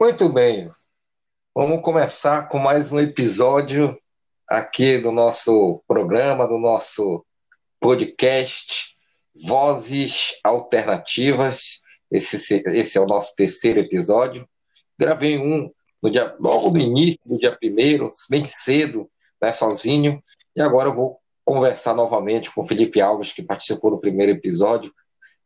[0.00, 0.70] Muito bem.
[1.54, 3.94] Vamos começar com mais um episódio
[4.48, 7.22] aqui do nosso programa, do nosso
[7.78, 8.94] podcast
[9.46, 11.80] Vozes Alternativas.
[12.10, 14.48] Esse, esse é o nosso terceiro episódio.
[14.98, 15.70] Gravei um
[16.02, 19.06] no dia, logo no início do dia primeiro, bem cedo,
[19.40, 20.24] né, sozinho,
[20.56, 24.94] e agora eu vou conversar novamente com o Felipe Alves, que participou do primeiro episódio,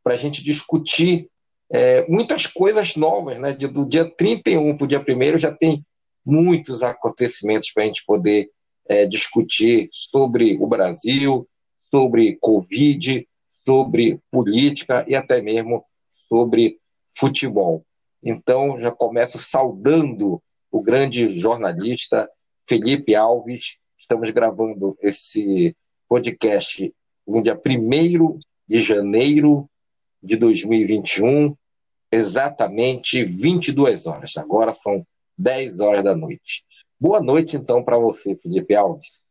[0.01, 1.29] para a gente discutir
[1.73, 3.53] é, muitas coisas novas, né?
[3.53, 5.85] Do dia 31 para o dia 1 já tem
[6.25, 8.51] muitos acontecimentos para a gente poder
[8.89, 11.49] é, discutir sobre o Brasil,
[11.91, 16.79] sobre Covid, sobre política e até mesmo sobre
[17.17, 17.85] futebol.
[18.23, 22.29] Então, já começo saudando o grande jornalista
[22.67, 23.77] Felipe Alves.
[23.99, 25.77] Estamos gravando esse
[26.09, 26.93] podcast
[27.27, 29.69] no dia 1 de janeiro
[30.25, 31.55] de 2021,
[32.11, 34.37] exatamente 22 horas.
[34.37, 36.65] Agora são 10 horas da noite.
[36.99, 39.25] Boa noite, então, para você, Felipe Alves.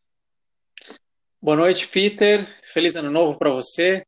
[1.41, 2.39] Boa noite, Peter.
[2.71, 4.03] Feliz ano novo para você.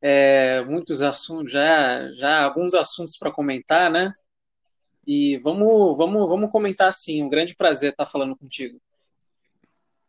[0.00, 4.10] É, muitos assuntos, já, já alguns assuntos para comentar, né?
[5.06, 7.22] E vamos, vamos, vamos comentar sim.
[7.22, 8.78] Um grande prazer estar falando contigo.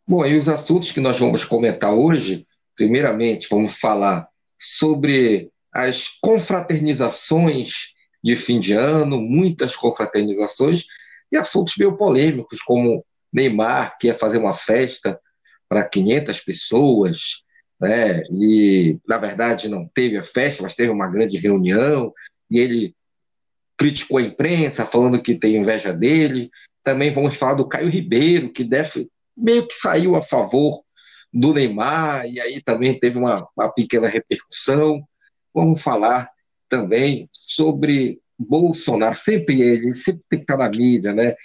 [0.06, 4.28] Bom, e os assuntos que nós vamos comentar hoje, primeiramente, vamos falar
[4.60, 7.94] sobre as confraternizações
[8.24, 10.86] de fim de ano, muitas confraternizações,
[11.32, 15.20] e assuntos meio polêmicos, como Neymar, que ia fazer uma festa
[15.68, 17.44] para 500 pessoas,
[17.82, 18.22] né?
[18.32, 22.14] e na verdade não teve a festa, mas teve uma grande reunião,
[22.50, 22.96] e ele
[23.76, 26.50] criticou a imprensa, falando que tem inveja dele.
[26.84, 30.82] Também vamos falar do Caio Ribeiro, que deve, meio que saiu a favor
[31.34, 35.04] do Neymar, e aí também teve uma, uma pequena repercussão.
[35.54, 36.30] Vamos falar
[36.70, 41.36] também sobre Bolsonaro, sempre ele, sempre tem que estar na mídia, né?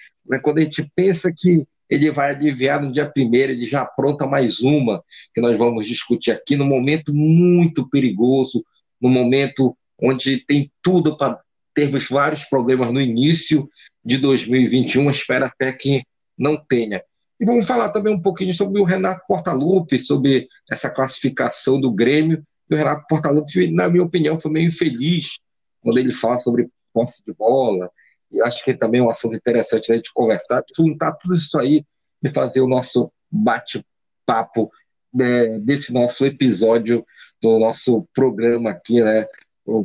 [0.42, 4.60] Quando a gente pensa que ele vai adivinhar no dia primeiro, ele já apronta mais
[4.60, 5.02] uma,
[5.34, 8.64] que nós vamos discutir aqui, num momento muito perigoso,
[9.00, 11.40] no momento onde tem tudo para
[11.74, 13.68] termos vários problemas no início
[14.04, 16.02] de 2021, espero até que
[16.36, 17.02] não tenha.
[17.40, 22.42] E vamos falar também um pouquinho sobre o Renato Portaluppi, sobre essa classificação do Grêmio.
[22.70, 25.38] O Renato Portaluppi, na minha opinião, foi meio infeliz
[25.80, 27.90] quando ele fala sobre posse de bola.
[28.30, 31.84] E acho que também é um assunto interessante a gente conversar, juntar tudo isso aí
[32.22, 34.70] e fazer o nosso bate-papo
[35.12, 37.04] né, desse nosso episódio
[37.40, 39.26] do nosso programa aqui, né?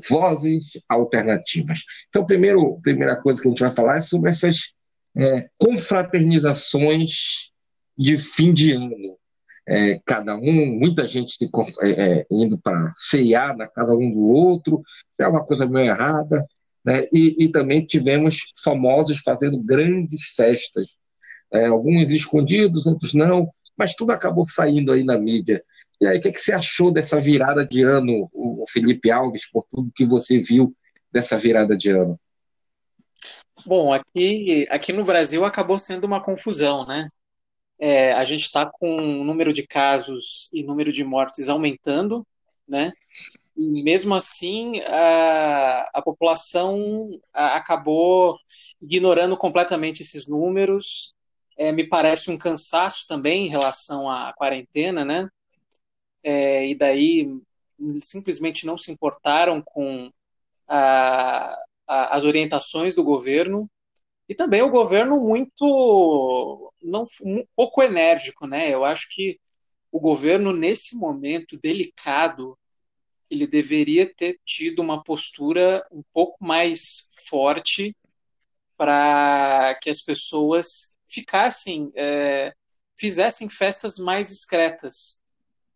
[0.09, 1.81] Vozes Alternativas.
[2.09, 4.73] Então, primeiro, primeira coisa que a gente vai falar é sobre essas
[5.15, 7.51] é, confraternizações
[7.97, 9.17] de fim de ano.
[9.67, 11.49] É, cada um, muita gente se,
[11.81, 14.81] é, é, indo para cear na casa um do outro,
[15.17, 16.45] é uma coisa meio errada.
[16.83, 17.07] Né?
[17.13, 20.87] E, e, também tivemos famosos fazendo grandes festas,
[21.51, 25.63] é, alguns escondidos, outros não, mas tudo acabou saindo aí na mídia.
[26.01, 29.65] E aí, o que, que você achou dessa virada de ano, o Felipe Alves, por
[29.71, 30.75] tudo que você viu
[31.11, 32.19] dessa virada de ano?
[33.65, 37.07] Bom, aqui, aqui no Brasil acabou sendo uma confusão, né?
[37.85, 42.25] É, a gente está com o número de casos e número de mortes aumentando,
[42.65, 42.93] né?
[43.57, 48.39] E mesmo assim, a, a população acabou
[48.81, 51.13] ignorando completamente esses números.
[51.57, 55.27] É, me parece um cansaço também em relação à quarentena, né?
[56.23, 57.37] É, e daí
[57.99, 60.09] simplesmente não se importaram com
[60.69, 61.53] a,
[61.85, 63.69] a, as orientações do governo
[64.27, 68.73] e também o governo muito não um pouco enérgico, né?
[68.73, 69.39] Eu acho que
[69.91, 72.57] o governo nesse momento delicado
[73.29, 77.95] ele deveria ter tido uma postura um pouco mais forte
[78.77, 82.53] para que as pessoas ficassem, é,
[82.95, 85.21] fizessem festas mais discretas,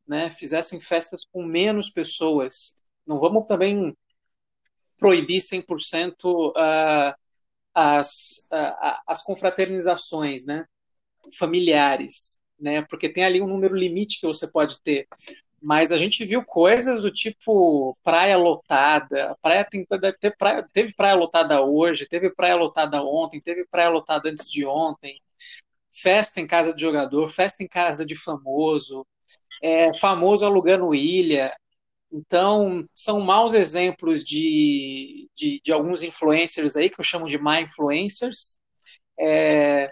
[0.07, 0.29] né?
[0.29, 2.75] Fizessem festas com menos pessoas.
[3.05, 3.95] Não vamos também
[4.97, 7.15] proibir 100% uh,
[7.77, 8.49] as,
[9.05, 10.65] as confraternizações, né?
[11.37, 12.81] Familiares, né?
[12.81, 15.07] Porque tem ali um número limite que você pode ter.
[15.61, 20.93] Mas a gente viu coisas do tipo praia lotada, praia tem, deve ter praia, teve
[20.95, 25.21] praia lotada hoje, teve praia lotada ontem, teve praia lotada antes de ontem,
[25.91, 29.05] festa em casa de jogador, festa em casa de famoso,
[29.61, 31.53] é, famoso alugando ilha.
[32.11, 37.59] Então, são maus exemplos de, de, de, alguns influencers aí, que eu chamo de má
[37.61, 38.59] influencers.
[39.19, 39.91] É,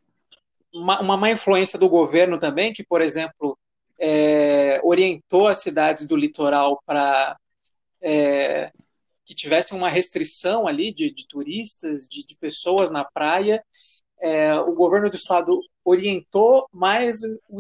[0.74, 3.58] uma, uma má influência do governo também, que, por exemplo,
[4.00, 7.38] é, orientou as cidades do litoral para
[8.02, 8.72] é,
[9.26, 13.64] que tivessem uma restrição ali de, de turistas, de, de, pessoas na praia.
[14.22, 17.20] É, o governo do estado orientou, mas
[17.50, 17.60] o,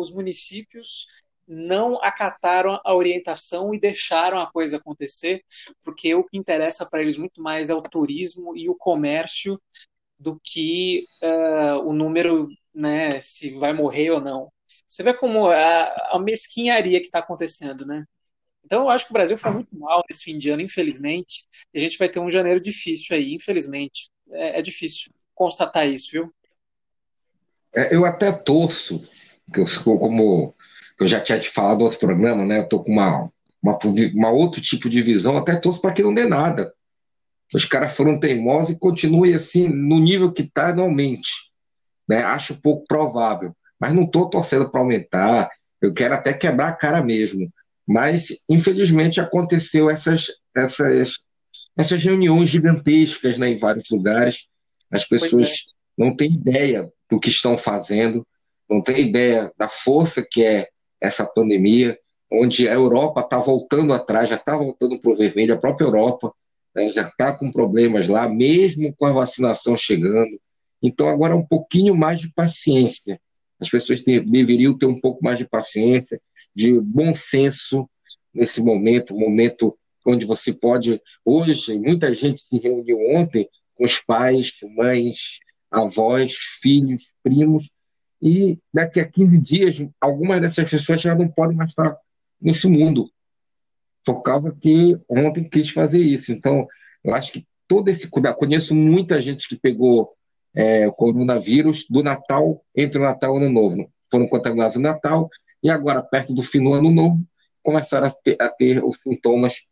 [0.00, 1.06] os municípios
[1.50, 5.44] não acataram a orientação e deixaram a coisa acontecer,
[5.82, 9.60] porque o que interessa para eles muito mais é o turismo e o comércio
[10.16, 14.52] do que uh, o número, né, se vai morrer ou não.
[14.86, 18.04] Você vê como a, a mesquinharia que está acontecendo, né?
[18.64, 21.44] Então, eu acho que o Brasil foi muito mal nesse fim de ano, infelizmente.
[21.74, 24.08] E a gente vai ter um janeiro difícil aí, infelizmente.
[24.30, 26.32] É, é difícil constatar isso, viu?
[27.74, 29.04] É, eu até torço,
[29.52, 30.54] que eu sou como
[31.00, 32.58] eu já tinha te falado no outro programa, né?
[32.58, 33.30] Eu tô com uma,
[33.62, 33.78] uma,
[34.14, 36.72] uma outro tipo de visão, até torço para que não dê nada.
[37.54, 41.30] Os caras foram teimosos e continuem assim, no nível que está anualmente.
[42.06, 42.22] Né?
[42.22, 43.56] Acho pouco provável.
[43.80, 45.50] Mas não estou torcendo para aumentar.
[45.80, 47.50] Eu quero até quebrar a cara mesmo.
[47.88, 51.14] Mas, infelizmente, aconteceu essas, essas,
[51.76, 54.48] essas reuniões gigantescas né, em vários lugares.
[54.92, 55.54] As pessoas é.
[55.96, 58.24] não têm ideia do que estão fazendo,
[58.68, 60.68] não têm ideia da força que é
[61.00, 61.98] essa pandemia,
[62.30, 66.32] onde a Europa está voltando atrás, já está voltando para o vermelho, a própria Europa
[66.74, 70.40] né, já está com problemas lá, mesmo com a vacinação chegando.
[70.82, 73.20] Então, agora um pouquinho mais de paciência.
[73.58, 76.20] As pessoas ter, deveriam ter um pouco mais de paciência,
[76.54, 77.88] de bom senso
[78.32, 79.76] nesse momento, momento
[80.06, 81.00] onde você pode.
[81.24, 87.70] Hoje, muita gente se reuniu ontem com os pais, mães, avós, filhos, primos,
[88.20, 91.96] e daqui a 15 dias, algumas dessas pessoas já não podem mais estar
[92.40, 93.10] nesse mundo,
[94.04, 96.32] por causa que ontem quis fazer isso.
[96.32, 96.66] Então,
[97.04, 98.34] eu acho que todo esse cuidado.
[98.34, 100.12] Conheço muita gente que pegou
[100.52, 103.92] é, o coronavírus do Natal, entre o Natal e o Ano Novo.
[104.10, 105.30] Foram contaminados no Natal
[105.62, 107.22] e agora, perto do fim do Ano Novo,
[107.62, 109.70] começaram a ter, a ter os sintomas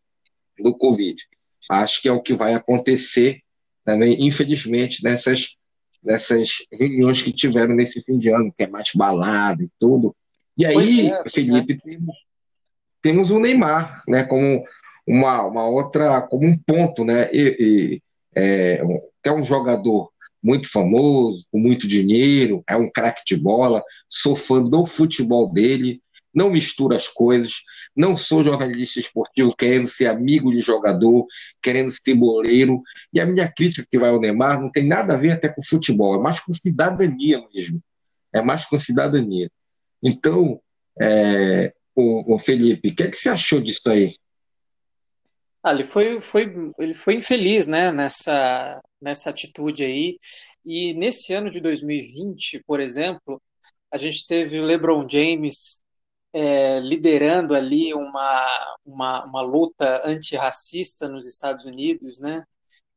[0.56, 1.20] do Covid.
[1.68, 3.40] Acho que é o que vai acontecer
[3.84, 5.56] também, infelizmente, nessas
[6.02, 10.14] nessas reuniões que tiveram nesse fim de ano, que é mais balada e tudo.
[10.56, 11.76] E aí, é, Felipe, é.
[11.76, 12.16] temos,
[13.00, 14.64] temos o Neymar, né, como
[15.06, 18.02] uma, uma outra, como um ponto, né, e, e
[18.34, 18.82] é,
[19.24, 20.10] é um jogador
[20.42, 26.00] muito famoso, com muito dinheiro, é um craque de bola, sou fã do futebol dele,
[26.38, 27.62] não misturo as coisas,
[27.96, 31.26] não sou jornalista esportivo querendo ser amigo de jogador,
[31.60, 32.80] querendo ser boleiro.
[33.12, 35.62] E a minha crítica que vai ao Neymar não tem nada a ver até com
[35.62, 37.82] futebol, é mais com cidadania mesmo.
[38.32, 39.50] É mais com cidadania.
[40.02, 40.60] Então,
[41.00, 44.14] é, o, o Felipe, o que, é que você achou disso aí?
[45.62, 50.18] Ah, ele foi, foi, ele foi infeliz né, nessa, nessa atitude aí.
[50.64, 53.42] E nesse ano de 2020, por exemplo,
[53.92, 55.82] a gente teve o LeBron James
[56.32, 62.42] é, liderando ali uma, uma, uma luta antirracista nos Estados Unidos, né?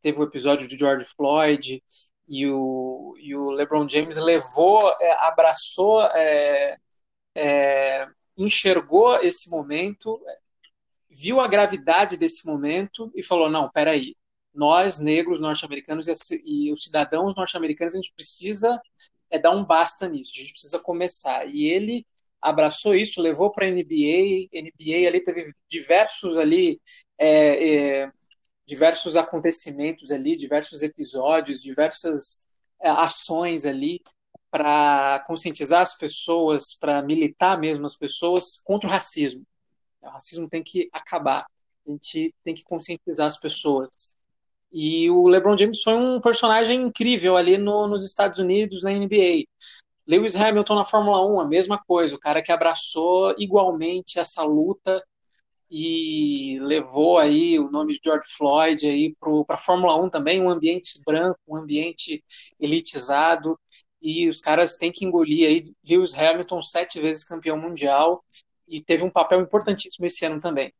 [0.01, 1.83] Teve o episódio de George Floyd
[2.27, 6.77] e o, e o LeBron James levou, é, abraçou, é,
[7.35, 8.07] é
[8.37, 10.19] enxergou esse momento,
[11.09, 14.15] viu a gravidade desse momento e falou: não, peraí,
[14.53, 16.07] nós, negros norte-americanos
[16.45, 18.81] e os cidadãos norte-americanos, a gente precisa
[19.29, 21.45] é, dar um basta nisso, a gente precisa começar.
[21.47, 22.05] E ele
[22.41, 26.81] abraçou isso, levou para a NBA, NBA ali teve diversos ali
[27.17, 28.11] é, é,
[28.65, 32.47] diversos acontecimentos ali, diversos episódios, diversas
[32.81, 34.01] é, ações ali
[34.49, 39.45] para conscientizar as pessoas, para militar mesmo as pessoas contra o racismo.
[40.01, 41.45] O racismo tem que acabar.
[41.87, 44.15] A gente tem que conscientizar as pessoas.
[44.71, 49.45] E o LeBron James foi um personagem incrível ali no, nos Estados Unidos, na NBA.
[50.11, 55.01] Lewis Hamilton na Fórmula 1, a mesma coisa, o cara que abraçou igualmente essa luta
[55.71, 59.15] e levou aí o nome de George Floyd aí
[59.45, 62.21] para a Fórmula 1 também, um ambiente branco, um ambiente
[62.59, 63.57] elitizado,
[64.01, 68.21] e os caras têm que engolir aí Lewis Hamilton, sete vezes campeão mundial,
[68.67, 70.73] e teve um papel importantíssimo esse ano também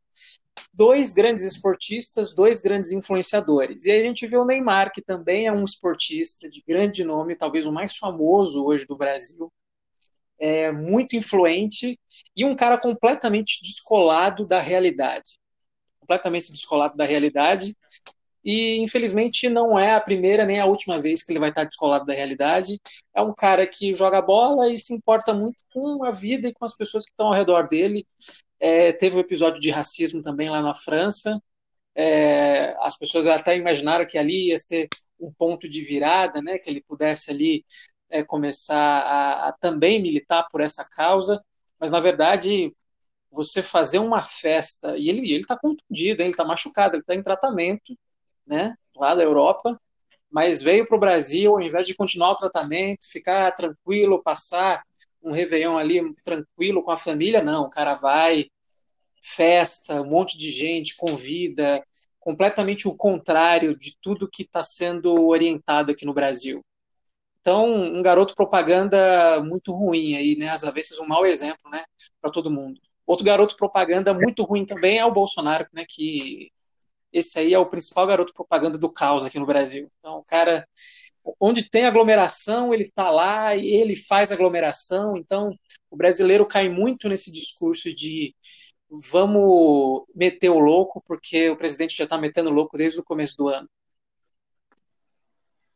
[0.72, 3.84] dois grandes esportistas, dois grandes influenciadores.
[3.84, 7.36] E aí a gente vê o Neymar, que também é um esportista de grande nome,
[7.36, 9.52] talvez o mais famoso hoje do Brasil,
[10.38, 11.98] é muito influente
[12.36, 15.38] e um cara completamente descolado da realidade.
[16.00, 17.76] Completamente descolado da realidade.
[18.44, 22.04] E infelizmente não é a primeira nem a última vez que ele vai estar descolado
[22.04, 22.80] da realidade.
[23.14, 26.64] É um cara que joga bola e se importa muito com a vida e com
[26.64, 28.04] as pessoas que estão ao redor dele.
[28.62, 31.42] É, teve um episódio de racismo também lá na França.
[31.96, 34.88] É, as pessoas até imaginaram que ali ia ser
[35.18, 37.64] um ponto de virada, né, que ele pudesse ali
[38.08, 41.42] é, começar a, a, também militar por essa causa,
[41.78, 42.72] mas na verdade
[43.32, 47.22] você fazer uma festa, e ele ele está contundido, ele está machucado, ele está em
[47.22, 47.98] tratamento,
[48.46, 49.80] né, lá da Europa,
[50.30, 54.82] mas veio para o Brasil, ao invés de continuar o tratamento, ficar tranquilo, passar
[55.22, 58.46] um Réveillon ali tranquilo com a família, não, o cara vai,
[59.22, 61.82] festa, um monte de gente, convida,
[62.20, 66.64] completamente o contrário de tudo que está sendo orientado aqui no Brasil.
[67.40, 70.48] Então, um garoto propaganda muito ruim aí, né?
[70.50, 71.84] Às vezes um mau exemplo, né,
[72.20, 72.80] para todo mundo.
[73.06, 76.50] Outro garoto propaganda muito ruim também é o Bolsonaro, né, que
[77.12, 79.90] esse aí é o principal garoto propaganda do caos aqui no Brasil.
[79.98, 80.66] Então, o cara,
[81.40, 85.16] onde tem aglomeração, ele está lá e ele faz aglomeração.
[85.16, 85.54] Então,
[85.90, 88.34] o brasileiro cai muito nesse discurso de
[89.10, 93.48] vamos meter o louco, porque o presidente já está metendo louco desde o começo do
[93.48, 93.68] ano.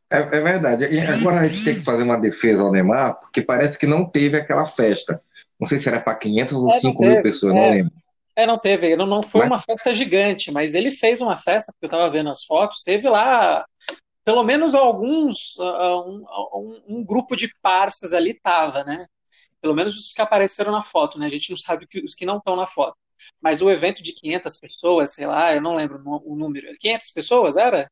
[0.09, 0.85] É, é, verdade.
[0.85, 4.05] E agora a gente tem que fazer uma defesa ao Neymar, porque parece que não
[4.05, 5.21] teve aquela festa.
[5.59, 7.55] Não sei se era para 500 ou é, 5 mil pessoas, é.
[7.55, 7.93] não lembro.
[8.35, 8.95] É, não teve.
[8.95, 9.49] Não, não foi mas...
[9.49, 13.09] uma festa gigante, mas ele fez uma festa, porque eu estava vendo as fotos, teve
[13.09, 13.65] lá
[14.23, 19.05] pelo menos alguns, uh, um, um, um, grupo de parças ali tava, né?
[19.61, 21.27] Pelo menos os que apareceram na foto, né?
[21.27, 22.97] A gente não sabe os que não estão na foto.
[23.41, 26.67] Mas o evento de 500 pessoas, sei lá, eu não lembro o número.
[26.79, 27.89] 500 pessoas era?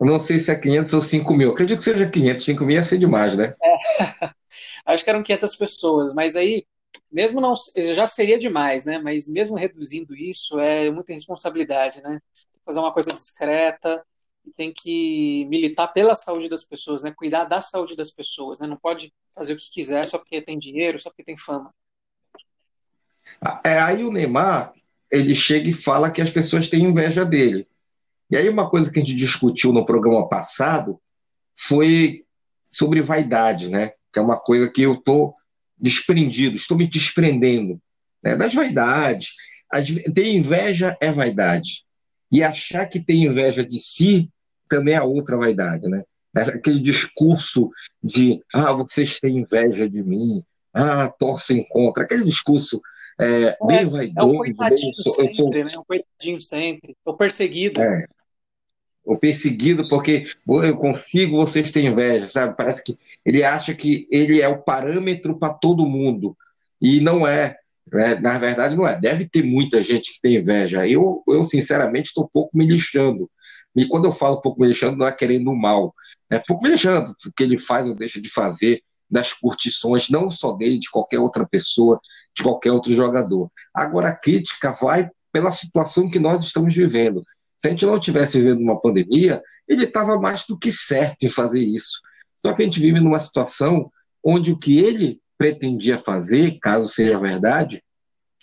[0.00, 1.52] Não sei se é 500 ou 5 mil.
[1.52, 2.44] Acredito que seja 500.
[2.44, 3.54] 5 mil ia ser demais, né?
[3.62, 4.30] É.
[4.86, 6.14] Acho que eram 500 pessoas.
[6.14, 6.64] Mas aí,
[7.10, 7.54] mesmo não.
[7.94, 8.98] Já seria demais, né?
[8.98, 12.10] Mas mesmo reduzindo isso, é muita responsabilidade, né?
[12.52, 14.04] Tem que fazer uma coisa discreta
[14.44, 17.12] e tem que militar pela saúde das pessoas, né?
[17.16, 18.66] Cuidar da saúde das pessoas, né?
[18.66, 21.72] Não pode fazer o que quiser só porque tem dinheiro, só porque tem fama.
[23.64, 24.72] É, aí o Neymar,
[25.10, 27.66] ele chega e fala que as pessoas têm inveja dele.
[28.30, 31.00] E aí uma coisa que a gente discutiu no programa passado
[31.56, 32.24] foi
[32.64, 33.92] sobre vaidade, né?
[34.12, 35.34] Que é uma coisa que eu estou
[35.78, 37.80] desprendido, estou me desprendendo
[38.22, 38.34] né?
[38.36, 39.30] das vaidades.
[40.14, 41.84] Ter inveja é vaidade.
[42.30, 44.30] E achar que tem inveja de si
[44.68, 46.02] também é outra vaidade, né?
[46.34, 47.70] Aquele discurso
[48.02, 52.80] de ah, vocês têm inveja de mim, ah, torcem contra, aquele discurso
[53.20, 54.28] é, bem é, vaidoso.
[54.28, 55.78] É o coitadinho sempre, sou, né?
[55.78, 56.96] O coitadinho sempre.
[57.04, 57.82] O perseguido.
[57.82, 58.06] É,
[59.04, 62.56] o perseguido porque eu consigo, vocês têm inveja, sabe?
[62.56, 66.36] Parece que ele acha que ele é o parâmetro para todo mundo.
[66.80, 67.56] E não é.
[67.92, 68.14] Né?
[68.16, 68.98] Na verdade, não é.
[68.98, 70.88] Deve ter muita gente que tem inveja.
[70.88, 73.30] Eu, eu sinceramente, estou um pouco me lixando.
[73.76, 75.94] E quando eu falo um pouco me lixando, não é querendo mal.
[76.30, 80.52] É pouco me lixando, porque ele faz ou deixa de fazer das curtições, não só
[80.52, 82.00] dele, de qualquer outra pessoa,
[82.36, 83.50] de qualquer outro jogador.
[83.72, 87.22] Agora, a crítica vai pela situação que nós estamos vivendo.
[87.60, 91.28] Se a gente não tivesse vivendo uma pandemia, ele estava mais do que certo em
[91.28, 92.00] fazer isso.
[92.44, 93.90] Só que a gente vive numa situação
[94.22, 97.82] onde o que ele pretendia fazer, caso seja verdade,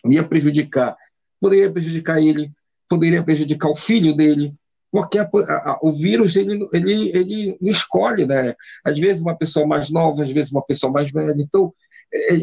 [0.06, 0.96] ia prejudicar,
[1.40, 2.52] poderia prejudicar ele,
[2.90, 4.54] poderia prejudicar o filho dele,
[4.92, 8.54] porque a, a, o vírus ele, ele, ele escolhe, né?
[8.84, 11.34] Às vezes uma pessoa mais nova, às vezes uma pessoa mais velha.
[11.40, 11.74] Então,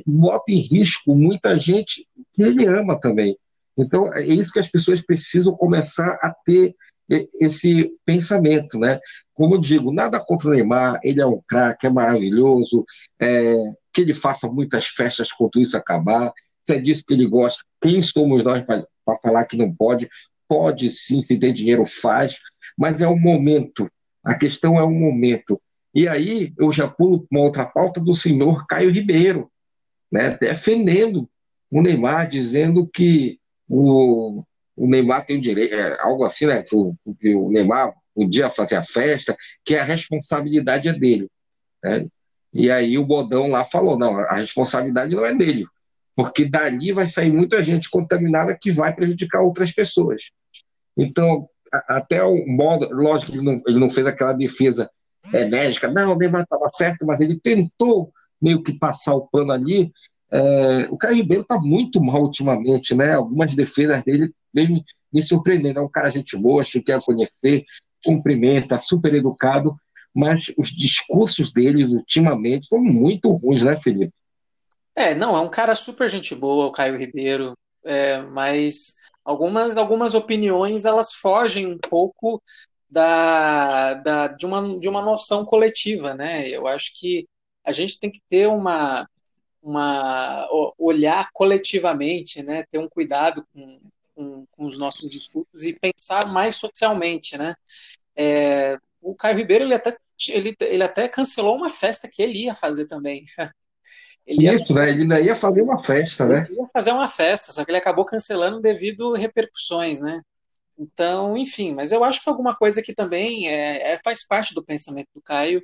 [0.06, 3.36] bota em risco muita gente que ele ama também.
[3.76, 6.74] Então, é isso que as pessoas precisam começar a ter
[7.40, 8.98] esse pensamento, né?
[9.32, 12.84] Como eu digo, nada contra o Neymar, ele é um craque, é maravilhoso,
[13.20, 13.56] é,
[13.92, 16.32] que ele faça muitas festas quando isso acabar,
[16.66, 18.84] se é disso que ele gosta, quem somos nós para
[19.22, 20.08] falar que não pode?
[20.46, 22.36] Pode sim, se tem dinheiro, faz,
[22.76, 23.90] mas é o momento,
[24.22, 25.60] a questão é o momento.
[25.94, 29.50] E aí eu já pulo uma outra pauta do senhor Caio Ribeiro,
[30.10, 31.28] né, defendendo
[31.70, 33.38] o Neymar, dizendo que
[33.68, 34.42] o,
[34.74, 36.62] o Neymar tem o direito, é, algo assim, né?
[36.62, 41.28] Que o, que o Neymar podia fazer a festa, que a responsabilidade é dele.
[41.84, 42.06] Né?
[42.52, 45.66] E aí o Bodão lá falou: não, a responsabilidade não é dele,
[46.16, 50.30] porque dali vai sair muita gente contaminada que vai prejudicar outras pessoas.
[50.96, 51.48] Então,
[51.86, 54.90] até o modo, lógico que ele não, ele não fez aquela defesa
[55.34, 59.92] enérgica, não, o Neymar estava certo, mas ele tentou meio que passar o pano ali.
[60.30, 63.14] É, o Caio Ribeiro está muito mal ultimamente, né?
[63.14, 65.80] Algumas defesas dele vem me surpreendendo.
[65.80, 67.64] É um cara gente boa, que quer conhecer,
[68.04, 69.76] cumprimenta, super educado,
[70.14, 74.12] mas os discursos deles ultimamente são muito ruins, né, Felipe?
[74.94, 77.52] É, não, é um cara super gente boa, o Caio Ribeiro,
[77.84, 82.42] é, mas algumas, algumas opiniões elas fogem um pouco
[82.90, 86.48] da, da, de, uma, de uma noção coletiva, né?
[86.48, 87.26] Eu acho que
[87.68, 89.06] a gente tem que ter uma,
[89.62, 90.48] uma
[90.78, 92.64] olhar coletivamente, né?
[92.70, 93.80] Ter um cuidado com,
[94.14, 97.54] com, com os nossos discursos e pensar mais socialmente, né?
[98.16, 99.94] É, o Caio Ribeiro ele até
[100.30, 103.24] ele, ele até cancelou uma festa que ele ia fazer também.
[104.26, 104.90] Ele Isso, ia, né?
[104.90, 106.46] Ele ainda ia fazer uma festa, né?
[106.50, 110.20] Ele ia fazer uma festa, só que ele acabou cancelando devido repercussões, né?
[110.78, 114.62] Então, enfim, mas eu acho que alguma coisa que também é, é faz parte do
[114.62, 115.62] pensamento do Caio,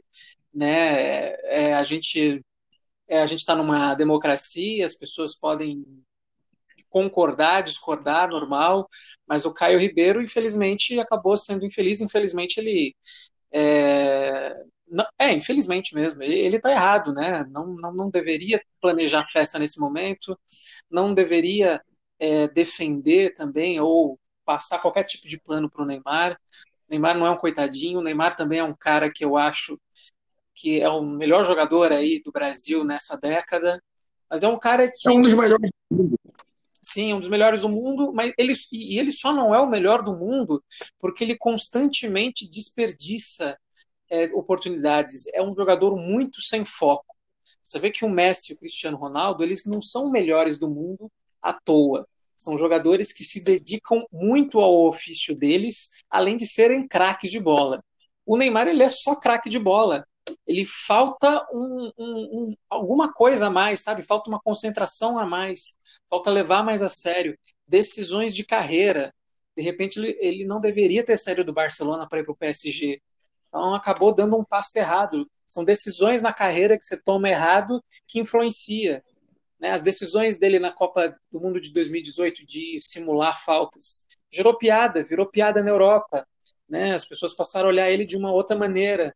[0.54, 1.32] né?
[1.44, 2.42] É, a gente
[3.08, 5.84] é, a gente está numa democracia, as pessoas podem
[6.88, 8.88] concordar, discordar, normal,
[9.26, 12.00] mas o Caio Ribeiro, infelizmente, acabou sendo infeliz.
[12.00, 12.94] Infelizmente, ele
[13.52, 14.54] é,
[14.88, 16.23] não, é, infelizmente mesmo.
[16.23, 17.44] Ele está errado, né?
[17.50, 20.38] Não, não, não deveria planejar festa nesse momento,
[20.90, 21.80] não deveria
[22.18, 26.38] é, defender também ou passar qualquer tipo de plano para o Neymar.
[26.88, 29.78] Neymar não é um coitadinho, Neymar também é um cara que eu acho
[30.54, 33.82] que é o melhor jogador aí do Brasil nessa década,
[34.30, 35.08] mas é um cara que...
[35.08, 36.18] É um dos melhores do mundo.
[36.80, 40.02] Sim, um dos melhores do mundo, mas ele, e ele só não é o melhor
[40.02, 40.62] do mundo
[40.99, 43.58] porque ele constantemente desperdiça
[44.11, 45.25] é, oportunidades.
[45.32, 47.06] É um jogador muito sem foco.
[47.62, 51.11] Você vê que o Messi e o Cristiano Ronaldo, eles não são melhores do mundo
[51.40, 52.06] à toa.
[52.37, 57.82] São jogadores que se dedicam muito ao ofício deles, além de serem craques de bola.
[58.26, 60.06] O Neymar, ele é só craque de bola.
[60.47, 64.03] Ele falta um, um, um, alguma coisa a mais, sabe?
[64.03, 65.75] Falta uma concentração a mais.
[66.09, 67.38] Falta levar mais a sério.
[67.67, 69.12] Decisões de carreira.
[69.57, 73.00] De repente, ele, ele não deveria ter saído do Barcelona para ir para o PSG.
[73.49, 75.31] Então acabou dando um passo errado.
[75.47, 79.03] São decisões na carreira que você toma errado que influencia.
[79.61, 79.71] Né?
[79.71, 85.26] As decisões dele na Copa do Mundo de 2018 de simular faltas gerou piada, virou
[85.26, 86.26] piada na Europa.
[86.69, 86.95] Né?
[86.95, 89.14] As pessoas passaram a olhar ele de uma outra maneira.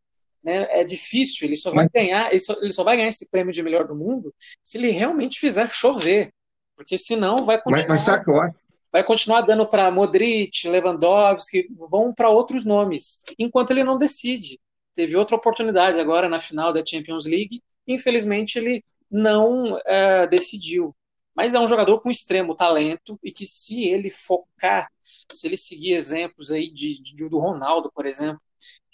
[0.49, 0.67] Né?
[0.71, 3.61] É difícil, ele só vai ganhar, ele só, ele só vai ganhar esse prêmio de
[3.61, 6.31] melhor do mundo se ele realmente fizer chover.
[6.75, 7.87] Porque senão vai continuar.
[7.87, 8.53] Mas, mas
[8.91, 14.59] vai continuar dando para Modric, Lewandowski, vão para outros nomes, enquanto ele não decide.
[14.95, 20.95] Teve outra oportunidade agora na final da Champions League, infelizmente ele não é, decidiu.
[21.35, 25.93] Mas é um jogador com extremo talento e que se ele focar, se ele seguir
[25.93, 28.41] exemplos aí de, de, do Ronaldo, por exemplo,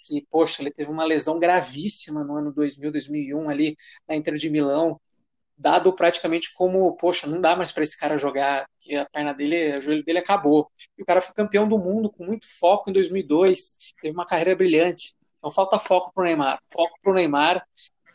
[0.06, 3.76] que, poxa, ele teve uma lesão gravíssima no ano 2000, 2001 ali
[4.08, 5.00] na Inter de Milão,
[5.56, 9.78] dado praticamente como, poxa, não dá mais para esse cara jogar, que a perna dele,
[9.78, 10.70] o joelho dele acabou.
[10.98, 14.54] E o cara foi campeão do mundo com muito foco em 2002, teve uma carreira
[14.54, 15.14] brilhante.
[15.38, 17.64] Então falta foco pro Neymar, foco pro Neymar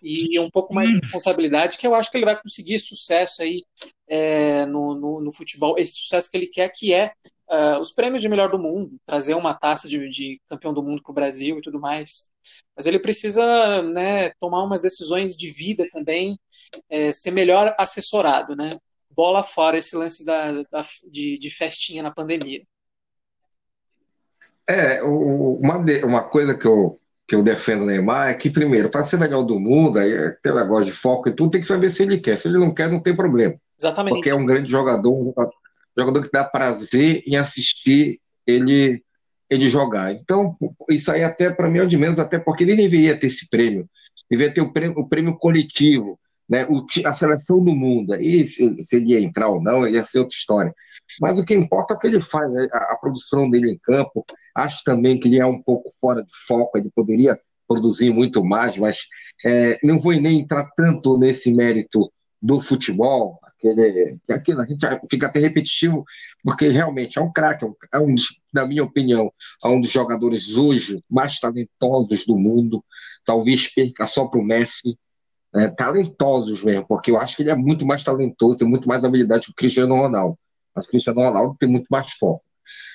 [0.01, 3.63] e um pouco mais de responsabilidade, que eu acho que ele vai conseguir sucesso aí
[4.07, 7.13] é, no, no, no, futebol, esse sucesso que ele quer, que é
[7.51, 11.03] uh, os prêmios de melhor do mundo, trazer uma taça de, de campeão do mundo
[11.03, 12.29] para o Brasil e tudo mais.
[12.75, 16.39] Mas ele precisa né, tomar umas decisões de vida também,
[16.89, 18.69] é, ser melhor assessorado, né?
[19.09, 22.63] Bola fora esse lance da, da de, de festinha na pandemia.
[24.67, 29.03] É, uma, uma coisa que eu, que eu defendo o Neymar é que, primeiro, para
[29.03, 31.91] ser melhor do mundo, aí é aquele negócio de foco e tudo, tem que saber
[31.91, 32.37] se ele quer.
[32.37, 33.55] Se ele não quer, não tem problema.
[33.77, 34.15] Exatamente.
[34.15, 35.33] Porque é um grande jogador, um
[35.97, 39.03] jogador que dá prazer em assistir ele,
[39.49, 40.13] ele jogar.
[40.13, 40.55] Então,
[40.89, 43.89] isso aí até para mim é de menos, até porque ele deveria ter esse prêmio.
[44.29, 46.65] Deveria ter o prêmio, o prêmio coletivo, né?
[46.69, 48.15] o, a seleção do mundo.
[48.15, 50.73] E se, se ele ia entrar ou não, ia ser outra história.
[51.19, 52.67] Mas o que importa é o que ele faz, né?
[52.71, 54.25] a, a, produção dele em campo.
[54.55, 58.77] Acho também que ele é um pouco fora de foco, ele poderia produzir muito mais,
[58.77, 58.99] mas
[59.45, 65.27] é, não vou nem entrar tanto nesse mérito do futebol, aquele, aquilo a gente fica
[65.27, 66.03] até repetitivo,
[66.43, 68.15] porque realmente é um craque, é um,
[68.53, 69.31] na minha opinião,
[69.63, 72.83] é um dos jogadores hoje mais talentosos do mundo,
[73.25, 74.97] talvez perca só para o Messi,
[75.53, 79.03] é, talentosos mesmo, porque eu acho que ele é muito mais talentoso, tem muito mais
[79.03, 80.37] habilidade que o Cristiano Ronaldo,
[80.75, 82.43] mas o Cristiano Ronaldo tem muito mais foco.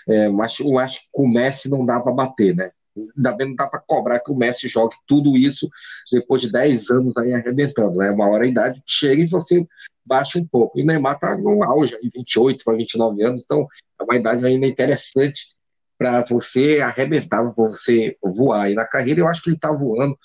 [0.08, 2.70] É, mas eu acho que o Messi não dá para bater, né?
[2.96, 5.68] Ainda bem não dá para cobrar que o Messi jogue tudo isso
[6.10, 8.00] depois de 10 anos aí arrebentando.
[8.00, 8.12] É né?
[8.12, 9.66] uma hora a idade que chega e você
[10.06, 10.78] baixa um pouco.
[10.78, 13.66] E o Neymar está no auge, aí, 28 para 29 anos, então
[14.00, 15.54] é uma idade ainda interessante
[15.98, 18.70] para você arrebentar, para você voar.
[18.70, 20.16] E na carreira eu acho que ele está voando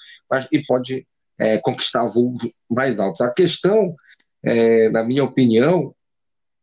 [0.51, 2.37] e pode é, conquistar voos
[2.69, 3.21] mais altos.
[3.21, 3.95] A questão,
[4.43, 5.95] é, na minha opinião,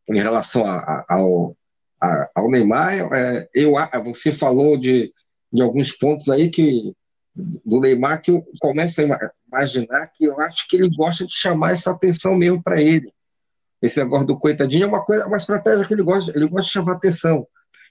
[0.09, 1.57] em relação a, a, ao,
[2.00, 3.72] a, ao Neymar, é, eu,
[4.04, 5.12] você falou de
[5.52, 6.92] de alguns pontos aí que
[7.64, 9.05] do Neymar que eu começo a
[9.46, 13.12] imaginar que eu acho que ele gosta de chamar essa atenção mesmo para ele.
[13.81, 16.72] Esse negócio do coitadinho é uma coisa, uma estratégia que ele gosta, ele gosta de
[16.72, 17.46] chamar atenção.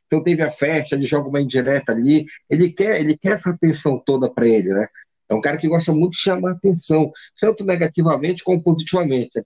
[0.06, 4.02] Então teve a festa, ele joga uma indireta ali, ele quer, ele quer essa atenção
[4.06, 4.88] toda para ele, né?
[5.30, 9.32] É um cara que gosta muito de chamar atenção, tanto negativamente como positivamente.
[9.38, 9.44] É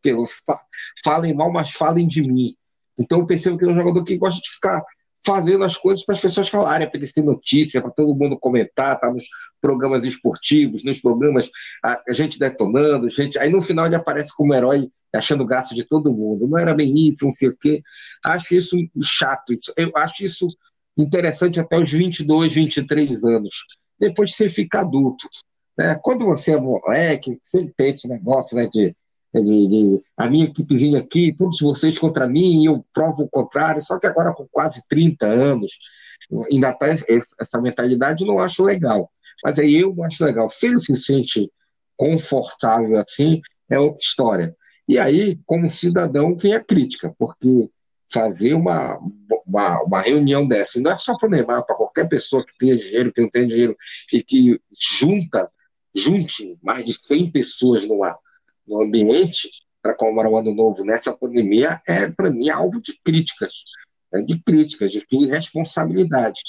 [1.03, 2.55] falem mal, mas falem de mim.
[2.97, 4.83] Então eu percebo que é um jogador que gosta de ficar
[5.25, 9.13] fazendo as coisas para as pessoas falarem, para ter notícia, para todo mundo comentar, tá
[9.13, 9.25] nos
[9.61, 11.49] programas esportivos, nos programas,
[11.83, 13.37] a, a, gente detonando, gente.
[13.37, 16.47] Aí no final ele aparece como herói, achando graça de todo mundo.
[16.47, 17.83] Não era bem isso, não sei o quê.
[18.23, 19.53] Acho isso chato.
[19.53, 20.47] Isso, eu acho isso
[20.97, 23.53] interessante até os 22, 23 anos.
[23.99, 25.27] Depois você fica adulto.
[25.77, 25.99] Né?
[26.01, 28.95] Quando você é moleque, você tem esse negócio né, de
[29.33, 33.97] de, de, a minha equipezinha aqui, todos vocês contra mim, eu provo o contrário, só
[33.97, 35.71] que agora com quase 30 anos,
[36.51, 39.09] ainda tá essa mentalidade, não acho legal.
[39.43, 40.49] Mas aí eu acho legal.
[40.49, 41.51] Se ele se sente
[41.95, 44.55] confortável assim, é outra história.
[44.87, 47.69] E aí, como cidadão, vem a crítica, porque
[48.11, 48.99] fazer uma,
[49.47, 52.77] uma, uma reunião dessa, não é só para o Neymar, para qualquer pessoa que tenha
[52.77, 53.77] dinheiro, que não tenha dinheiro,
[54.11, 55.49] e que junta,
[55.95, 58.17] junte mais de 100 pessoas no ar
[58.67, 59.49] no ambiente
[59.81, 63.53] para comemorar o ano novo nessa pandemia é, para mim, alvo de críticas,
[64.11, 66.41] né, de críticas, de irresponsabilidade.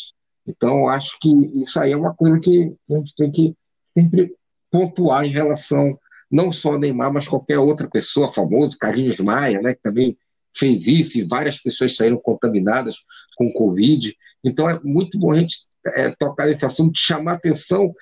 [0.46, 1.30] Então, acho que
[1.62, 3.56] isso aí é uma coisa que a gente tem que
[3.96, 4.34] sempre
[4.70, 5.98] pontuar em relação
[6.30, 10.16] não só Neymar, mas qualquer outra pessoa famosa, Carlinhos Maia, né, que também
[10.56, 12.96] fez isso e várias pessoas saíram contaminadas
[13.36, 14.14] com Covid.
[14.42, 17.94] Então, é muito bom a gente é, tocar nesse assunto, chamar atenção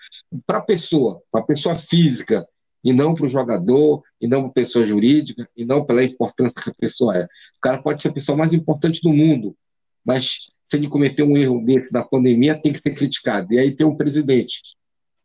[0.46, 2.46] para a pessoa, para a pessoa física,
[2.82, 6.70] e não para o jogador, e não para pessoa jurídica, e não pela importância que
[6.70, 7.24] a pessoa é.
[7.24, 9.56] O cara pode ser a pessoa mais importante do mundo,
[10.04, 13.52] mas se ele cometer um erro desse da pandemia, tem que ser criticado.
[13.52, 14.62] E aí tem um presidente,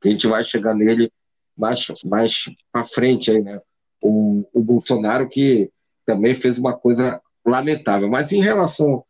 [0.01, 1.11] que a gente vai chegar nele
[1.55, 3.61] mais, mais para frente, aí, né?
[4.01, 5.69] o, o Bolsonaro, que
[6.05, 8.09] também fez uma coisa lamentável.
[8.09, 9.03] Mas em relação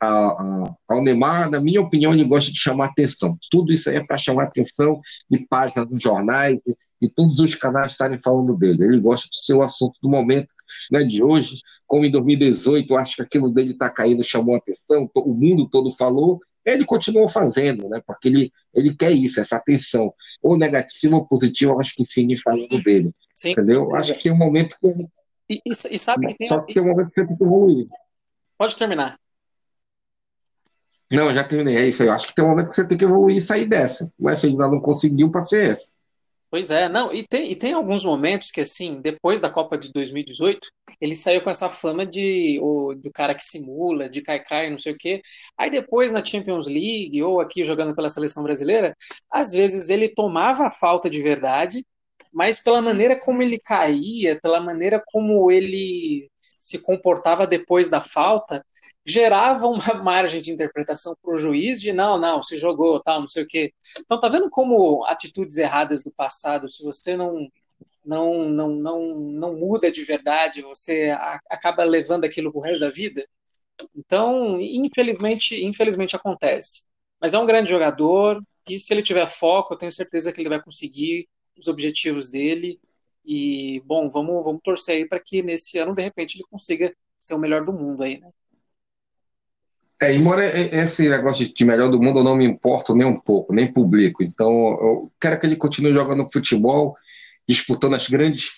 [0.00, 3.38] a, a, ao Neymar, na minha opinião, ele gosta de chamar atenção.
[3.50, 6.60] Tudo isso aí é para chamar atenção de páginas nos jornais,
[7.00, 8.84] e todos os canais estarem falando dele.
[8.84, 10.48] Ele gosta de ser o assunto do momento,
[10.90, 14.58] né, de hoje, como em 2018, eu acho que aquilo dele está caindo, chamou a
[14.58, 19.56] atenção, o mundo todo falou, ele continuou fazendo, né, porque ele, ele quer isso, essa
[19.56, 23.12] atenção, ou negativa ou positiva, eu acho que enfim, falando dele.
[23.34, 23.86] Sim, entendeu?
[23.86, 23.96] Sim.
[23.96, 24.88] Acho que tem um momento que.
[25.50, 26.48] E, e, e sabe que tem...
[26.48, 27.86] Só que tem um momento que você tem que evoluir.
[28.56, 29.16] Pode terminar.
[31.10, 31.76] Não, já terminei.
[31.76, 32.08] É isso aí.
[32.08, 34.10] Eu acho que tem um momento que você tem que evoluir e sair dessa.
[34.18, 35.94] Mas se ainda não conseguiu, para ser essa.
[36.54, 39.90] Pois é, não, e tem, e tem alguns momentos que, assim, depois da Copa de
[39.92, 40.68] 2018,
[41.00, 44.92] ele saiu com essa fama de o, do cara que simula, de cai-cai, não sei
[44.92, 45.20] o quê.
[45.58, 48.96] Aí depois na Champions League, ou aqui jogando pela seleção brasileira,
[49.32, 51.84] às vezes ele tomava a falta de verdade,
[52.32, 58.64] mas pela maneira como ele caía, pela maneira como ele se comportava depois da falta,
[59.04, 63.28] gerava uma margem de interpretação para o juiz de não, não, se jogou, tal, não
[63.28, 63.72] sei o quê.
[64.00, 67.46] Então tá vendo como atitudes erradas do passado, se você não
[68.04, 71.10] não não não, não muda de verdade, você
[71.50, 73.26] acaba levando aquilo pro resto da vida.
[73.94, 76.86] Então, infelizmente, infelizmente acontece.
[77.20, 80.48] Mas é um grande jogador e se ele tiver foco, eu tenho certeza que ele
[80.48, 82.80] vai conseguir os objetivos dele.
[83.26, 87.34] E bom, vamos vamos torcer aí para que nesse ano de repente ele consiga ser
[87.34, 88.30] o melhor do mundo aí, né?
[90.04, 93.54] É, embora esse negócio de melhor do mundo eu não me importo nem um pouco,
[93.54, 94.22] nem publico.
[94.22, 96.94] Então, eu quero que ele continue jogando futebol,
[97.48, 98.50] disputando as grandes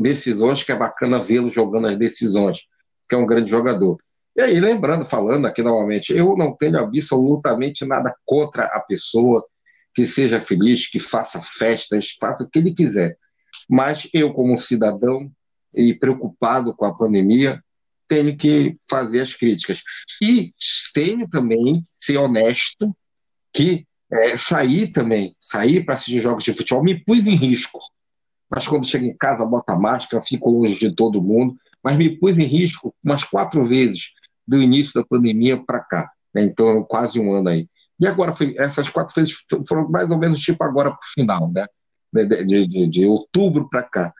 [0.00, 2.62] decisões, que é bacana vê-lo jogando as decisões,
[3.08, 3.98] que é um grande jogador.
[4.36, 9.46] E aí, lembrando, falando aqui novamente, eu não tenho absolutamente nada contra a pessoa
[9.94, 13.16] que seja feliz, que faça festas, faça o que ele quiser.
[13.68, 15.30] Mas eu, como cidadão
[15.72, 17.62] e preocupado com a pandemia,
[18.10, 19.80] tenho que fazer as críticas.
[20.20, 20.52] E
[20.92, 22.94] tenho também ser honesto
[23.52, 27.78] que é, sair também, sair para assistir jogos de futebol, me pus em risco.
[28.50, 32.18] Mas quando chego em casa, boto a máscara, fico longe de todo mundo, mas me
[32.18, 34.08] pus em risco umas quatro vezes
[34.44, 36.10] do início da pandemia para cá.
[36.34, 36.42] Né?
[36.42, 37.68] Então, quase um ano aí.
[38.00, 39.36] E agora, foi, essas quatro vezes
[39.68, 41.64] foram mais ou menos tipo agora para o final, né?
[42.12, 44.12] De, de, de, de outubro para cá.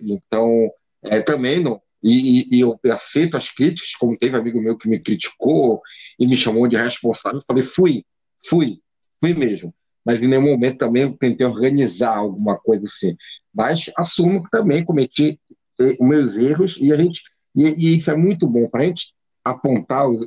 [0.00, 0.70] Então,
[1.04, 5.00] é, também não, e, e, eu aceito as críticas, como teve amigo meu que me
[5.00, 5.80] criticou
[6.18, 7.40] e me chamou de responsável.
[7.40, 8.04] Eu falei, fui,
[8.46, 8.80] fui,
[9.20, 9.74] fui mesmo.
[10.04, 13.16] Mas em nenhum momento também eu tentei organizar alguma coisa assim.
[13.52, 15.38] Mas assumo que também cometi
[15.80, 17.22] eh, meus erros e a gente
[17.54, 19.12] e, e isso é muito bom para a gente
[19.44, 20.26] apontar os,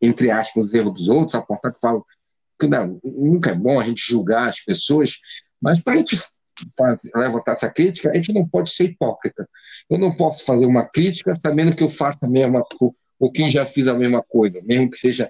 [0.00, 2.06] entre aspas os erros dos outros, apontar que falo
[2.58, 5.16] que não, nunca é bom a gente julgar as pessoas,
[5.60, 6.18] mas para a gente
[7.14, 9.48] levantar essa crítica, a gente não pode ser hipócrita.
[9.88, 12.62] Eu não posso fazer uma crítica sabendo que eu faço a mesma
[13.20, 15.28] ou que já fiz a mesma coisa, mesmo que seja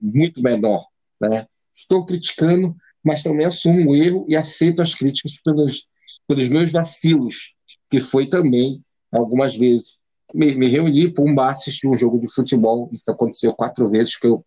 [0.00, 0.84] muito menor.
[1.20, 1.46] Né?
[1.74, 5.88] Estou criticando, mas também assumo o erro e aceito as críticas pelos,
[6.26, 7.54] pelos meus vacilos,
[7.88, 8.82] que foi também,
[9.12, 9.96] algumas vezes,
[10.34, 12.90] me, me reunir para um bar assistir um jogo de futebol.
[12.92, 14.44] Isso aconteceu quatro vezes que eu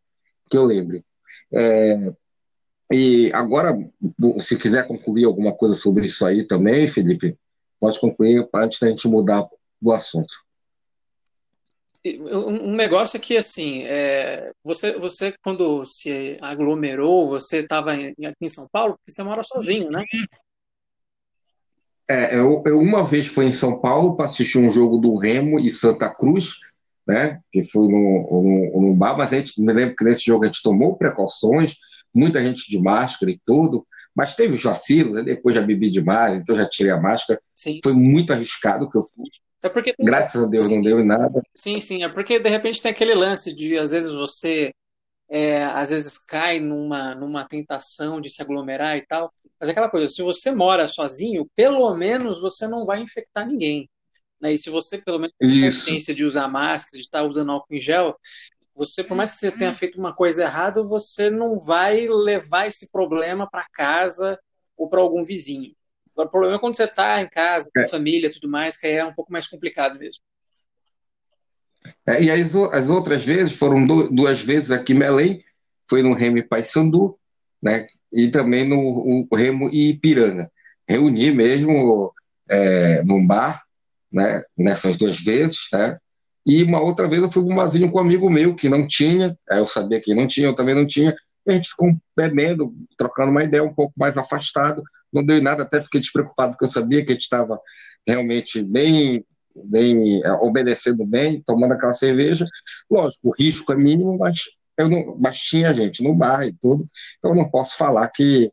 [0.50, 1.06] que eu lembre.
[1.54, 2.12] É,
[2.92, 3.78] e agora,
[4.42, 7.38] se quiser concluir alguma coisa sobre isso aí também, Felipe,
[7.80, 9.48] pode concluir antes da gente mudar
[9.82, 10.34] do assunto.
[12.06, 18.48] Um negócio é que, assim, é, você, você, quando se aglomerou, você estava aqui em
[18.48, 20.04] São Paulo, porque você mora sozinho, né?
[22.10, 25.60] É, eu, eu, uma vez fui em São Paulo para assistir um jogo do Remo
[25.60, 26.56] e Santa Cruz,
[27.06, 27.42] né?
[27.52, 30.48] Que foi no, no, no bar, mas a gente me lembro que nesse jogo a
[30.48, 31.76] gente tomou precauções,
[32.14, 35.24] muita gente de máscara e tudo, mas teve os vacilos, né?
[35.24, 37.42] depois já bebi demais, então já tirei a máscara.
[37.56, 39.30] Sim, foi muito arriscado que eu fui.
[39.64, 41.42] É porque Graças a Deus sim, não deu em nada.
[41.54, 44.74] Sim, sim, é porque de repente tem aquele lance de às vezes você
[45.30, 49.32] é, às vezes cai numa, numa tentação de se aglomerar e tal.
[49.60, 53.90] Mas é aquela coisa, se você mora sozinho, pelo menos você não vai infectar ninguém.
[54.42, 54.54] Né?
[54.54, 57.82] E se você, pelo menos, tem consciência de usar máscara, de estar usando álcool em
[57.82, 58.16] gel,
[58.80, 62.90] você, por mais que você tenha feito uma coisa errada, você não vai levar esse
[62.90, 64.40] problema para casa
[64.78, 65.76] ou para algum vizinho.
[66.14, 67.90] Agora, o problema é quando você está em casa, com é.
[67.90, 70.24] família tudo mais, que é um pouco mais complicado mesmo.
[72.08, 75.44] É, e as, as outras vezes, foram duas vezes aqui em Belém,
[75.90, 77.20] foi no Remy Paysandu,
[77.62, 77.86] né?
[78.14, 80.50] e também no Remo e Ipiranga.
[80.88, 82.14] Reuni mesmo
[82.50, 83.62] é, num bar,
[84.10, 84.42] né?
[84.58, 86.00] nessas duas vezes, né?
[86.50, 89.68] E uma outra vez eu fui um com um amigo meu que não tinha, eu
[89.68, 93.44] sabia que não tinha, eu também não tinha, e a gente ficou bebendo, trocando uma
[93.44, 94.82] ideia um pouco mais afastado,
[95.14, 97.60] não deu em nada, até fiquei despreocupado, porque eu sabia que a gente estava
[98.06, 99.24] realmente bem,
[99.56, 102.48] bem é, obedecendo bem, tomando aquela cerveja.
[102.90, 104.40] Lógico, o risco é mínimo, mas
[104.76, 108.52] eu não, mas tinha gente no bar e tudo, então eu não posso falar que,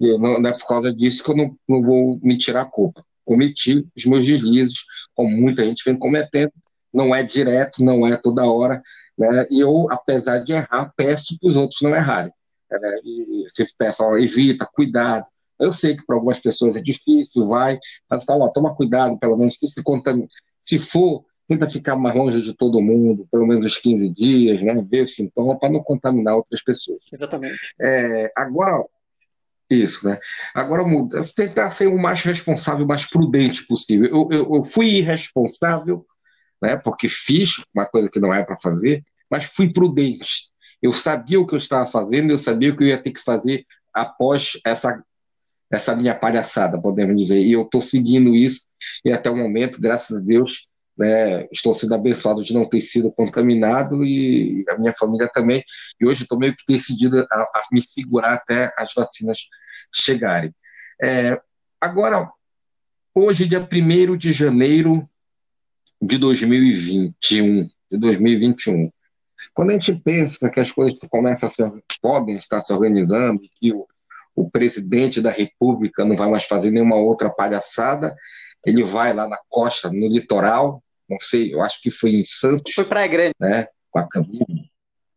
[0.00, 2.70] que não, não, é por causa disso que eu não, não vou me tirar a
[2.70, 3.04] culpa.
[3.24, 4.78] Cometi os meus deslizes,
[5.14, 6.52] como muita gente vem cometendo,
[6.96, 8.82] não é direto, não é toda hora,
[9.16, 9.46] né?
[9.50, 12.32] E eu, apesar de errar, peço para os outros não errarem.
[12.70, 12.98] Né?
[13.04, 15.26] E se peça, ó, evita, cuidado.
[15.58, 17.78] Eu sei que para algumas pessoas é difícil, vai,
[18.10, 19.66] mas fala, ó, toma cuidado, pelo menos se,
[20.62, 24.74] se for tenta ficar mais longe de todo mundo, pelo menos uns 15 dias, né?
[24.88, 26.98] ver os sintomas para não contaminar outras pessoas.
[27.12, 27.74] Exatamente.
[27.80, 28.84] É, agora,
[29.70, 30.18] isso, né?
[30.54, 30.84] Agora,
[31.34, 34.08] tentar ser o mais responsável, mais prudente possível.
[34.08, 36.04] Eu, eu, eu fui irresponsável,
[36.62, 36.76] né?
[36.76, 40.50] porque fiz uma coisa que não é para fazer, mas fui prudente.
[40.82, 43.20] Eu sabia o que eu estava fazendo, eu sabia o que eu ia ter que
[43.20, 45.02] fazer após essa,
[45.70, 47.40] essa minha palhaçada, podemos dizer.
[47.40, 48.62] E eu estou seguindo isso,
[49.04, 53.12] e até o momento, graças a Deus, né, estou sendo abençoado de não ter sido
[53.12, 55.62] contaminado e a minha família também.
[56.00, 59.38] E hoje estou meio que decidido a, a, me segurar até as vacinas
[59.94, 60.54] chegarem.
[61.02, 61.40] É,
[61.80, 62.30] agora,
[63.14, 65.08] hoje, dia 1 de janeiro
[66.00, 68.90] de 2021, de 2021,
[69.54, 73.72] quando a gente pensa que as coisas começam a ser, podem estar se organizando, que
[73.72, 73.86] o,
[74.34, 78.14] o presidente da República não vai mais fazer nenhuma outra palhaçada,
[78.64, 82.74] ele vai lá na costa, no litoral, não sei, eu acho que foi em Santos.
[82.74, 83.34] Foi Praia Grande.
[83.40, 84.46] Né, com a Camila,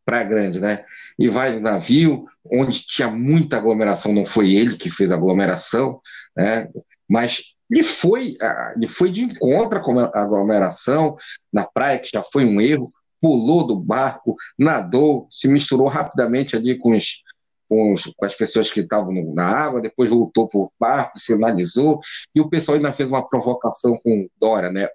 [0.06, 0.86] Praia Grande, né?
[1.18, 6.00] E vai no navio, onde tinha muita aglomeração, não foi ele que fez a aglomeração,
[6.36, 6.70] né?
[7.08, 8.36] Mas ele foi,
[8.76, 11.16] ele foi de encontro com a aglomeração
[11.54, 16.78] na praia, que já foi um erro, pulou do barco, nadou, se misturou rapidamente ali
[16.78, 17.24] com, os,
[17.68, 22.00] com, os, com as pessoas que estavam na água, depois voltou para o barco, sinalizou,
[22.34, 24.88] e o pessoal ainda fez uma provocação com Dória, né?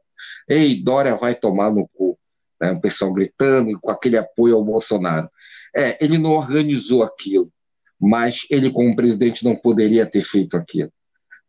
[0.49, 2.19] Ei, Dória vai tomar no cu.
[2.61, 2.73] Né?
[2.73, 5.29] O pessoal gritando com aquele apoio ao Bolsonaro.
[5.77, 7.51] É, ele não organizou aquilo,
[8.01, 10.91] mas ele, como presidente, não poderia ter feito aquilo.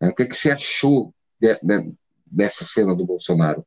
[0.02, 1.14] É, o que, é que você achou
[1.45, 1.93] de, de,
[2.25, 3.65] dessa cena do Bolsonaro?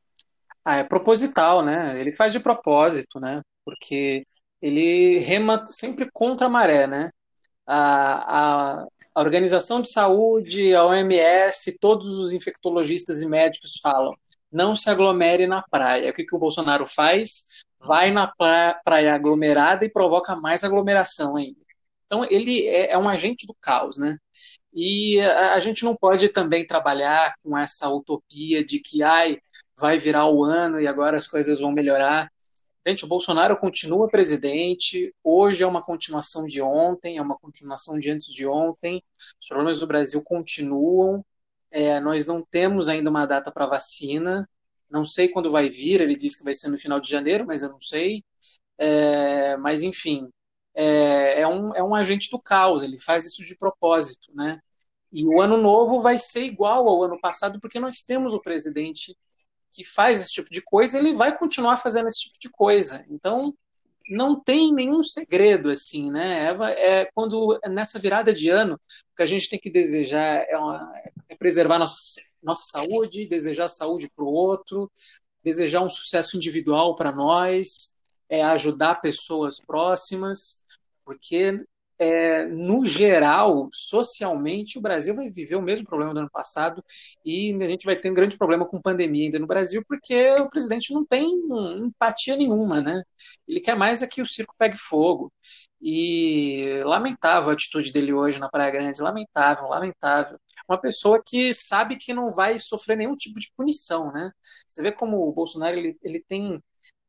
[0.65, 1.99] Ah, é proposital, né?
[1.99, 3.41] Ele faz de propósito, né?
[3.63, 4.25] Porque
[4.61, 7.09] ele rema sempre contra a maré, né?
[7.65, 14.13] A, a, a Organização de Saúde, a OMS, todos os infectologistas e médicos falam
[14.51, 16.09] não se aglomere na praia.
[16.09, 17.63] O que, que o Bolsonaro faz?
[17.79, 21.59] Vai na praia aglomerada e provoca mais aglomeração ainda.
[22.05, 24.17] Então, ele é, é um agente do caos, né?
[24.73, 29.39] E a, a, gente não pode também trabalhar com essa utopia de que ai,
[29.79, 32.31] vai virar o ano e agora as coisas vão melhorar.
[32.87, 38.09] Gente, o Bolsonaro continua presidente, hoje é uma continuação de ontem, é uma continuação de
[38.09, 39.03] antes de ontem,
[39.39, 41.23] os problemas do Brasil continuam,
[41.71, 44.47] é, nós não temos ainda uma data para vacina.
[44.89, 46.01] Não sei quando vai vir.
[46.01, 48.23] Ele disse que vai ser no final de janeiro, mas eu não sei.
[48.77, 50.29] É, mas, enfim,
[50.75, 52.81] é, é, um, é um agente do caos.
[52.81, 54.59] Ele faz isso de propósito, né?
[55.11, 59.15] E o ano novo vai ser igual ao ano passado, porque nós temos o presidente
[59.71, 63.05] que faz esse tipo de coisa, ele vai continuar fazendo esse tipo de coisa.
[63.09, 63.53] Então,
[64.09, 66.47] não tem nenhum segredo assim, né?
[66.49, 70.57] É, é, quando nessa virada de ano o que a gente tem que desejar é,
[70.57, 70.91] uma,
[71.29, 74.91] é preservar nossa, nossa saúde, desejar saúde para o outro,
[75.43, 77.95] desejar um sucesso individual para nós,
[78.29, 80.63] é ajudar pessoas próximas,
[81.03, 81.65] porque
[81.99, 86.83] é, no geral, socialmente, o Brasil vai viver o mesmo problema do ano passado
[87.25, 90.49] e a gente vai ter um grande problema com pandemia ainda no Brasil, porque o
[90.49, 91.29] presidente não tem
[91.77, 93.03] empatia nenhuma, né?
[93.45, 95.31] Ele quer mais é que o circo pegue fogo.
[95.81, 100.39] E lamentável a atitude dele hoje na Praia Grande, lamentável, lamentável.
[100.69, 104.31] Uma pessoa que sabe que não vai sofrer nenhum tipo de punição, né?
[104.67, 106.61] Você vê como o Bolsonaro ele, ele tem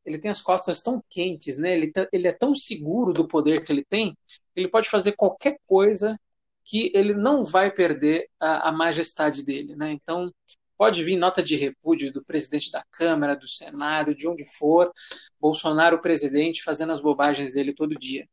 [0.05, 1.73] ele tem as costas tão quentes, né?
[1.73, 4.17] Ele, tá, ele é tão seguro do poder que ele tem,
[4.55, 6.19] ele pode fazer qualquer coisa
[6.65, 9.91] que ele não vai perder a, a majestade dele, né?
[9.91, 10.33] Então,
[10.77, 14.91] pode vir nota de repúdio do presidente da Câmara, do Senado, de onde for,
[15.39, 18.27] Bolsonaro, presidente, fazendo as bobagens dele todo dia.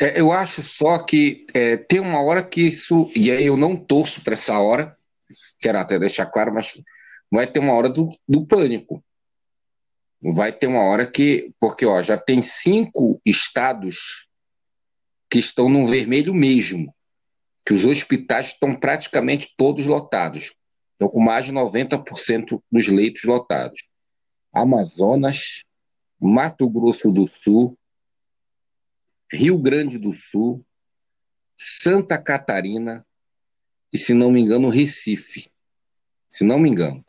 [0.00, 3.74] É, eu acho só que é, tem uma hora que isso, e aí eu não
[3.74, 4.96] torço para essa hora,
[5.60, 6.80] quero até deixar claro, mas
[7.30, 9.02] vai ter uma hora do, do pânico.
[10.20, 11.52] Vai ter uma hora que.
[11.60, 14.26] Porque ó, já tem cinco estados
[15.30, 16.94] que estão no vermelho mesmo,
[17.64, 20.54] que os hospitais estão praticamente todos lotados.
[20.92, 23.86] Estão com mais de 90% dos leitos lotados.
[24.52, 25.62] Amazonas,
[26.18, 27.78] Mato Grosso do Sul,
[29.30, 30.64] Rio Grande do Sul,
[31.56, 33.06] Santa Catarina
[33.92, 35.48] e, se não me engano, Recife
[36.28, 37.02] se não me engano.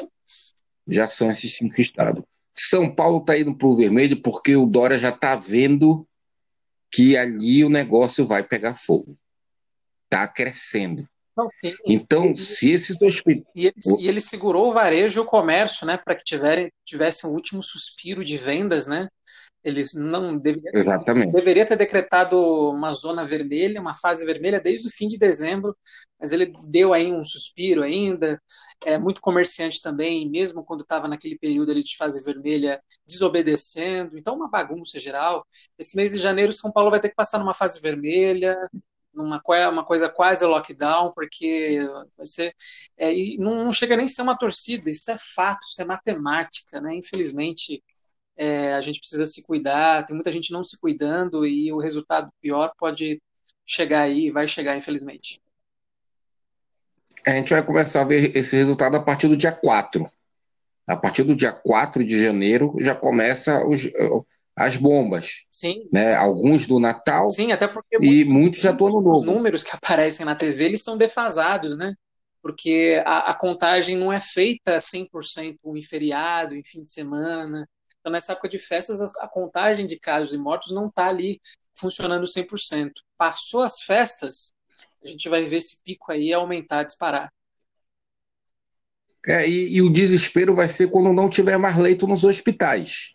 [0.87, 2.23] Já são esses cinco estados.
[2.55, 6.07] São Paulo está indo para o vermelho porque o Dória já está vendo
[6.91, 9.17] que ali o negócio vai pegar fogo.
[10.05, 11.07] Está crescendo.
[11.85, 13.45] Então, se esses hospitais.
[13.55, 17.25] E ele, e ele segurou o varejo e o comércio, né, para que tiverem, tivesse
[17.27, 19.07] um último suspiro de vendas, né?
[19.61, 21.33] Eles não deveria, Exatamente.
[21.33, 25.75] deveria ter decretado uma zona vermelha, uma fase vermelha desde o fim de dezembro,
[26.17, 28.41] mas ele deu aí um suspiro ainda.
[28.85, 34.17] É muito comerciante também, mesmo quando estava naquele período ali de fase vermelha, desobedecendo.
[34.17, 35.45] Então, uma bagunça geral.
[35.77, 38.55] Esse mês de janeiro, São Paulo vai ter que passar numa fase vermelha,
[39.23, 41.79] numa uma coisa quase lockdown, porque
[42.17, 42.53] vai ser.
[42.97, 45.85] É, e não, não chega nem a ser uma torcida, isso é fato, isso é
[45.85, 46.95] matemática, né?
[46.95, 47.83] Infelizmente
[48.39, 52.31] é, a gente precisa se cuidar, tem muita gente não se cuidando e o resultado
[52.41, 53.21] pior pode
[53.65, 55.41] chegar aí, vai chegar, infelizmente.
[57.27, 60.09] A gente vai começar a ver esse resultado a partir do dia 4.
[60.87, 63.81] A partir do dia 4 de janeiro já começa os,
[64.59, 65.45] as bombas.
[65.49, 65.87] Sim.
[65.91, 66.13] Né?
[66.15, 67.29] Alguns do Natal.
[67.29, 69.11] Sim, até porque e muitos já estão no novo.
[69.11, 71.95] Os números que aparecem na TV eles são defasados, né?
[72.41, 77.67] Porque a, a contagem não é feita 100% em feriado, em fim de semana.
[77.99, 81.39] Então, nessa época de festas, a contagem de casos e mortos não está ali
[81.73, 82.91] funcionando 100%.
[83.17, 84.51] Passou as festas,
[85.03, 87.31] a gente vai ver esse pico aí aumentar, disparar.
[89.27, 93.13] É, e, e, o desespero vai ser quando não tiver mais leito nos hospitais.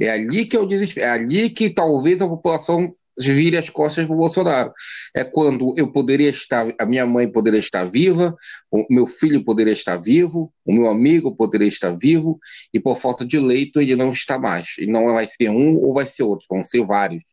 [0.00, 4.06] É ali que é o desespero, é ali que talvez a população vire as costas
[4.06, 4.72] para o Bolsonaro.
[5.14, 8.36] É quando eu poderia estar, a minha mãe poderia estar viva,
[8.70, 12.38] o meu filho poderia estar vivo, o meu amigo poderia estar vivo,
[12.72, 14.68] e por falta de leito ele não está mais.
[14.78, 17.24] E não vai ser um ou vai ser outro, vão ser vários.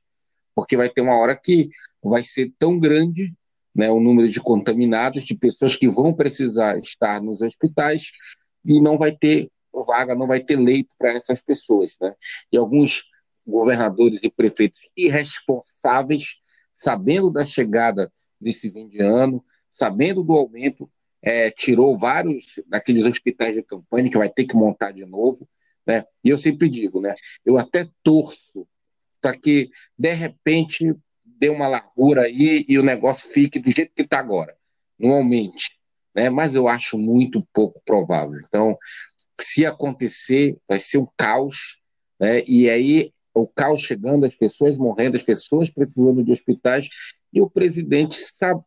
[0.56, 1.70] Porque vai ter uma hora que
[2.04, 3.34] vai ser tão grande
[3.76, 8.12] né, o número de contaminados, de pessoas que vão precisar estar nos hospitais,
[8.64, 9.50] e não vai ter
[9.84, 11.96] vaga, não vai ter leito para essas pessoas.
[12.00, 12.14] Né?
[12.52, 13.04] E alguns
[13.46, 16.38] governadores e prefeitos irresponsáveis,
[16.74, 20.90] sabendo da chegada desse fim de ano, sabendo do aumento,
[21.22, 25.48] é, tirou vários daqueles hospitais de campanha que vai ter que montar de novo.
[25.86, 26.06] Né?
[26.24, 27.14] E eu sempre digo, né?
[27.46, 28.68] eu até torço
[29.22, 34.04] para que, de repente, dê uma largura aí e o negócio fique do jeito que
[34.04, 34.56] está agora,
[35.00, 35.80] não aumente.
[36.16, 36.30] Né?
[36.30, 38.40] Mas eu acho muito pouco provável.
[38.48, 38.78] Então,
[39.40, 41.80] se acontecer, vai ser um caos.
[42.20, 42.42] Né?
[42.48, 46.88] E aí o caos chegando, as pessoas morrendo, as pessoas precisando de hospitais,
[47.34, 48.16] e o presidente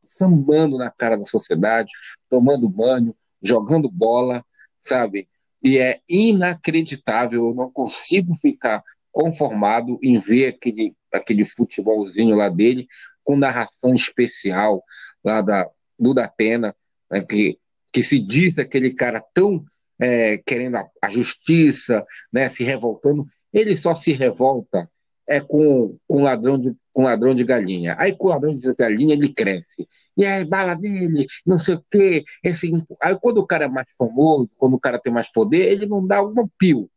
[0.04, 1.90] sambando na cara da sociedade,
[2.28, 4.44] tomando banho, jogando bola,
[4.82, 5.26] sabe?
[5.62, 12.86] E é inacreditável, eu não consigo ficar conformado em ver aquele, aquele futebolzinho lá dele,
[13.24, 14.84] com narração especial
[15.24, 16.76] lá da, do Datena,
[17.10, 17.58] né, que,
[17.90, 19.64] que se diz aquele cara tão
[20.00, 24.88] é, querendo a, a, justiça, né, se revoltando, ele só se revolta
[25.26, 27.94] é com, com ladrão de com ladrão de galinha.
[27.98, 29.86] Aí com ladrão de galinha ele cresce.
[30.16, 32.24] E aí bala dele, não sei o quê.
[32.42, 32.72] Esse...
[33.00, 36.04] Aí quando o cara é mais famoso, quando o cara tem mais poder, ele não
[36.04, 36.90] dá um pio.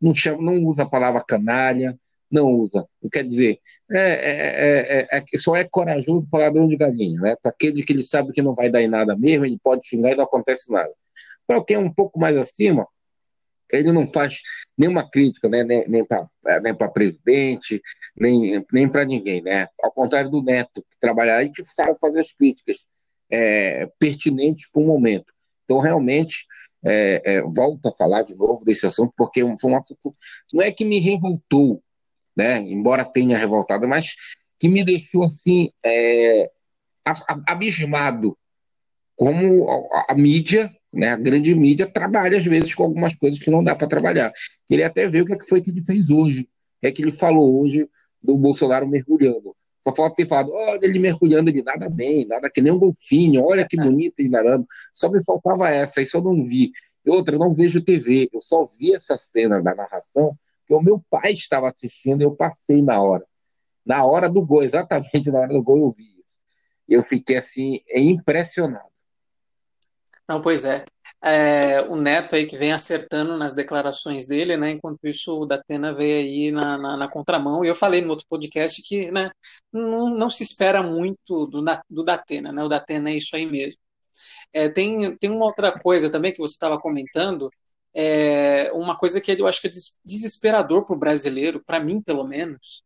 [0.00, 1.98] não, chama, não usa a palavra canalha,
[2.30, 2.86] não usa.
[3.12, 7.36] Quer dizer, é, é, é, é, só é corajoso para ladrão de galinha, né?
[7.42, 10.12] Para aquele que ele sabe que não vai dar em nada mesmo, ele pode xingar
[10.12, 10.92] e não acontece nada.
[11.46, 12.86] Para quem é um pouco mais acima,
[13.70, 14.40] ele não faz
[14.76, 15.62] nenhuma crítica, né?
[15.62, 16.28] nem, nem para
[16.62, 17.82] nem presidente,
[18.16, 19.68] nem, nem para ninguém, né?
[19.82, 22.78] Ao contrário do Neto, que trabalha aí, que sabe fazer as críticas
[23.30, 25.32] é, pertinentes para o momento.
[25.64, 26.46] Então, realmente,
[26.84, 30.14] é, é, volto a falar de novo desse assunto, porque foi um assunto,
[30.52, 31.82] não é que me revoltou,
[32.36, 32.58] né?
[32.58, 34.14] embora tenha revoltado, mas
[34.58, 36.50] que me deixou assim, é,
[37.46, 38.36] abismado
[39.16, 41.10] como a, a mídia né?
[41.10, 44.32] A grande mídia trabalha, às vezes, com algumas coisas que não dá para trabalhar.
[44.66, 46.92] Queria até ver o que, é que foi que ele fez hoje, o que é
[46.92, 47.88] que ele falou hoje
[48.22, 49.54] do Bolsonaro mergulhando.
[49.82, 53.44] Só falta ter falado, olha ele mergulhando, ele nada bem, nada que nem um golfinho,
[53.44, 54.66] olha que bonito ele nadando.
[54.94, 56.72] Só me faltava essa, isso eu não vi.
[57.04, 60.80] E outra, eu não vejo TV, eu só vi essa cena da narração, que o
[60.80, 63.26] meu pai estava assistindo e eu passei na hora.
[63.84, 66.38] Na hora do gol, exatamente na hora do gol eu vi isso.
[66.88, 68.93] Eu fiquei assim, impressionado.
[70.28, 70.84] Não, pois é.
[71.22, 71.82] é.
[71.82, 74.70] O Neto aí que vem acertando nas declarações dele, né?
[74.70, 77.64] Enquanto isso, o Datena veio aí na, na, na contramão.
[77.64, 79.30] E eu falei no outro podcast que né,
[79.72, 82.62] não, não se espera muito do, do Datena, né?
[82.62, 83.80] O Datena é isso aí mesmo.
[84.52, 87.50] É, tem, tem uma outra coisa também que você estava comentando,
[87.94, 89.70] é, uma coisa que eu acho que é
[90.04, 92.84] desesperador para o brasileiro, para mim pelo menos,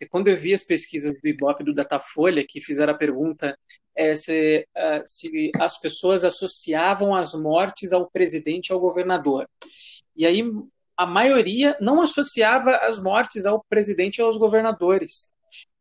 [0.00, 3.58] é quando eu vi as pesquisas do Ibope do Datafolha, que fizeram a pergunta
[3.98, 9.48] é, se, uh, se as pessoas associavam as mortes ao presidente e ao governador.
[10.16, 10.42] E aí
[10.96, 15.30] a maioria não associava as mortes ao presidente e aos governadores.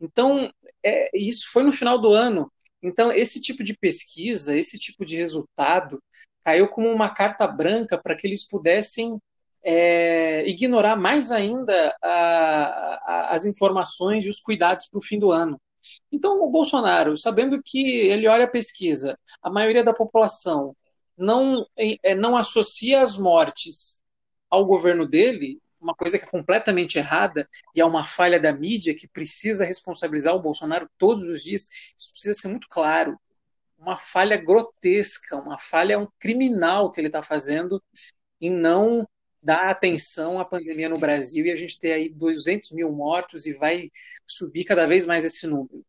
[0.01, 0.51] Então,
[0.84, 2.51] é, isso foi no final do ano.
[2.82, 6.01] Então, esse tipo de pesquisa, esse tipo de resultado,
[6.43, 9.20] caiu como uma carta branca para que eles pudessem
[9.63, 15.32] é, ignorar mais ainda a, a, as informações e os cuidados para o fim do
[15.32, 15.59] ano.
[16.11, 20.75] Então, o Bolsonaro, sabendo que ele olha a pesquisa, a maioria da população
[21.17, 24.01] não, é, não associa as mortes
[24.49, 28.95] ao governo dele, uma coisa que é completamente errada e é uma falha da mídia
[28.95, 31.93] que precisa responsabilizar o Bolsonaro todos os dias.
[31.97, 33.19] Isso precisa ser muito claro.
[33.77, 37.81] Uma falha grotesca, uma falha um criminal que ele está fazendo
[38.41, 39.07] em não
[39.47, 43.53] dar atenção à pandemia no Brasil e a gente ter aí 200 mil mortos e
[43.53, 43.89] vai
[44.25, 45.85] subir cada vez mais esse número.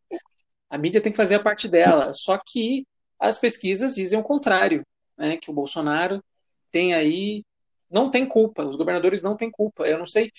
[0.70, 2.86] A mídia tem que fazer a parte dela, só que
[3.18, 4.86] as pesquisas dizem o contrário,
[5.18, 6.22] né, que o Bolsonaro
[6.70, 7.42] tem aí
[7.90, 9.84] não tem culpa, os governadores não têm culpa.
[9.86, 10.30] Eu não sei.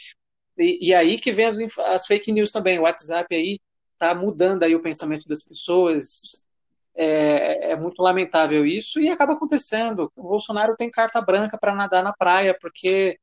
[0.57, 1.47] E, e aí que vem
[1.88, 2.80] as, fake news também.
[2.80, 3.59] O WhatsApp aí
[3.97, 6.45] tá mudando aí o pensamento das pessoas.
[7.02, 10.12] É, é, muito lamentável isso e acaba acontecendo.
[10.18, 13.18] O Bolsonaro tem carta branca para nadar na praia, porque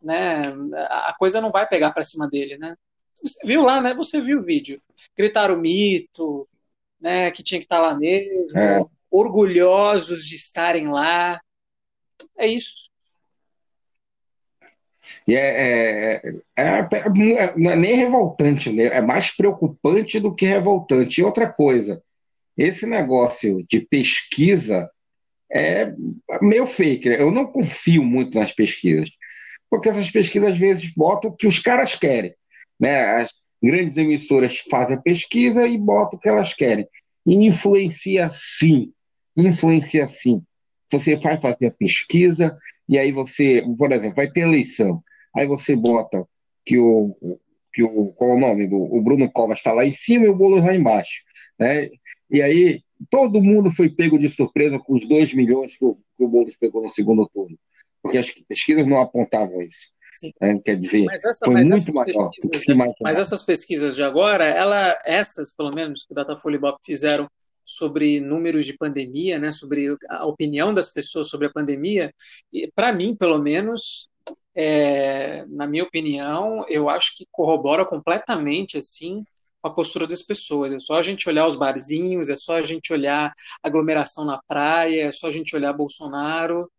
[0.00, 0.42] né,
[0.88, 2.76] a coisa não vai pegar para cima dele, né?
[3.20, 3.92] Você viu lá, né?
[3.94, 4.80] Você viu o vídeo.
[5.16, 6.48] Gritaram mito,
[7.00, 7.32] né?
[7.32, 8.84] Que tinha que estar tá lá mesmo, é.
[9.10, 11.40] orgulhosos de estarem lá.
[12.36, 12.88] É isso.
[15.26, 16.22] E é, é,
[16.56, 18.84] é, não é nem revoltante, né?
[18.84, 21.20] é mais preocupante do que revoltante.
[21.20, 22.02] E outra coisa,
[22.58, 24.90] esse negócio de pesquisa
[25.50, 25.94] é
[26.42, 27.08] meio fake.
[27.08, 27.20] Né?
[27.20, 29.10] Eu não confio muito nas pesquisas,
[29.70, 32.34] porque essas pesquisas às vezes botam o que os caras querem.
[32.78, 33.04] Né?
[33.04, 33.32] As
[33.62, 36.86] grandes emissoras fazem pesquisa e botam o que elas querem.
[37.24, 38.92] E influencia sim,
[39.36, 40.42] influencia sim.
[40.90, 45.02] Você vai fazer a pesquisa e aí você, por exemplo, vai ter eleição,
[45.36, 46.26] aí você bota
[46.64, 47.38] que o,
[47.72, 50.28] que o qual é o nome do o Bruno Covas está lá em cima e
[50.28, 51.22] o Boulos lá embaixo.
[51.58, 51.90] Né?
[52.30, 56.24] E aí todo mundo foi pego de surpresa com os 2 milhões que o, que
[56.24, 57.58] o Boulos pegou no segundo turno,
[58.02, 59.92] porque as pesquisas não apontavam isso.
[60.40, 60.58] Né?
[60.64, 61.94] Quer dizer, mas essa, foi mas muito
[62.74, 62.94] maior.
[63.00, 67.28] Mas essas pesquisas de agora, ela, essas, pelo menos, que o Datafolha e Bop fizeram
[67.64, 72.12] sobre números de pandemia, né, sobre a opinião das pessoas sobre a pandemia,
[72.74, 74.08] para mim, pelo menos,
[74.54, 79.22] é, na minha opinião, eu acho que corrobora completamente assim
[79.62, 80.72] a postura das pessoas.
[80.72, 83.32] É só a gente olhar os barzinhos, é só a gente olhar
[83.62, 86.70] aglomeração na praia, é só a gente olhar Bolsonaro.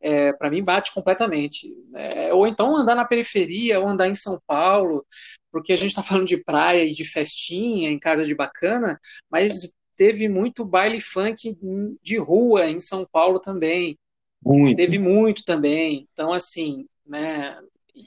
[0.00, 1.74] É, para mim bate completamente.
[1.94, 5.04] É, ou então andar na periferia, ou andar em São Paulo,
[5.50, 8.98] porque a gente está falando de praia e de festinha em casa de bacana,
[9.30, 11.56] mas teve muito baile funk
[12.00, 13.98] de rua em São Paulo também.
[14.40, 14.76] Muito.
[14.76, 16.06] Teve muito também.
[16.12, 17.58] Então, assim, né?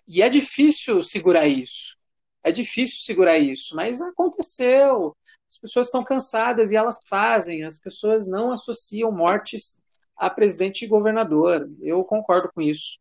[0.08, 1.98] E é difícil segurar isso.
[2.44, 5.16] É difícil segurar isso, mas aconteceu.
[5.50, 7.64] As pessoas estão cansadas e elas fazem.
[7.64, 9.80] As pessoas não associam mortes
[10.18, 11.70] a presidente e governador.
[11.82, 13.00] Eu concordo com isso.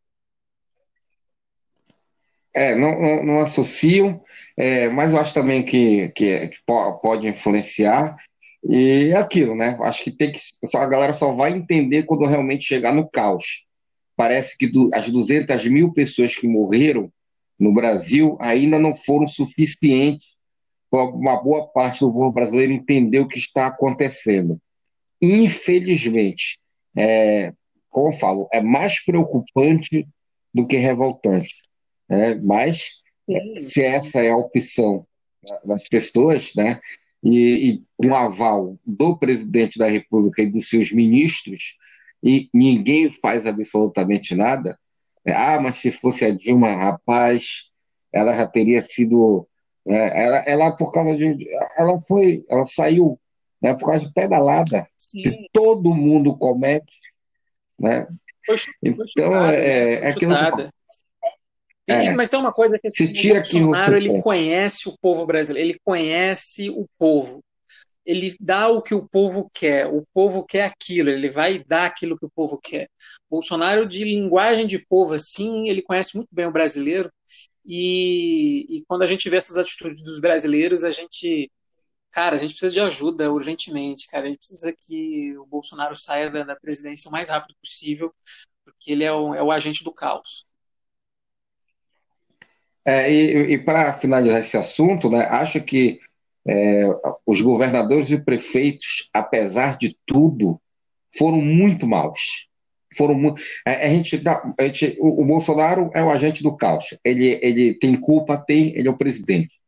[2.54, 4.22] é, não, não, não associam,
[4.56, 8.16] é, mas eu acho também que, que, que, pode influenciar.
[8.62, 9.78] E é aquilo, né?
[9.82, 10.38] Acho que tem que.
[10.76, 13.66] A galera só vai entender quando realmente chegar no caos.
[14.16, 17.10] Parece que do, as 200 mil pessoas que morreram
[17.60, 20.34] no Brasil ainda não foram suficientes
[20.90, 24.58] para uma boa parte do povo brasileiro entender o que está acontecendo.
[25.20, 26.58] Infelizmente,
[26.96, 27.52] é,
[27.90, 30.08] como eu falo, é mais preocupante
[30.52, 31.54] do que revoltante.
[32.08, 32.34] Né?
[32.42, 33.02] Mas,
[33.60, 35.06] se essa é a opção
[35.64, 36.80] das pessoas, né?
[37.22, 41.76] e, e um aval do presidente da República e dos seus ministros,
[42.22, 44.78] e ninguém faz absolutamente nada, é,
[45.26, 47.70] ah, mas se fosse a Dilma, rapaz,
[48.12, 49.46] ela já teria sido.
[49.86, 51.48] É, ela, ela, por causa de.
[51.76, 52.44] Ela foi.
[52.48, 53.18] Ela saiu
[53.60, 56.92] né, por causa de pedalada, sim, que todo mundo comete.
[57.78, 58.06] Né?
[58.46, 60.32] Foi, então, chutada, é, é aquilo.
[61.86, 65.80] É, mas tem uma coisa que assim, o Bolsonaro ele conhece o povo brasileiro, ele
[65.84, 67.42] conhece o povo.
[68.10, 72.18] Ele dá o que o povo quer, o povo quer aquilo, ele vai dar aquilo
[72.18, 72.88] que o povo quer.
[73.30, 77.10] Bolsonaro, de linguagem de povo assim, ele conhece muito bem o brasileiro,
[77.64, 81.50] e, e quando a gente vê essas atitudes dos brasileiros, a gente
[82.10, 84.26] cara, a gente precisa de ajuda urgentemente, cara.
[84.26, 88.12] A gente precisa que o Bolsonaro saia da, da presidência o mais rápido possível,
[88.64, 90.44] porque ele é o, é o agente do caos.
[92.84, 96.00] É, e, e para finalizar esse assunto, né, acho que
[96.48, 96.84] é,
[97.26, 100.60] os governadores e prefeitos, apesar de tudo,
[101.16, 102.48] foram muito maus.
[102.96, 106.86] Foram muito, a, a, gente, a gente, o, o, Bolsonaro é o agente do caos.
[107.04, 109.60] Ele, ele tem culpa, tem, ele é o presidente.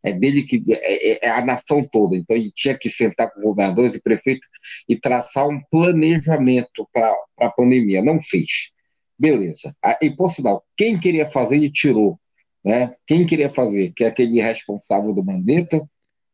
[0.00, 2.16] É dele que é, é, é a nação toda.
[2.16, 4.48] Então ele tinha que sentar com governadores e prefeitos
[4.88, 8.02] e traçar um planejamento para a pandemia.
[8.02, 8.70] Não fez.
[9.18, 9.74] Beleza.
[10.00, 12.16] E por sinal, quem queria fazer, ele tirou
[12.64, 12.94] né?
[13.06, 13.92] Quem queria fazer?
[13.94, 15.88] Que é aquele responsável do Mandetta,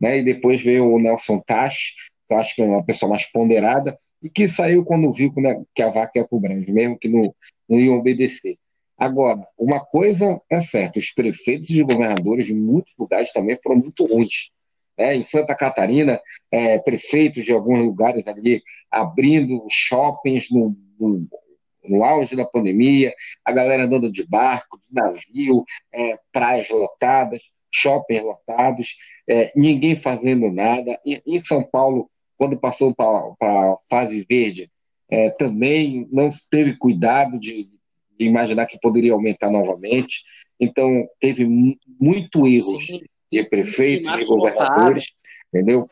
[0.05, 0.18] né?
[0.18, 1.94] E depois veio o Nelson Tash,
[2.28, 5.32] que eu acho que é uma pessoa mais ponderada, e que saiu quando viu
[5.74, 7.34] que a vaca ia para o mesmo que não,
[7.66, 8.59] não obedecer.
[8.98, 14.05] Agora, uma coisa é certa, os prefeitos e governadores de muitos lugares também foram muito
[14.05, 14.50] ruins.
[14.96, 15.16] Né?
[15.16, 21.26] Em Santa Catarina, é, prefeitos de alguns lugares ali abrindo shoppings no, no,
[21.82, 28.22] no auge da pandemia, a galera andando de barco, de navio, é, praias lotadas, shoppings
[28.22, 28.96] lotados,
[29.28, 30.98] é, ninguém fazendo nada.
[31.04, 33.08] E, em São Paulo, quando passou para
[33.50, 34.70] a fase verde,
[35.10, 37.68] é, também não teve cuidado de,
[38.18, 40.22] de, imaginar que poderia aumentar novamente.
[40.58, 41.44] Então, teve
[42.00, 43.00] muito erros Sim.
[43.30, 45.06] de prefeitos, de governadores,
[45.52, 45.84] entendeu?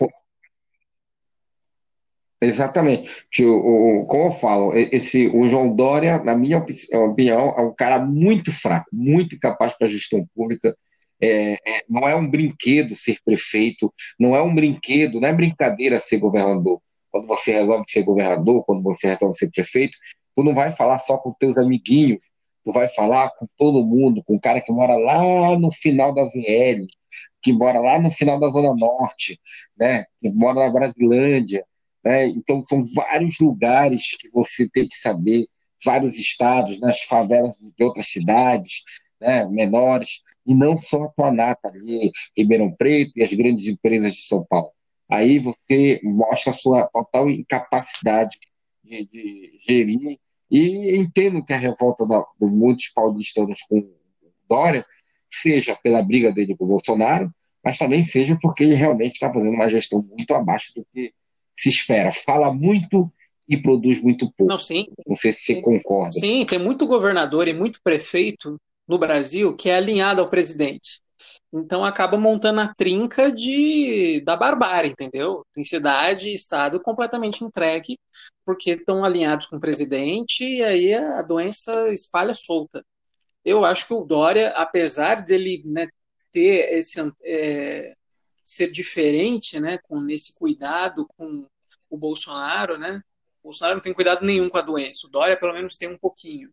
[2.42, 3.08] Exatamente.
[3.44, 8.50] O, como eu falo, esse, o João Dória, na minha opinião, é um cara muito
[8.50, 10.74] fraco, muito incapaz para a gestão pública.
[11.22, 16.00] É, é, não é um brinquedo ser prefeito, não é um brinquedo, não é brincadeira
[16.00, 16.80] ser governador.
[17.10, 19.96] Quando você resolve ser governador, quando você resolve ser prefeito,
[20.34, 22.24] tu não vai falar só com teus amiguinhos,
[22.64, 26.24] tu vai falar com todo mundo, com o cara que mora lá no final da
[26.24, 26.86] ZL,
[27.42, 29.38] que mora lá no final da Zona Norte,
[29.76, 31.64] né, que mora na Brasilândia,
[32.04, 32.26] né?
[32.26, 35.46] Então, são vários lugares que você tem que saber,
[35.84, 38.82] vários estados, nas favelas de outras cidades
[39.20, 44.22] né, menores, e não só a Planata ali, Ribeirão Preto e as grandes empresas de
[44.22, 44.70] São Paulo.
[45.10, 48.38] Aí você mostra a sua total incapacidade
[48.82, 50.18] de, de gerir,
[50.50, 53.90] e entendo que a revolta da, de muitos paulistanos com
[54.46, 54.84] Dória
[55.30, 57.32] seja pela briga dele com o Bolsonaro,
[57.64, 61.14] mas também seja porque ele realmente está fazendo uma gestão muito abaixo do que
[61.56, 62.12] se espera.
[62.12, 63.10] Fala muito
[63.48, 64.52] e produz muito pouco.
[64.52, 64.86] Não, sim.
[65.06, 66.12] Não sei se você concorda.
[66.12, 71.00] Sim, tem muito governador e muito prefeito no Brasil que é alinhado ao presidente.
[71.52, 75.44] Então acaba montando a trinca de da barbárie, entendeu?
[75.52, 77.98] Tem cidade e estado completamente entregue
[78.44, 82.84] porque estão alinhados com o presidente e aí a doença espalha solta.
[83.44, 85.88] Eu acho que o Dória, apesar dele né,
[86.30, 87.94] ter esse é,
[88.42, 91.46] ser diferente, né, com nesse cuidado com
[91.90, 93.00] o Bolsonaro, né?
[93.42, 95.06] O Bolsonaro não tem cuidado nenhum com a doença.
[95.06, 96.50] O Dória pelo menos tem um pouquinho.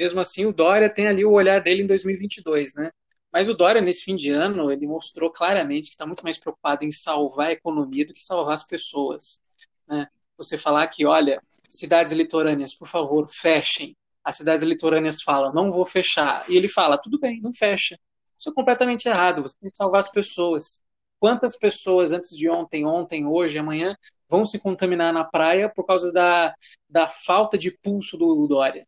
[0.00, 2.90] Mesmo assim, o Dória tem ali o olhar dele em 2022, né?
[3.30, 6.86] Mas o Dória nesse fim de ano ele mostrou claramente que está muito mais preocupado
[6.86, 9.42] em salvar a economia do que salvar as pessoas,
[9.86, 10.06] né?
[10.38, 11.38] Você falar que, olha,
[11.68, 13.94] cidades litorâneas, por favor, fechem.
[14.24, 16.48] As cidades litorâneas falam, não vou fechar.
[16.48, 17.98] E ele fala, tudo bem, não fecha.
[18.38, 19.42] Isso é completamente errado.
[19.42, 20.82] Você tem que salvar as pessoas.
[21.18, 23.94] Quantas pessoas antes de ontem, ontem, hoje, amanhã
[24.30, 26.54] vão se contaminar na praia por causa da,
[26.88, 28.82] da falta de pulso do Dória?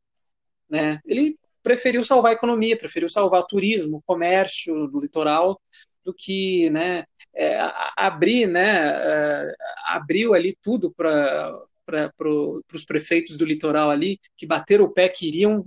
[0.73, 0.99] Né?
[1.05, 5.61] Ele preferiu salvar a economia, preferiu salvar turismo, comércio do litoral,
[6.03, 7.05] do que né,
[7.37, 7.59] é,
[7.95, 9.53] abrir, né, é,
[9.89, 15.67] abriu ali tudo para pro, os prefeitos do litoral ali, que bateram o pé, queriam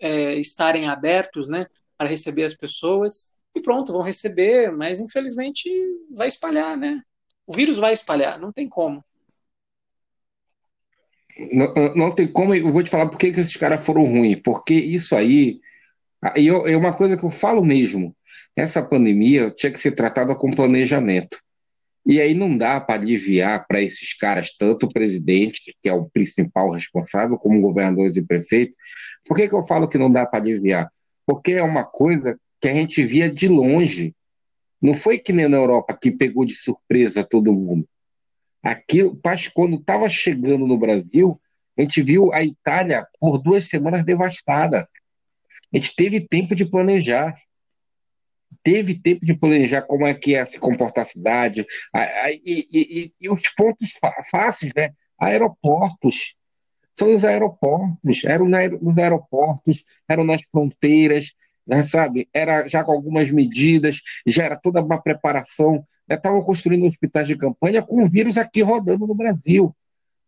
[0.00, 1.66] é, estarem abertos né,
[1.98, 5.68] para receber as pessoas, e pronto, vão receber, mas infelizmente
[6.10, 7.00] vai espalhar, né?
[7.46, 9.04] O vírus vai espalhar, não tem como.
[11.52, 14.74] Não, não tem como, eu vou te falar por que esses caras foram ruins, porque
[14.74, 15.60] isso aí
[16.66, 18.14] é uma coisa que eu falo mesmo.
[18.56, 21.38] Essa pandemia tinha que ser tratada com planejamento.
[22.06, 26.08] E aí não dá para aliviar para esses caras, tanto o presidente, que é o
[26.10, 28.76] principal responsável, como governadores e prefeitos.
[29.26, 30.90] Por que, que eu falo que não dá para aliviar?
[31.26, 34.14] Porque é uma coisa que a gente via de longe.
[34.80, 37.88] Não foi que nem na Europa que pegou de surpresa todo mundo.
[38.64, 39.20] Aquilo,
[39.52, 41.38] quando estava chegando no Brasil,
[41.76, 44.88] a gente viu a Itália por duas semanas devastada.
[45.72, 47.36] A gente teve tempo de planejar
[48.64, 51.66] teve tempo de planejar como é que ia se comportar a cidade,
[52.44, 53.90] e, e, e os pontos
[54.30, 54.92] fáceis, né?
[55.18, 56.34] Aeroportos.
[56.98, 61.32] São os aeroportos, eram nos aeroportos, eram nas fronteiras,
[61.66, 62.28] né, sabe?
[62.32, 65.84] Era já com algumas medidas, já era toda uma preparação.
[66.08, 66.44] Estavam né?
[66.44, 69.74] construindo hospitais de campanha com o vírus aqui rodando no Brasil,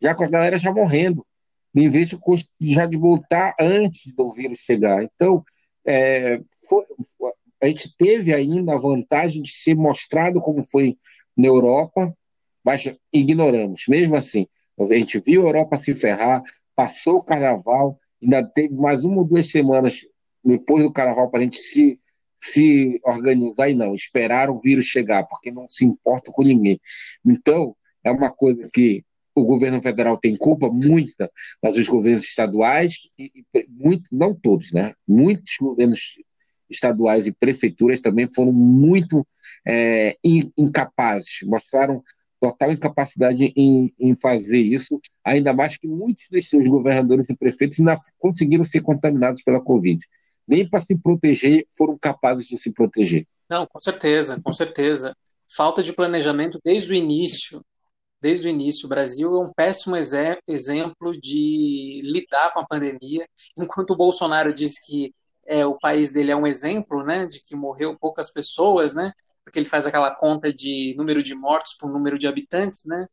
[0.01, 1.27] já com a galera já morrendo,
[1.75, 2.19] em vez de
[2.61, 5.03] já de voltar antes do vírus chegar.
[5.03, 5.45] Então,
[5.85, 6.85] é, foi,
[7.63, 10.97] a gente teve ainda a vantagem de ser mostrado como foi
[11.37, 12.17] na Europa,
[12.65, 13.85] mas ignoramos.
[13.89, 14.47] Mesmo assim,
[14.79, 16.43] a gente viu a Europa se ferrar,
[16.75, 20.07] passou o carnaval, ainda teve mais uma ou duas semanas
[20.45, 22.01] depois do carnaval para a gente se,
[22.47, 26.81] se organizar e não, esperar o vírus chegar, porque não se importa com ninguém.
[27.25, 27.75] Então,
[28.05, 31.31] é uma coisa que o governo federal tem culpa, muita,
[31.63, 34.95] mas os governos estaduais, e, muito, não todos, né?
[35.07, 36.17] Muitos governos
[36.71, 39.27] estaduais e prefeituras também foram muito
[39.67, 40.17] é,
[40.57, 42.03] incapazes, mostraram
[42.41, 47.79] total incapacidade em, em, fazer isso, ainda mais que muitos dos seus governadores e prefeitos
[47.79, 49.99] ainda conseguiram ser contaminados pela Covid.
[50.47, 53.27] Nem para se proteger foram capazes de se proteger.
[53.49, 55.15] Não, com certeza, com certeza.
[55.55, 57.65] Falta de planejamento desde o início.
[58.21, 63.29] Desde o início, o Brasil é um péssimo exemplo de lidar com a pandemia.
[63.59, 65.15] Enquanto o Bolsonaro diz que
[65.47, 69.13] é, o país dele é um exemplo, né, de que morreu poucas pessoas, né,
[69.45, 73.07] porque ele faz aquela conta de número de mortos por número de habitantes, né,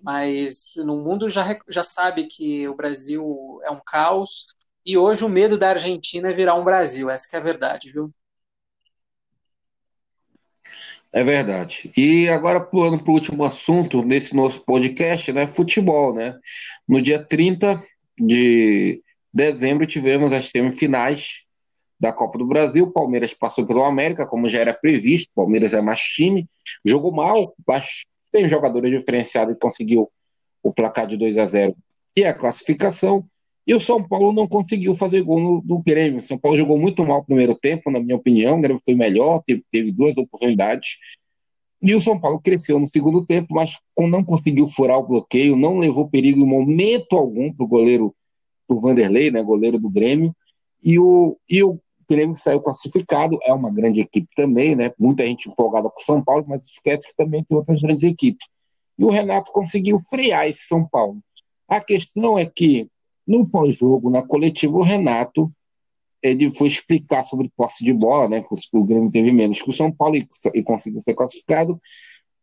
[0.00, 4.46] mas no mundo já, já sabe que o Brasil é um caos
[4.86, 8.10] e hoje o medo da Argentina é virar um Brasil, essa é a verdade, viu?
[11.12, 11.90] É verdade.
[11.96, 15.46] E agora, pulando para o último assunto nesse nosso podcast, né?
[15.46, 16.38] Futebol, né?
[16.86, 17.82] No dia 30
[18.18, 21.46] de dezembro tivemos as semifinais
[21.98, 22.92] da Copa do Brasil.
[22.92, 25.30] Palmeiras passou pelo América, como já era previsto.
[25.34, 26.46] Palmeiras é mais time,
[26.84, 30.12] jogou mal, mas tem jogadores diferenciados e conseguiu
[30.62, 31.74] o placar de 2 a 0
[32.14, 33.26] e a classificação.
[33.66, 36.20] E o São Paulo não conseguiu fazer gol no, no Grêmio.
[36.20, 38.58] O São Paulo jogou muito mal no primeiro tempo, na minha opinião.
[38.58, 40.98] O Grêmio foi melhor, teve, teve duas oportunidades.
[41.82, 45.78] E o São Paulo cresceu no segundo tempo, mas não conseguiu furar o bloqueio, não
[45.78, 48.14] levou perigo em momento algum para o goleiro,
[48.68, 50.34] o Vanderlei, né, goleiro do Grêmio.
[50.82, 54.92] E o, e o Grêmio saiu classificado, é uma grande equipe também, né?
[54.98, 58.46] Muita gente empolgada com o São Paulo, mas esquece que também tem outras grandes equipes.
[58.98, 61.18] E o Renato conseguiu frear esse São Paulo.
[61.68, 62.88] A questão é que,
[63.26, 65.52] no pós-jogo, na coletiva, o Renato
[66.22, 68.42] ele foi explicar sobre posse de bola, né?
[68.42, 71.80] Que o Grêmio teve menos que o São Paulo e, e conseguiu ser classificado.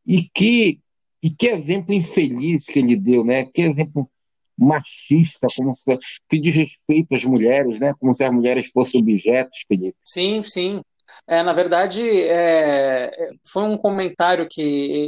[0.05, 0.79] E que,
[1.21, 3.45] e que exemplo infeliz que ele deu, né?
[3.45, 4.09] Que exemplo
[4.57, 5.97] machista, como se,
[6.29, 7.93] que desrespeito às mulheres, né?
[7.99, 9.97] Como se as mulheres fossem objetos, Felipe.
[10.03, 10.81] Sim, sim.
[11.27, 13.11] É, na verdade, é,
[13.51, 14.61] foi um comentário que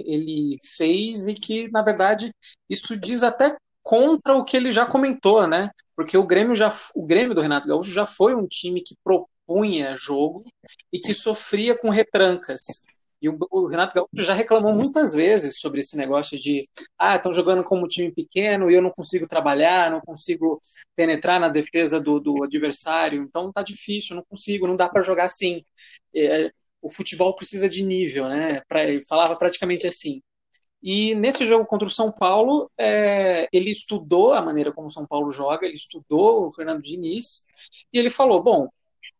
[0.06, 2.32] ele fez e que, na verdade,
[2.70, 3.56] isso diz até
[3.86, 5.70] contra o que ele já comentou, né?
[5.96, 9.96] Porque o Grêmio já, o Grêmio do Renato Gaúcho já foi um time que propunha
[10.02, 10.44] jogo
[10.92, 12.84] e que sofria com retrancas.
[13.22, 16.68] E o, o, Renato Gaúcho já reclamou muitas vezes sobre esse negócio de
[16.98, 20.60] ah, estão jogando como um time pequeno e eu não consigo trabalhar, não consigo
[20.96, 25.26] penetrar na defesa do, do adversário, então tá difícil, não consigo, não dá para jogar
[25.26, 25.64] assim.
[26.16, 28.62] É, o futebol precisa de nível, né?
[28.68, 30.22] Pra, ele falava praticamente assim.
[30.86, 35.04] E nesse jogo contra o São Paulo, é, ele estudou a maneira como o São
[35.04, 37.48] Paulo joga, ele estudou o Fernando Diniz,
[37.92, 38.70] e ele falou: bom,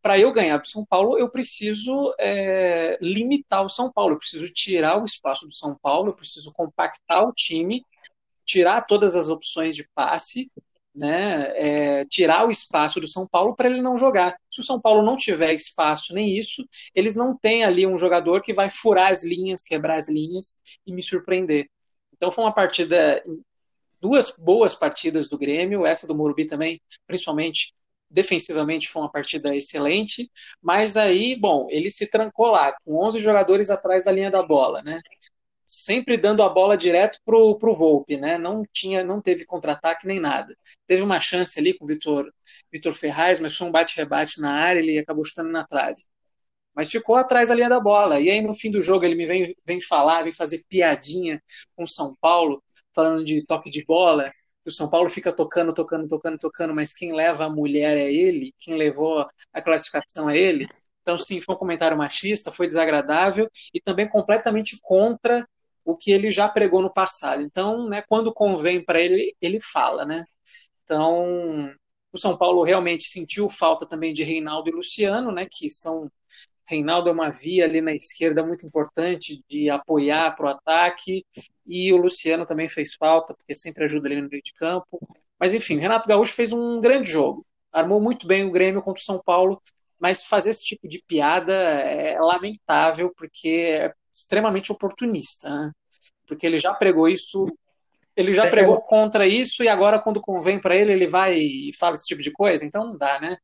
[0.00, 4.46] para eu ganhar do São Paulo, eu preciso é, limitar o São Paulo, eu preciso
[4.54, 7.84] tirar o espaço do São Paulo, eu preciso compactar o time,
[8.44, 10.48] tirar todas as opções de passe,
[10.96, 14.36] né, é, tirar o espaço do São Paulo para ele não jogar.
[14.50, 18.42] Se o São Paulo não tiver espaço nem isso, eles não têm ali um jogador
[18.42, 21.68] que vai furar as linhas, quebrar as linhas e me surpreender.
[22.14, 23.22] Então foi uma partida,
[24.00, 27.74] duas boas partidas do Grêmio, essa do Morumbi também, principalmente
[28.08, 30.30] defensivamente foi uma partida excelente,
[30.62, 34.82] mas aí, bom, ele se trancou lá, com 11 jogadores atrás da linha da bola,
[34.82, 35.00] né?
[35.66, 38.38] Sempre dando a bola direto pro, pro Volpe, né?
[38.38, 40.56] Não tinha, não teve contra-ataque nem nada.
[40.86, 42.32] Teve uma chance ali com o Vitor,
[42.72, 46.00] Vitor Ferraz, mas foi um bate-rebate na área, ele acabou chutando na trave.
[46.74, 48.20] Mas ficou atrás da linha da bola.
[48.20, 51.42] E aí no fim do jogo ele me vem, vem falar, vem fazer piadinha
[51.74, 52.62] com o São Paulo,
[52.94, 54.30] falando de toque de bola.
[54.64, 58.52] O São Paulo fica tocando, tocando, tocando, tocando, mas quem leva a mulher é ele,
[58.58, 60.68] quem levou a classificação é ele.
[61.02, 65.46] Então, sim, foi um comentário machista, foi desagradável e também completamente contra
[65.86, 67.42] o que ele já pregou no passado.
[67.42, 70.24] Então, né, quando convém para ele, ele fala, né?
[70.84, 71.72] Então,
[72.12, 76.10] o São Paulo realmente sentiu falta também de Reinaldo e Luciano, né, que são
[76.68, 81.24] Reinaldo é uma via ali na esquerda muito importante de apoiar para o ataque,
[81.64, 84.98] e o Luciano também fez falta, porque sempre ajuda ali no meio de campo.
[85.38, 89.04] Mas enfim, Renato Gaúcho fez um grande jogo, armou muito bem o Grêmio contra o
[89.04, 89.62] São Paulo,
[89.98, 95.72] mas fazer esse tipo de piada é lamentável, porque é extremamente oportunista, né?
[96.26, 97.46] porque ele já pregou isso,
[98.16, 101.70] ele já é, pregou contra isso e agora quando convém para ele ele vai e
[101.78, 103.36] fala esse tipo de coisa, então não dá, né?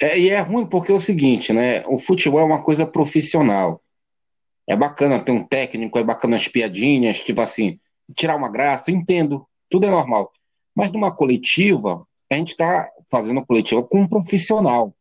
[0.00, 1.84] É, e é ruim porque é o seguinte, né?
[1.86, 3.80] O futebol é uma coisa profissional.
[4.66, 7.78] É bacana ter um técnico, é bacana as piadinhas, tipo assim,
[8.14, 10.32] tirar uma graça, entendo, tudo é normal.
[10.74, 14.96] Mas numa coletiva, a gente está fazendo coletiva com um profissional.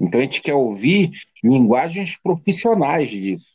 [0.00, 1.10] Então a gente quer ouvir
[1.42, 3.52] linguagens profissionais disso.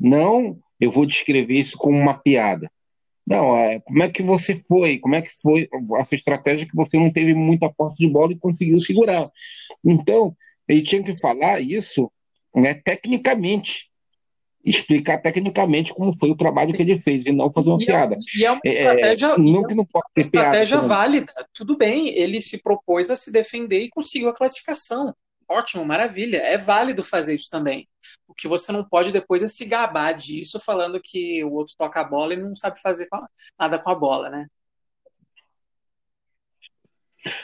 [0.00, 2.68] Não, eu vou descrever isso como uma piada.
[3.24, 4.98] Não, é, como é que você foi?
[4.98, 8.32] Como é que foi a sua estratégia que você não teve muita posse de bola
[8.32, 9.30] e conseguiu segurar?
[9.86, 10.34] Então,
[10.66, 12.10] ele tinha que falar isso
[12.54, 13.91] né, tecnicamente,
[14.64, 16.74] explicar tecnicamente como foi o trabalho Sim.
[16.74, 18.14] que ele fez e não fazer uma e é piada.
[18.14, 21.32] É, e é uma estratégia, é, não que não pode ter estratégia piada, válida.
[21.52, 25.14] Tudo bem, ele se propôs a se defender e conseguiu a classificação.
[25.48, 26.38] Ótimo, maravilha.
[26.38, 27.88] É válido fazer isso também.
[28.26, 32.00] O que você não pode depois é se gabar disso, falando que o outro toca
[32.00, 33.08] a bola e não sabe fazer
[33.58, 34.46] nada com a bola, né?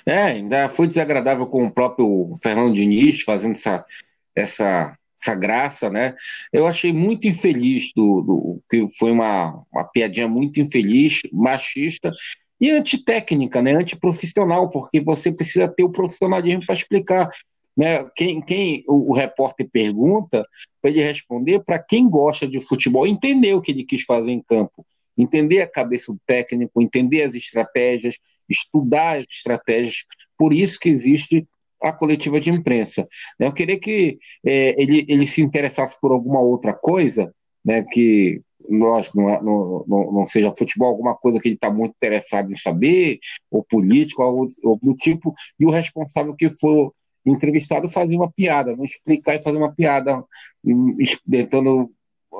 [0.05, 3.87] É, ainda foi desagradável com o próprio Fernando Diniz fazendo essa,
[4.35, 6.15] essa, essa graça, né?
[6.53, 12.13] Eu achei muito infeliz do, do que foi uma, uma piadinha muito infeliz, machista
[12.61, 13.73] e antitécnica, né?
[13.73, 17.31] Antiprofissional, porque você precisa ter o profissionalismo para explicar.
[17.77, 18.05] Né?
[18.17, 20.45] Quem, quem o, o repórter pergunta,
[20.81, 24.43] para ele responder para quem gosta de futebol, entender o que ele quis fazer em
[24.43, 24.85] campo,
[25.17, 28.17] entender a cabeça do técnico, entender as estratégias,
[28.49, 30.05] estudar as estratégias.
[30.37, 31.47] Por isso que existe
[31.83, 33.07] a coletiva de imprensa.
[33.39, 37.33] Eu queria que é, ele, ele se interessasse por alguma outra coisa,
[37.65, 41.71] né, que, lógico, não, é, não, não, não seja futebol, alguma coisa que ele está
[41.71, 43.19] muito interessado em saber,
[43.51, 46.93] ou político, ou, do tipo, e o responsável que for
[47.25, 50.25] entrevistado fazer uma piada, não explicar e fazer uma piada,
[50.65, 50.97] hum,
[51.31, 51.91] tentando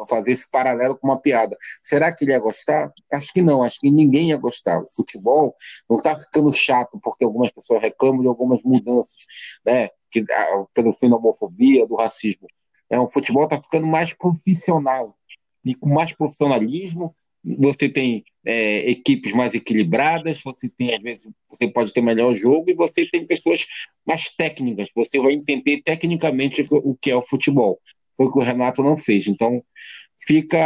[0.09, 1.57] fazer esse paralelo com uma piada.
[1.83, 2.93] Será que ele ia gostar?
[3.13, 4.81] Acho que não, acho que ninguém ia gostar.
[4.83, 5.55] O futebol
[5.89, 9.27] não está ficando chato porque algumas pessoas reclamam de algumas mudanças,
[9.65, 9.91] né?
[10.11, 12.47] Que, ah, pelo fim da homofobia, do racismo.
[12.91, 15.17] É, o futebol está ficando mais profissional
[15.65, 17.15] e com mais profissionalismo
[17.45, 22.71] você tem é, equipes mais equilibradas, você tem, às vezes, você pode ter melhor jogo
[22.71, 23.65] e você tem pessoas
[24.07, 27.81] mais técnicas, você vai entender tecnicamente o que é o futebol.
[28.19, 29.27] Foi o que o Renato não fez.
[29.27, 29.63] Então,
[30.27, 30.59] fica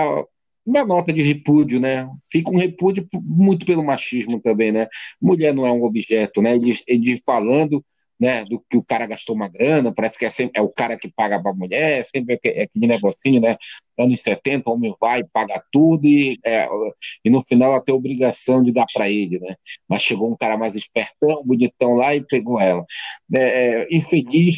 [0.66, 2.08] uma nota de repúdio, né?
[2.30, 4.88] Fica um repúdio muito pelo machismo também, né?
[5.20, 6.54] Mulher não é um objeto, né?
[6.54, 7.84] Ele, ele falando
[8.22, 10.96] né, do que o cara gastou uma grana, parece que é, sempre, é o cara
[10.96, 13.56] que paga para a mulher, sempre é aquele negocinho, né?
[13.98, 16.68] Anos 70, o homem vai, paga tudo e, é,
[17.24, 19.56] e no final ela tem obrigação de dar para ele, né?
[19.88, 22.84] Mas chegou um cara mais espertão, bonitão lá e pegou ela.
[23.34, 24.56] É, é, infeliz,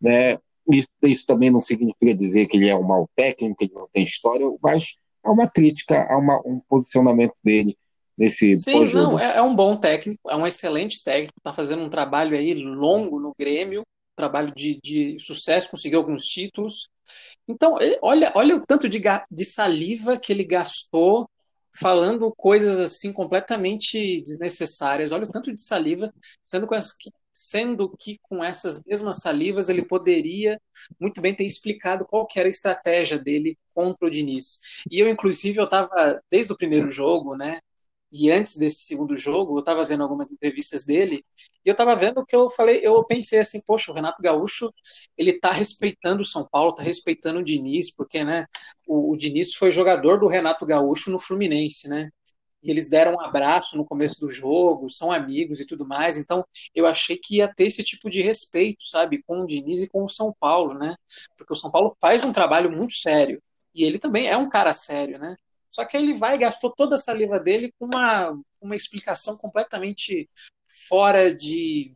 [0.00, 0.38] né?
[0.72, 3.88] Isso, isso também não significa dizer que ele é um mau técnico, que ele não
[3.92, 4.94] tem história, mas
[5.24, 7.76] é uma crítica a uma, um posicionamento dele
[8.16, 11.88] nesse Sim, não, é, é, um bom técnico, é um excelente técnico, está fazendo um
[11.88, 13.82] trabalho aí longo no Grêmio,
[14.14, 16.88] trabalho de, de sucesso, conseguiu alguns títulos.
[17.48, 19.00] Então, olha, olha o tanto de,
[19.30, 21.28] de saliva que ele gastou
[21.74, 25.12] falando coisas assim completamente desnecessárias.
[25.12, 26.12] Olha o tanto de saliva,
[26.44, 27.10] sendo que,
[27.40, 30.60] sendo que com essas mesmas salivas ele poderia
[31.00, 34.82] muito bem ter explicado qual era a estratégia dele contra o Diniz.
[34.90, 37.60] E eu, inclusive, eu estava, desde o primeiro jogo, né,
[38.12, 41.24] e antes desse segundo jogo, eu estava vendo algumas entrevistas dele,
[41.64, 44.72] e eu estava vendo que eu falei, eu pensei assim, poxa, o Renato Gaúcho,
[45.16, 48.46] ele está respeitando o São Paulo, está respeitando o Diniz, porque, né,
[48.86, 52.10] o, o Diniz foi jogador do Renato Gaúcho no Fluminense, né,
[52.62, 56.44] e eles deram um abraço no começo do jogo, são amigos e tudo mais, então
[56.74, 60.04] eu achei que ia ter esse tipo de respeito, sabe, com o Diniz e com
[60.04, 60.94] o São Paulo, né,
[61.36, 63.42] porque o São Paulo faz um trabalho muito sério,
[63.74, 65.36] e ele também é um cara sério, né,
[65.70, 70.28] só que ele vai gastou toda a saliva dele com uma, uma explicação completamente
[70.88, 71.92] fora de,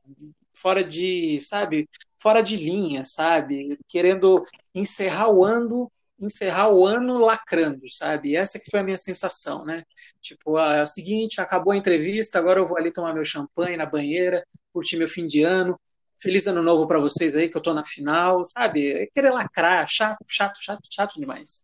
[0.53, 1.89] fora de, sabe,
[2.21, 4.43] fora de linha, sabe, querendo
[4.75, 5.91] encerrar o ano
[6.21, 8.37] encerrar o ano lacrando, sabe?
[8.37, 9.83] Essa que foi a minha sensação, né?
[10.21, 13.77] Tipo, ah, é o seguinte, acabou a entrevista, agora eu vou ali tomar meu champanhe
[13.77, 15.79] na banheira, curtir meu fim de ano.
[16.21, 18.93] Feliz ano novo para vocês aí, que eu tô na final, sabe?
[18.93, 21.63] É querer lacrar, chato, chato, chato, chato demais.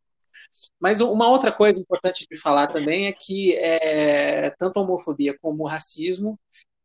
[0.81, 5.65] Mas uma outra coisa importante de falar também é que é, tanto a homofobia como
[5.65, 6.39] o racismo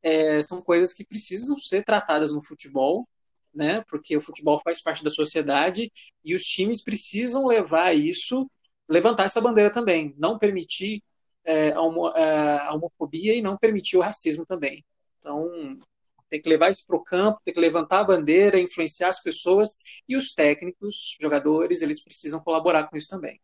[0.04, 3.08] é, são coisas que precisam ser tratadas no futebol,
[3.56, 3.84] né?
[3.90, 5.92] Porque o futebol faz parte da sociedade
[6.24, 8.50] e os times precisam levar isso,
[8.90, 11.02] levantar essa bandeira também, não permitir
[11.46, 14.84] é, a, homo, é, a homofobia e não permitir o racismo também.
[15.18, 15.46] Então,
[16.30, 19.80] tem que levar isso para o campo, tem que levantar a bandeira, influenciar as pessoas
[20.08, 23.40] e os técnicos, jogadores, eles precisam colaborar com isso também.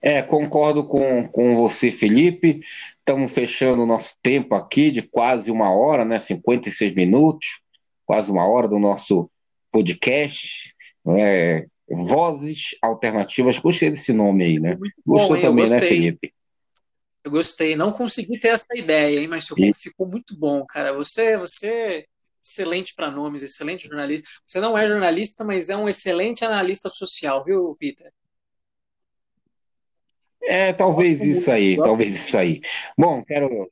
[0.00, 2.60] É, concordo com, com você, Felipe.
[2.98, 6.20] Estamos fechando o nosso tempo aqui de quase uma hora, né?
[6.20, 7.62] 56 minutos,
[8.06, 9.30] quase uma hora do nosso
[9.72, 10.74] podcast.
[11.18, 13.58] É, Vozes Alternativas.
[13.58, 14.76] Gostei desse nome aí, né?
[15.04, 16.32] Gostou bom, também, né, Felipe?
[17.24, 17.74] Eu gostei.
[17.74, 19.26] Não consegui ter essa ideia, hein?
[19.26, 20.92] Mas ficou, ficou muito bom, cara.
[20.92, 22.06] Você, você
[22.42, 24.28] excelente para nomes, excelente jornalista.
[24.46, 28.12] Você não é jornalista, mas é um excelente analista social, viu, Peter?
[30.48, 32.62] É, talvez isso aí, talvez isso aí.
[32.96, 33.70] Bom, quero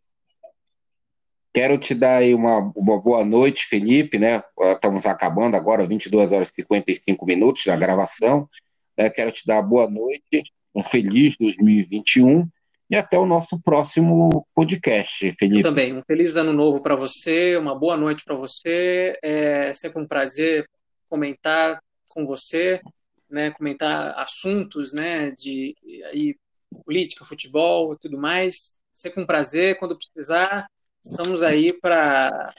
[1.51, 4.43] quero te dar aí uma, uma boa noite, Felipe, né?
[4.75, 8.47] Estamos acabando agora, 22 horas e 55 minutos da gravação.
[8.95, 10.43] É, quero te dar boa noite,
[10.75, 12.47] um feliz 2021
[12.91, 15.61] e até o nosso próximo podcast, Felipe.
[15.61, 19.19] Eu também, um feliz ano novo para você, uma boa noite para você.
[19.23, 20.69] É sempre um prazer
[21.09, 22.83] comentar com você,
[23.31, 25.75] né, comentar assuntos, né, de
[26.13, 26.37] aí
[26.85, 28.81] política, futebol e tudo mais.
[28.95, 30.67] Sempre um prazer, quando precisar,
[31.05, 32.55] estamos aí para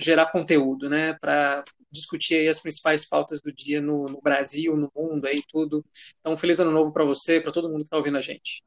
[0.00, 1.14] gerar conteúdo, né?
[1.20, 5.84] Para discutir as principais pautas do dia no, no, Brasil, no mundo, aí tudo.
[6.20, 8.62] Então, feliz ano novo para você, para todo mundo que está ouvindo a gente.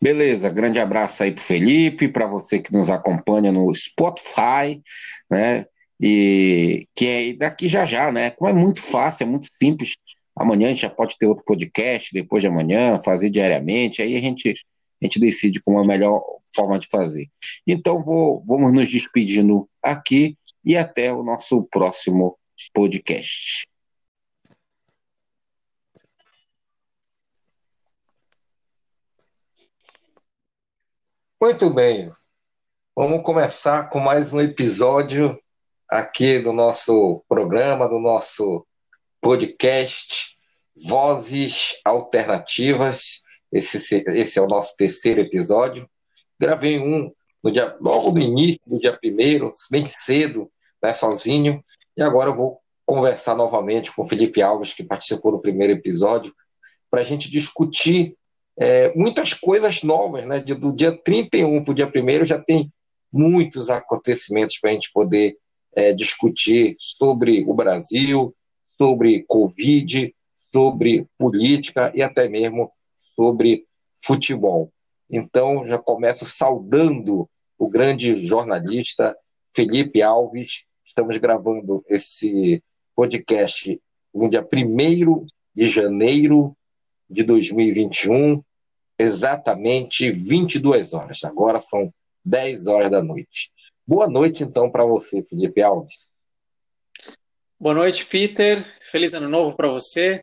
[0.00, 4.82] Beleza, grande abraço aí para Felipe, para você que nos acompanha no Spotify,
[5.30, 5.64] né?
[5.98, 8.30] E que é daqui já já, né?
[8.32, 9.96] Como é muito fácil, é muito simples
[10.36, 14.20] Amanhã a gente já pode ter outro podcast, depois de amanhã, fazer diariamente, aí a
[14.20, 16.22] gente, a gente decide como é a melhor
[16.54, 17.28] forma de fazer.
[17.66, 22.38] Então vou, vamos nos despedindo aqui e até o nosso próximo
[22.72, 23.66] podcast.
[31.40, 32.10] Muito bem.
[32.96, 35.38] Vamos começar com mais um episódio
[35.90, 38.66] aqui do nosso programa, do nosso
[39.24, 40.36] podcast
[40.86, 43.22] Vozes Alternativas.
[43.50, 45.88] Esse, esse é o nosso terceiro episódio.
[46.38, 47.10] Gravei um
[47.42, 50.52] no dia, logo no início do dia primeiro, bem cedo,
[50.82, 51.64] né, sozinho.
[51.96, 56.30] E agora eu vou conversar novamente com o Felipe Alves, que participou do primeiro episódio,
[56.90, 58.18] para a gente discutir
[58.58, 60.26] é, muitas coisas novas.
[60.26, 60.40] Né?
[60.40, 62.70] Do dia 31 para o dia 1 já tem
[63.10, 65.34] muitos acontecimentos para a gente poder
[65.74, 68.34] é, discutir sobre o Brasil,
[68.76, 73.66] sobre Covid, sobre política e até mesmo sobre
[74.02, 74.72] futebol.
[75.10, 79.16] Então, já começo saudando o grande jornalista
[79.54, 80.64] Felipe Alves.
[80.84, 82.62] Estamos gravando esse
[82.94, 83.80] podcast
[84.12, 86.56] no dia 1 de janeiro
[87.08, 88.42] de 2021,
[88.98, 91.24] exatamente 22 horas.
[91.24, 91.92] Agora são
[92.24, 93.50] 10 horas da noite.
[93.86, 96.13] Boa noite, então, para você, Felipe Alves.
[97.58, 98.60] Boa noite, Peter.
[98.60, 100.20] Feliz ano novo para você.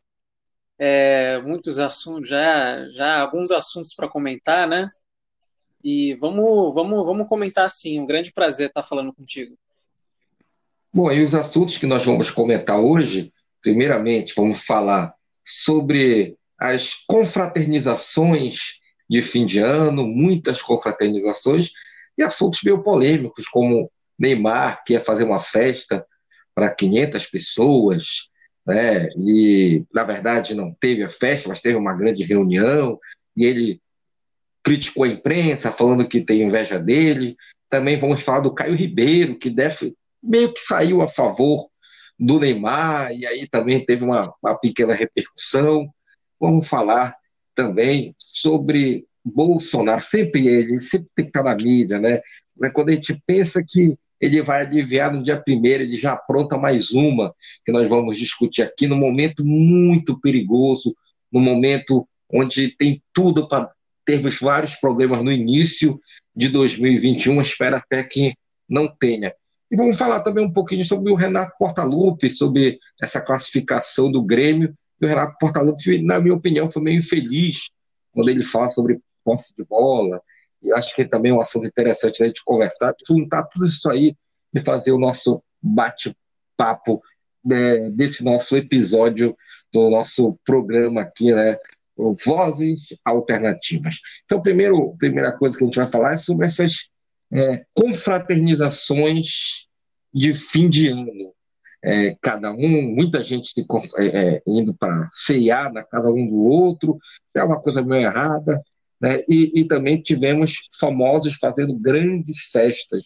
[0.78, 4.86] É, muitos assuntos, já, já alguns assuntos para comentar, né?
[5.82, 7.98] E vamos, vamos, vamos comentar sim.
[7.98, 9.56] Um grande prazer estar falando contigo.
[10.92, 15.14] Bom, e os assuntos que nós vamos comentar hoje, primeiramente, vamos falar
[15.44, 18.78] sobre as confraternizações
[19.08, 21.70] de fim de ano, muitas confraternizações,
[22.16, 26.06] e assuntos meio polêmicos, como Neymar quer fazer uma festa
[26.54, 28.28] para 500 pessoas,
[28.66, 29.08] né?
[29.16, 32.98] E na verdade não teve a festa, mas teve uma grande reunião
[33.36, 33.80] e ele
[34.62, 37.36] criticou a imprensa, falando que tem inveja dele.
[37.68, 41.68] Também vamos falar do Caio Ribeiro, que deve, meio que saiu a favor
[42.18, 45.92] do Neymar, e aí também teve uma, uma pequena repercussão.
[46.38, 47.16] Vamos falar
[47.54, 52.20] também sobre Bolsonaro, sempre ele, sempre tem que estar na mídia, né?
[52.72, 56.92] Quando a gente pensa que ele vai aliviar no dia primeiro, ele já apronta mais
[56.92, 57.34] uma
[57.66, 60.94] que nós vamos discutir aqui, num momento muito perigoso,
[61.30, 63.68] no momento onde tem tudo para
[64.04, 66.00] termos vários problemas no início
[66.34, 68.32] de 2021, espero até que
[68.68, 69.34] não tenha.
[69.68, 74.72] E vamos falar também um pouquinho sobre o Renato Portaluppi, sobre essa classificação do Grêmio.
[75.00, 77.70] E o Renato Portaluppi, na minha opinião, foi meio infeliz
[78.12, 80.20] quando ele fala sobre posse de bola.
[80.62, 84.16] E acho que também é um assunto interessante a gente conversar, juntar tudo isso aí
[84.54, 87.02] e fazer o nosso bate-papo
[87.44, 89.36] né, desse nosso episódio
[89.72, 91.56] do nosso programa aqui, né?
[92.24, 93.96] Vozes Alternativas.
[94.24, 96.90] Então, primeiro, primeira coisa que a gente vai falar é sobre essas
[97.32, 99.68] é, confraternizações
[100.12, 101.32] de fim de ano.
[101.84, 103.66] É, cada um, muita gente se,
[103.98, 104.06] é,
[104.36, 106.96] é, indo para ceiar na cada um do outro,
[107.34, 108.62] é uma coisa meio errada.
[109.02, 109.24] Né?
[109.28, 113.02] E, e também tivemos famosos fazendo grandes festas,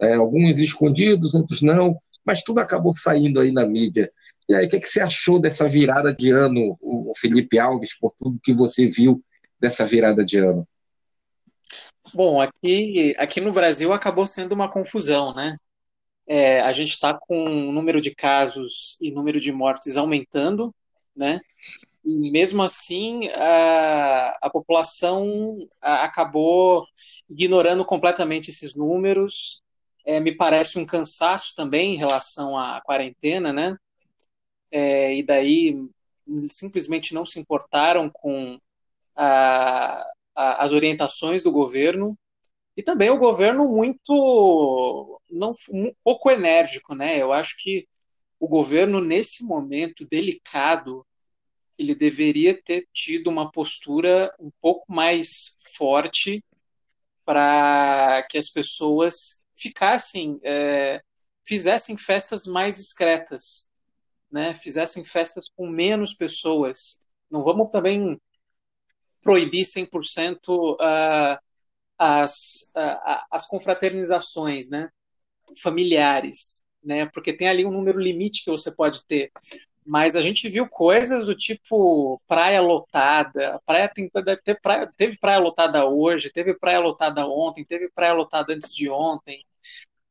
[0.00, 4.12] é, alguns escondidos, outros não, mas tudo acabou saindo aí na mídia.
[4.48, 8.14] E aí, o que, que você achou dessa virada de ano, o Felipe Alves, por
[8.18, 9.22] tudo que você viu
[9.58, 10.68] dessa virada de ano?
[12.12, 15.56] Bom, aqui, aqui no Brasil acabou sendo uma confusão, né?
[16.26, 20.74] É, a gente está com o número de casos e número de mortes aumentando,
[21.16, 21.40] né?
[22.04, 26.86] Mesmo assim, a, a população acabou
[27.28, 29.62] ignorando completamente esses números.
[30.04, 33.76] É, me parece um cansaço também em relação à quarentena, né?
[34.70, 35.78] É, e daí
[36.46, 38.58] simplesmente não se importaram com
[39.16, 42.18] a, a, as orientações do governo
[42.76, 47.20] e também o governo muito não um pouco enérgico, né?
[47.20, 47.86] Eu acho que
[48.38, 51.06] o governo nesse momento delicado
[51.78, 56.42] ele deveria ter tido uma postura um pouco mais forte
[57.24, 61.00] para que as pessoas ficassem é,
[61.44, 63.70] fizessem festas mais discretas,
[64.30, 64.54] né?
[64.54, 67.00] Fizessem festas com menos pessoas.
[67.30, 68.20] Não vamos também
[69.22, 71.38] proibir 100% uh,
[71.98, 74.88] as, uh, as confraternizações, né?
[75.62, 77.06] Familiares, né?
[77.06, 79.30] Porque tem ali um número limite que você pode ter.
[79.86, 83.60] Mas a gente viu coisas do tipo praia lotada.
[83.66, 88.14] Praia tem, deve ter praia, teve praia lotada hoje, teve praia lotada ontem, teve praia
[88.14, 89.44] lotada antes de ontem.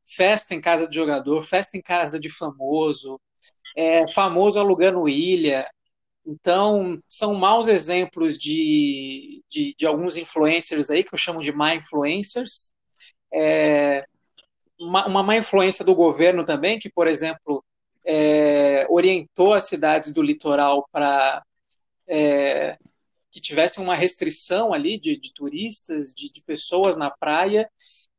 [0.06, 3.20] Festa em casa de jogador, festa em casa de famoso,
[3.76, 5.66] é, famoso alugando ilha.
[6.26, 11.74] Então, são maus exemplos de, de, de, alguns influencers aí, que eu chamo de má
[11.74, 12.72] influencers.
[13.32, 14.04] É,
[14.80, 17.64] uma, uma má influência do governo também, que, por exemplo,
[18.04, 21.42] é, orientou as cidades do litoral para
[22.06, 22.76] é,
[23.30, 27.68] que tivessem uma restrição ali de, de turistas, de, de, pessoas na praia.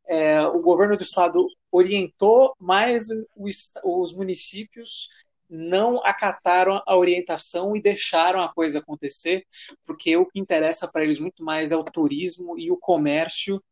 [0.08, 5.10] É, o governo do estado orientou mais os, os municípios
[5.50, 9.46] não acataram a orientação e deixaram a coisa acontecer,
[9.86, 13.64] porque o que interessa para eles muito mais é o turismo e o comércio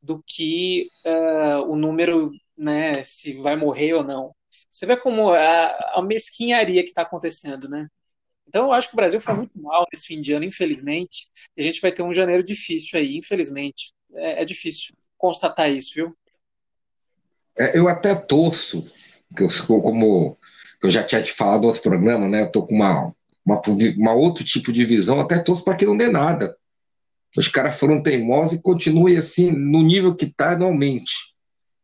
[0.00, 4.34] do que uh, o número, né, se vai morrer ou não.
[4.70, 7.86] Você vê como a, a mesquinharia que está acontecendo, né?
[8.48, 11.28] Então eu acho que o Brasil foi muito mal nesse fim de ano, infelizmente.
[11.56, 13.92] E a gente vai ter um janeiro difícil aí, infelizmente.
[14.14, 16.16] É, é difícil constatar isso, viu?
[17.56, 18.88] É, eu até torço,
[19.36, 19.48] que eu,
[19.80, 20.38] como
[20.82, 22.42] eu já tinha te falado no outro programa, né?
[22.42, 23.12] Eu tô com uma,
[23.44, 23.60] uma,
[23.96, 26.56] uma outro tipo de visão, até torço para que não dê nada.
[27.36, 31.12] Os caras foram teimosos e continuem assim, no nível que está anualmente.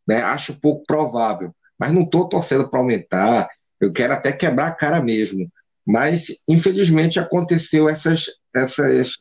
[0.06, 0.22] Né?
[0.22, 1.54] Acho pouco provável.
[1.82, 3.48] Mas não estou torcendo para aumentar.
[3.80, 5.50] Eu quero até quebrar a cara mesmo.
[5.84, 9.14] Mas, infelizmente, aconteceu essas, essas,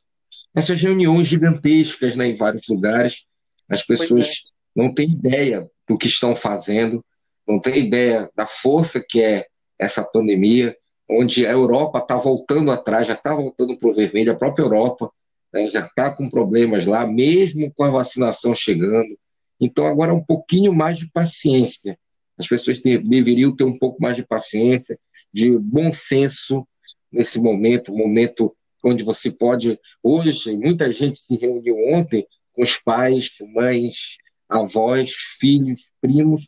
[0.53, 3.26] essas reuniões gigantescas né, em vários lugares.
[3.68, 4.32] As pessoas é.
[4.76, 7.03] não têm ideia do que estão fazendo,
[7.47, 9.47] não têm ideia da força que é
[9.80, 10.78] essa pandemia,
[11.09, 15.12] onde a Europa está voltando atrás, já está voltando para o vermelho, a própria Europa
[15.51, 19.18] né, já está com problemas lá, mesmo com a vacinação chegando.
[19.59, 21.97] Então, agora um pouquinho mais de paciência.
[22.41, 24.99] As pessoas ter, deveriam ter um pouco mais de paciência,
[25.33, 26.67] de bom senso
[27.11, 29.79] nesse momento, momento onde você pode.
[30.01, 34.17] Hoje, muita gente se reuniu ontem com os pais, mães,
[34.49, 36.47] avós, filhos, primos,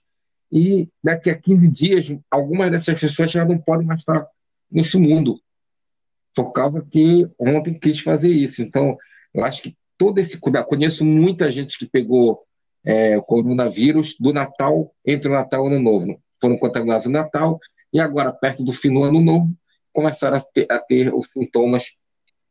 [0.51, 4.27] e daqui a 15 dias, algumas dessas pessoas já não podem mais estar
[4.69, 5.39] nesse mundo,
[6.35, 8.61] por causa que ontem quis fazer isso.
[8.61, 8.97] Então,
[9.33, 10.65] eu acho que todo esse cuidado.
[10.65, 12.43] Conheço muita gente que pegou
[12.85, 16.21] é, o coronavírus do Natal, entre o Natal e o Ano Novo.
[16.41, 17.59] Foram contaminados no Natal
[17.93, 19.53] e agora, perto do fim do Ano Novo,
[19.93, 21.85] começaram a ter, a ter os sintomas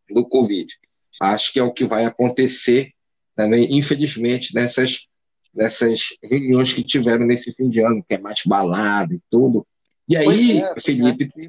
[0.09, 0.73] do Covid.
[1.21, 2.93] Acho que é o que vai acontecer
[3.35, 5.07] também, infelizmente, nessas,
[5.55, 9.67] nessas reuniões que tiveram nesse fim de ano, que é mais balada e tudo.
[10.09, 11.49] E aí, é, Felipe, é.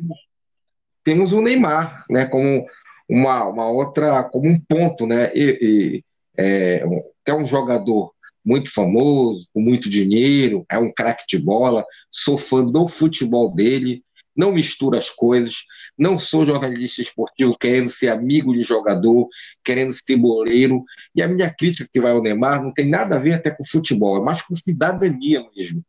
[1.04, 2.66] temos, o Neymar, né, como
[3.08, 6.04] uma, uma outra, como um ponto, né, e, e
[6.38, 6.84] é,
[7.26, 8.13] é um jogador
[8.44, 14.04] muito famoso, com muito dinheiro, é um craque de bola, sou fã do futebol dele,
[14.36, 15.58] não misturo as coisas,
[15.98, 19.28] não sou jornalista esportivo querendo ser amigo de jogador,
[19.64, 20.84] querendo ser boleiro,
[21.16, 23.64] e a minha crítica que vai ao Neymar não tem nada a ver até com
[23.64, 25.84] futebol, é mais com cidadania mesmo,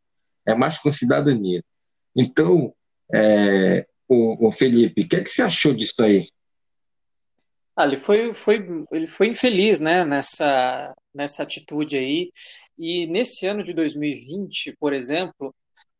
[0.46, 1.62] é mais com cidadania.
[2.14, 2.72] Então,
[3.12, 6.28] é, o, o Felipe, o que, é que você achou disso aí?
[7.76, 12.30] Ah, ele foi, foi, ele foi infeliz, né, nessa, nessa atitude aí.
[12.78, 15.54] E nesse ano de 2020, por exemplo,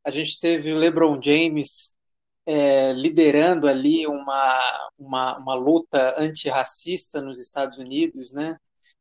[0.05, 1.97] a gente teve o LeBron James
[2.47, 4.61] é, liderando ali uma,
[4.99, 8.57] uma, uma luta antirracista nos Estados Unidos, né?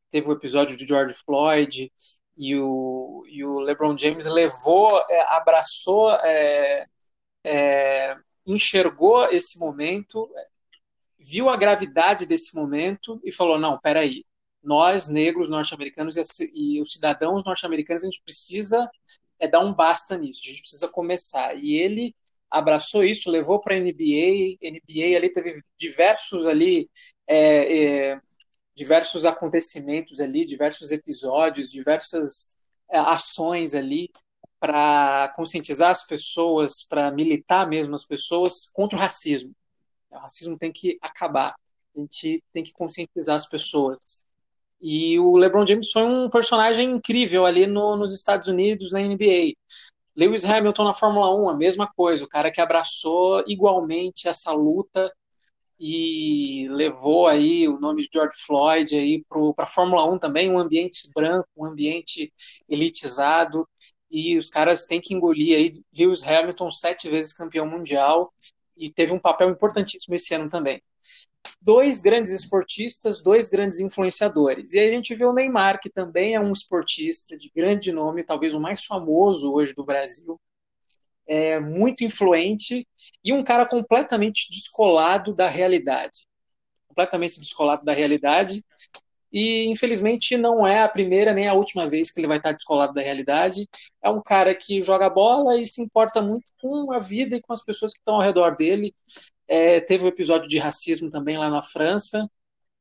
[0.09, 1.91] Teve o episódio de George Floyd
[2.37, 6.85] e o, e o LeBron James levou, é, abraçou, é,
[7.45, 8.15] é
[8.45, 10.29] enxergou esse momento,
[11.23, 14.25] viu a gravidade desse momento e falou: não, peraí,
[14.61, 16.17] nós, negros norte-americanos
[16.53, 18.89] e, os cidadãos norte-americanos, a gente precisa
[19.39, 21.55] é, dar um basta nisso, a gente precisa começar.
[21.55, 22.13] E ele
[22.49, 26.89] abraçou isso, levou para a NBA, NBA ali teve diversos ali
[27.27, 28.21] é, é,
[28.75, 32.55] diversos acontecimentos ali, diversos episódios, diversas
[32.91, 34.11] é, ações ali
[34.59, 39.53] para conscientizar as pessoas, para militar mesmo as pessoas contra o racismo.
[40.13, 41.55] O racismo tem que acabar.
[41.95, 44.25] A gente tem que conscientizar as pessoas.
[44.81, 49.53] E o LeBron James foi um personagem incrível ali no, nos Estados Unidos, na NBA.
[50.15, 55.11] Lewis Hamilton na Fórmula 1, a mesma coisa, o cara que abraçou igualmente essa luta
[55.79, 60.59] e levou aí o nome de George Floyd aí para a Fórmula 1 também, um
[60.59, 62.31] ambiente branco, um ambiente
[62.69, 63.67] elitizado,
[64.09, 68.31] e os caras têm que engolir aí Lewis Hamilton, sete vezes campeão mundial,
[68.77, 70.81] e teve um papel importantíssimo esse ano também.
[71.61, 74.73] Dois grandes esportistas, dois grandes influenciadores.
[74.73, 78.23] E aí a gente vê o Neymar, que também é um esportista de grande nome,
[78.23, 80.39] talvez o mais famoso hoje do Brasil,
[81.25, 82.85] é muito influente
[83.23, 86.25] e um cara completamente descolado da realidade.
[86.87, 88.61] Completamente descolado da realidade.
[89.33, 92.93] E infelizmente não é a primeira nem a última vez que ele vai estar descolado
[92.93, 93.67] da realidade.
[94.01, 97.51] É um cara que joga bola e se importa muito com a vida e com
[97.51, 98.93] as pessoas que estão ao redor dele.
[99.47, 102.29] É, teve um episódio de racismo também lá na França.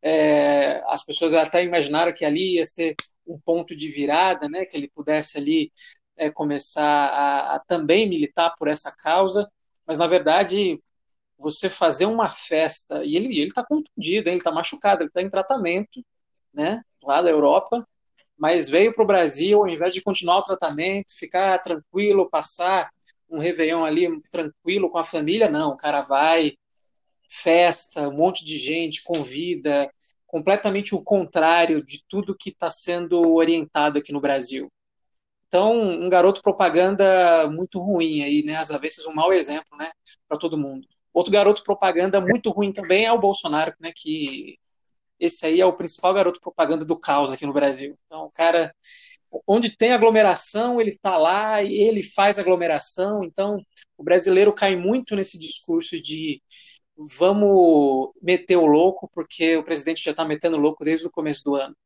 [0.02, 2.94] É, as pessoas até imaginaram que ali ia ser
[3.26, 5.72] um ponto de virada, né, que ele pudesse ali
[6.16, 9.50] é, começar a, a, também militar por essa causa,
[9.86, 10.78] mas na verdade
[11.38, 15.30] você fazer uma festa e ele ele está contundido, ele está machucado, ele está em
[15.30, 16.04] tratamento
[16.52, 17.86] né, lá da Europa,
[18.36, 22.90] mas veio para o Brasil, ao invés de continuar o tratamento, ficar tranquilo, passar
[23.30, 26.54] um Réveillon ali tranquilo com a família, não, o cara vai,
[27.28, 29.90] festa, um monte de gente, convida,
[30.26, 34.70] completamente o contrário de tudo que está sendo orientado aqui no Brasil.
[35.46, 38.56] Então, um garoto propaganda muito ruim aí, né?
[38.56, 39.90] Às vezes um mau exemplo, né,
[40.26, 40.88] para todo mundo.
[41.12, 44.58] Outro garoto propaganda muito ruim também é o Bolsonaro, né, que
[45.22, 47.96] esse aí é o principal garoto propaganda do caos aqui no Brasil.
[48.06, 48.74] Então, o cara,
[49.46, 53.22] onde tem aglomeração, ele está lá e ele faz aglomeração.
[53.22, 53.64] Então,
[53.96, 56.42] o brasileiro cai muito nesse discurso de
[57.18, 61.54] vamos meter o louco, porque o presidente já está metendo louco desde o começo do
[61.54, 61.76] ano.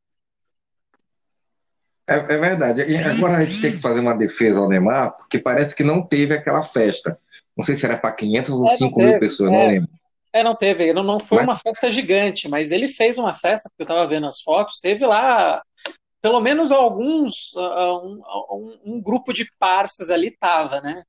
[2.07, 2.89] É, é, verdade.
[2.89, 6.01] E agora a gente tem que fazer uma defesa ao Neymar, porque parece que não
[6.01, 7.19] teve aquela festa.
[7.55, 9.53] Não sei se era para 500 ou é, 5 mil pessoas, é.
[9.53, 9.89] não lembro.
[10.33, 10.93] É, não teve.
[10.93, 11.47] Não, não foi mas...
[11.47, 15.05] uma festa gigante, mas ele fez uma festa, porque eu estava vendo as fotos, teve
[15.05, 15.61] lá
[16.21, 18.21] pelo menos alguns, uh, um,
[18.51, 21.03] um, um, grupo de parças ali tava, né?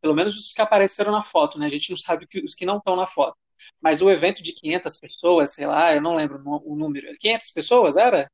[0.00, 1.66] Pelo menos os que apareceram na foto, né?
[1.66, 3.36] A gente não sabe que, os que não estão na foto.
[3.80, 7.08] Mas o evento de 500 pessoas, sei lá, eu não lembro o número.
[7.18, 8.30] 500 pessoas era?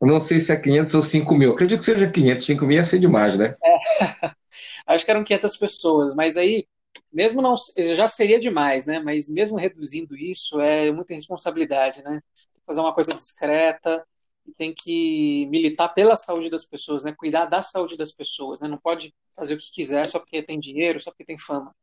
[0.00, 1.52] Eu não sei se é 500 ou 5 mil.
[1.52, 2.46] Acredito que seja 500.
[2.46, 3.54] 5 mil ia ser demais, né?
[3.62, 4.30] É.
[4.86, 6.14] Acho que eram 500 pessoas.
[6.14, 6.64] Mas aí
[7.12, 7.54] mesmo não
[7.96, 9.00] já seria demais, né?
[9.00, 12.20] Mas mesmo reduzindo isso é muita responsabilidade, né?
[12.52, 14.04] Tem que fazer uma coisa discreta
[14.46, 17.14] e tem que militar pela saúde das pessoas, né?
[17.16, 18.68] Cuidar da saúde das pessoas, né?
[18.68, 21.74] Não pode fazer o que quiser só porque tem dinheiro, só porque tem fama.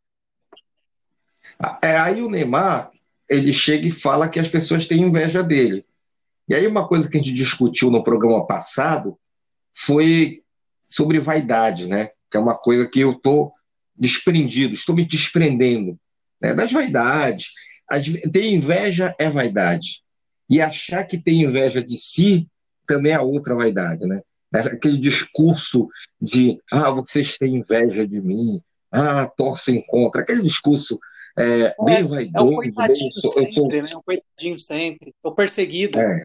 [1.81, 2.91] É, aí o Neymar,
[3.29, 5.85] ele chega e fala que as pessoas têm inveja dele.
[6.47, 9.17] E aí uma coisa que a gente discutiu no programa passado
[9.73, 10.43] foi
[10.81, 12.11] sobre vaidade, né?
[12.29, 13.54] Que é uma coisa que eu estou
[13.95, 15.97] desprendido, estou me desprendendo
[16.41, 16.53] né?
[16.53, 17.51] das vaidades.
[18.31, 20.01] Ter inveja é vaidade.
[20.49, 22.47] E achar que tem inveja de si
[22.87, 24.21] também é outra vaidade, né?
[24.53, 25.89] Aquele discurso
[26.21, 28.61] de ah, vocês têm inveja de mim,
[28.91, 30.99] ah, torcem contra, aquele discurso
[31.37, 32.47] é, é bem vaidoso.
[32.47, 33.95] É o coitadinho bem, sempre, sou, né?
[33.95, 35.13] O coitadinho sempre.
[35.21, 35.99] O perseguido.
[35.99, 36.23] É,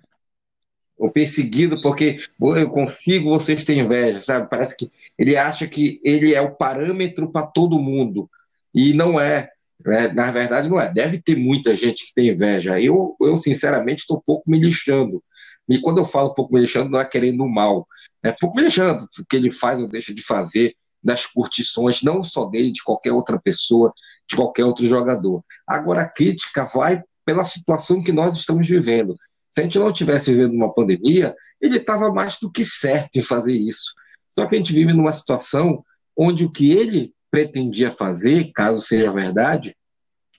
[1.00, 4.50] o perseguido porque eu consigo, vocês têm inveja, sabe?
[4.50, 8.28] Parece que ele acha que ele é o parâmetro para todo mundo.
[8.74, 9.48] E não é.
[9.82, 10.08] Né?
[10.08, 10.92] Na verdade, não é.
[10.92, 12.78] Deve ter muita gente que tem inveja.
[12.78, 15.24] Eu, eu sinceramente, estou pouco me lixando.
[15.66, 17.88] E quando eu falo pouco me lixando, não é querendo mal.
[18.22, 22.44] É pouco me lixando, porque ele faz ou deixa de fazer das curtições, não só
[22.44, 23.90] dele, de qualquer outra pessoa,
[24.28, 25.42] de qualquer outro jogador.
[25.66, 29.16] Agora, a crítica vai pela situação que nós estamos vivendo.
[29.54, 33.22] Se a gente não tivesse vivendo uma pandemia, ele estava mais do que certo em
[33.22, 33.92] fazer isso.
[34.38, 35.84] Só que a gente vive numa situação
[36.16, 39.76] onde o que ele pretendia fazer, caso seja verdade,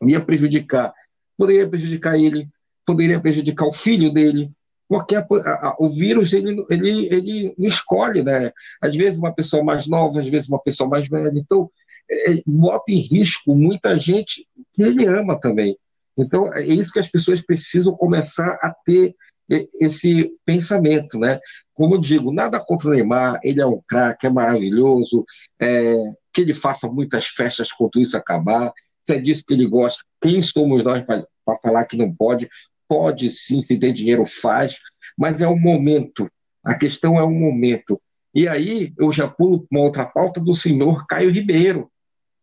[0.02, 0.94] ia prejudicar.
[1.38, 2.48] Poderia prejudicar ele,
[2.86, 4.52] poderia prejudicar o filho dele,
[4.88, 8.52] porque a, a, o vírus ele, ele, ele não escolhe, né?
[8.82, 11.32] Às vezes uma pessoa mais nova, às vezes uma pessoa mais velha.
[11.34, 11.72] Então,
[12.10, 15.78] é, bota em risco muita gente que ele ama também.
[16.18, 19.16] Então, é isso que as pessoas precisam começar a ter
[19.82, 21.40] esse pensamento, né?
[21.74, 25.26] Como eu digo, nada contra o Neymar, ele é um craque, é maravilhoso,
[25.60, 25.96] é,
[26.32, 28.72] que ele faça muitas festas quando isso acabar,
[29.06, 31.26] se é disso que ele gosta, quem somos nós para
[31.62, 32.50] falar que não pode?
[32.88, 34.78] Pode sim, se tem dinheiro, faz,
[35.18, 36.30] mas é o momento,
[36.64, 38.02] a questão é o momento.
[38.34, 41.92] E aí eu já pulo uma outra pauta do senhor Caio Ribeiro,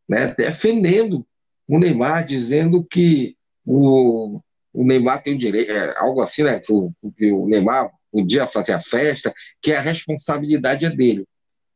[0.08, 1.26] né, defendendo
[1.66, 3.36] o Neymar, dizendo que
[3.68, 4.40] o,
[4.72, 6.58] o Neymar tem o direito, é, algo assim, né?
[6.58, 11.26] Que o, que o Neymar podia fazer a festa, que a responsabilidade é dele.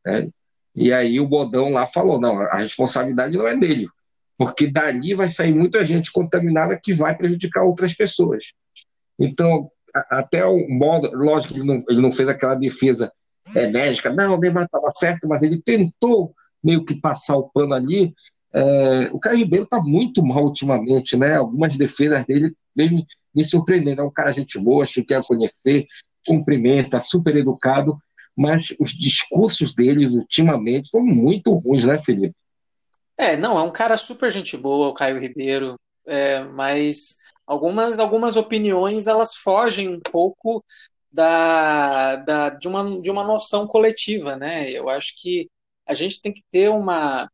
[0.03, 0.27] Né?
[0.75, 3.87] E aí o Bodão lá falou: não, a responsabilidade não é dele,
[4.37, 8.53] porque dali vai sair muita gente contaminada que vai prejudicar outras pessoas.
[9.19, 9.69] Então,
[10.09, 13.11] até o modo, lógico que ele não, ele não fez aquela defesa
[13.55, 16.33] enérgica, não, o Neymar estava certo, mas ele tentou
[16.63, 18.15] meio que passar o pano ali,
[18.53, 21.35] é, o Caio Ribeiro está muito mal ultimamente, né?
[21.35, 24.01] Algumas defesas dele vem me surpreendendo.
[24.01, 25.87] É um cara gente boa, que quer conhecer,
[26.25, 27.97] cumprimenta, super educado,
[28.35, 32.35] mas os discursos deles ultimamente estão muito ruins, né, Felipe?
[33.17, 35.75] É, não, é um cara super gente boa, o Caio Ribeiro,
[36.05, 40.63] é, mas algumas, algumas opiniões elas fogem um pouco
[41.11, 44.69] da, da, de, uma, de uma noção coletiva, né?
[44.71, 45.47] Eu acho que
[45.85, 47.29] a gente tem que ter uma,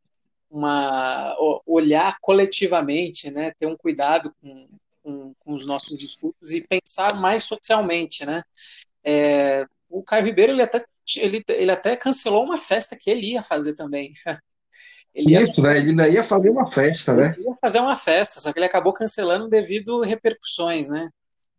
[0.50, 1.36] uma
[1.66, 4.68] olhar coletivamente, né, ter um cuidado com,
[5.04, 8.42] com, com os nossos discursos e pensar mais socialmente, né.
[9.04, 10.84] É, o Caio Ribeiro ele até
[11.18, 14.12] ele, ele até cancelou uma festa que ele ia fazer também.
[15.12, 15.76] Ele ia, Isso, né?
[15.78, 17.34] Ele ainda ia fazer uma festa, né?
[17.36, 21.10] Ele ia fazer uma festa, só que ele acabou cancelando devido repercussões, né?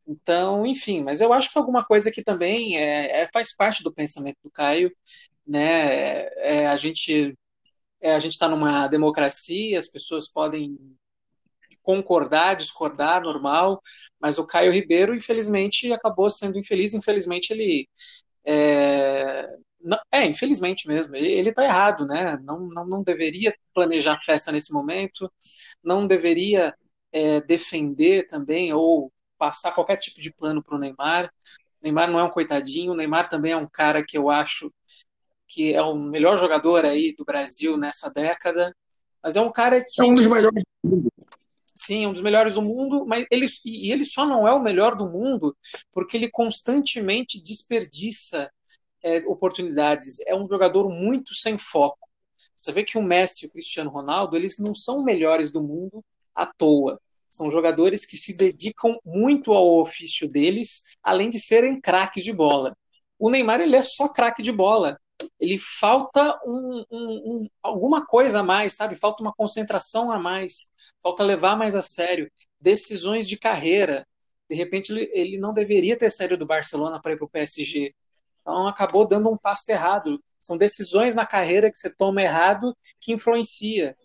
[0.06, 3.92] Então, enfim, mas eu acho que alguma coisa que também é, é faz parte do
[3.92, 4.92] pensamento do Caio,
[5.44, 6.26] né?
[6.36, 7.36] É a gente
[8.00, 10.76] é, a gente está numa democracia, as pessoas podem
[11.82, 13.80] concordar, discordar, normal,
[14.20, 16.94] mas o Caio Ribeiro, infelizmente, acabou sendo infeliz.
[16.94, 17.88] Infelizmente, ele.
[18.44, 19.46] É,
[19.82, 22.38] não, é infelizmente mesmo, ele está errado, né?
[22.42, 25.30] Não, não, não deveria planejar festa nesse momento,
[25.82, 26.74] não deveria
[27.12, 31.32] é, defender também ou passar qualquer tipo de plano para o Neymar.
[31.82, 34.70] Neymar não é um coitadinho, Neymar também é um cara que eu acho
[35.50, 38.74] que é o melhor jogador aí do Brasil nessa década,
[39.20, 40.00] mas é um cara que...
[40.00, 41.12] É um dos melhores do mundo.
[41.74, 44.94] Sim, um dos melhores do mundo, mas ele, e ele só não é o melhor
[44.94, 45.56] do mundo
[45.90, 48.48] porque ele constantemente desperdiça
[49.02, 50.20] é, oportunidades.
[50.26, 52.08] É um jogador muito sem foco.
[52.54, 56.04] Você vê que o Messi e o Cristiano Ronaldo, eles não são melhores do mundo
[56.34, 57.00] à toa.
[57.28, 62.76] São jogadores que se dedicam muito ao ofício deles, além de serem craques de bola.
[63.18, 64.98] O Neymar, ele é só craque de bola
[65.40, 68.94] ele falta um, um, um, alguma coisa a mais, sabe?
[68.94, 70.68] Falta uma concentração a mais,
[71.02, 72.30] falta levar mais a sério
[72.60, 74.06] decisões de carreira.
[74.48, 77.94] De repente, ele, ele não deveria ter saído do Barcelona para ir para o PSG.
[78.42, 80.22] Então, acabou dando um passo errado.
[80.38, 83.96] São decisões na carreira que você toma errado que influencia.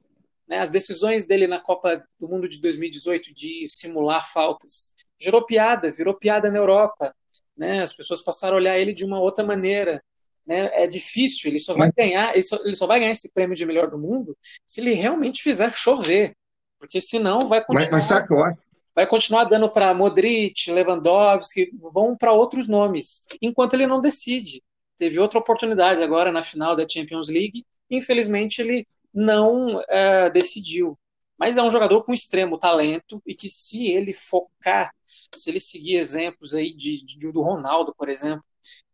[0.48, 0.60] Né?
[0.60, 6.14] As decisões dele na Copa do Mundo de 2018 de simular faltas gerou piada, virou
[6.14, 7.14] piada na Europa.
[7.58, 7.82] Né?
[7.82, 10.02] As pessoas passaram a olhar ele de uma outra maneira
[10.46, 13.56] né, é difícil, ele só vai ganhar, ele só, ele só vai ganhar esse prêmio
[13.56, 16.34] de melhor do mundo se ele realmente fizer chover.
[16.80, 17.92] Porque senão vai continuar.
[17.92, 18.58] Mas, mas?
[18.94, 24.64] Vai continuar dando para Modric, Lewandowski, vão para outros nomes, enquanto ele não decide.
[24.98, 30.98] Teve outra oportunidade agora na final da Champions League, infelizmente ele não é, decidiu.
[31.38, 35.98] Mas é um jogador com extremo talento e que se ele focar, se ele seguir
[35.98, 38.44] exemplos aí de, de, do Ronaldo, por exemplo,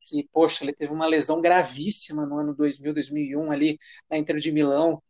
[0.04, 3.78] que, poxa, ele teve uma lesão gravíssima no ano 2000, 2001 ali
[4.10, 5.02] na Inter de Milão,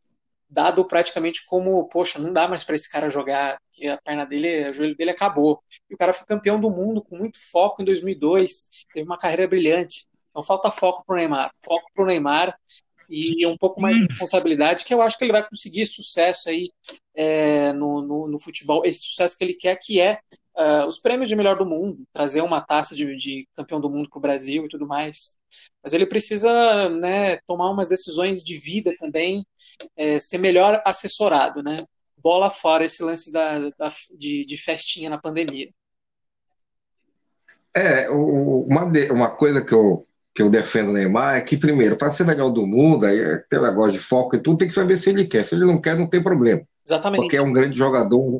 [0.50, 4.70] dado praticamente como, poxa, não dá mais para esse cara jogar, que a perna dele,
[4.70, 5.64] o joelho dele acabou.
[5.90, 9.48] E o cara foi campeão do mundo com muito foco em 2002, teve uma carreira
[9.48, 10.06] brilhante.
[10.30, 12.58] Então falta foco pro Neymar, foco pro Neymar
[13.10, 16.70] e um pouco mais de responsabilidade, que eu acho que ele vai conseguir sucesso aí
[17.14, 20.20] é, no, no, no, futebol, esse sucesso que ele quer, que é
[20.58, 24.10] uh, os prêmios de melhor do mundo, trazer uma taça de, de campeão do mundo
[24.10, 25.36] para o Brasil e tudo mais.
[25.84, 29.46] Mas ele precisa né, tomar umas decisões de vida também,
[29.96, 31.78] é, ser melhor assessorado, né?
[32.18, 35.70] Bola fora esse lance da, da de, de festinha na pandemia.
[37.74, 42.12] É, uma, uma coisa que eu que eu defendo o Neymar é que, primeiro, para
[42.12, 44.98] ser melhor do mundo, aí é aquele negócio de foco e tudo, tem que saber
[44.98, 45.46] se ele quer.
[45.46, 46.62] Se ele não quer, não tem problema.
[46.86, 47.22] Exatamente.
[47.22, 48.40] Porque é um grande jogador, um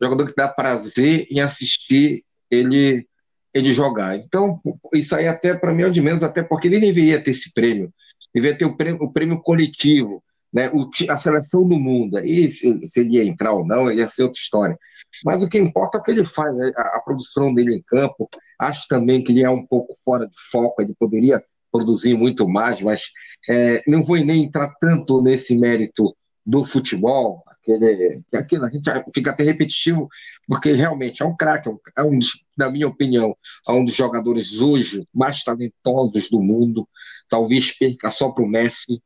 [0.00, 3.06] jogador que dá prazer em assistir ele,
[3.52, 4.16] ele jogar.
[4.16, 4.60] Então,
[4.94, 7.92] isso aí até para mim é de menos, até porque ele deveria ter esse prêmio.
[8.34, 10.22] Deveria ter o prêmio, o prêmio coletivo,
[10.52, 10.70] né?
[10.70, 12.18] o, a seleção do mundo.
[12.18, 14.78] Aí, se, se ele ia entrar ou não, ia ser outra história.
[15.24, 16.72] Mas o que importa é o que ele faz, né?
[16.76, 18.28] a, a, produção dele em campo.
[18.58, 22.80] Acho também que ele é um pouco fora de foco, ele poderia produzir muito mais,
[22.80, 23.10] mas
[23.48, 27.42] é, não vou nem entrar tanto nesse mérito do futebol,
[27.72, 30.08] aquele, aquele, a gente fica até repetitivo,
[30.46, 32.18] porque realmente é um craque, é um,
[32.56, 33.36] na minha opinião,
[33.68, 36.88] é um dos jogadores hoje mais talentosos do mundo,
[37.28, 39.02] talvez perca só para o Messi,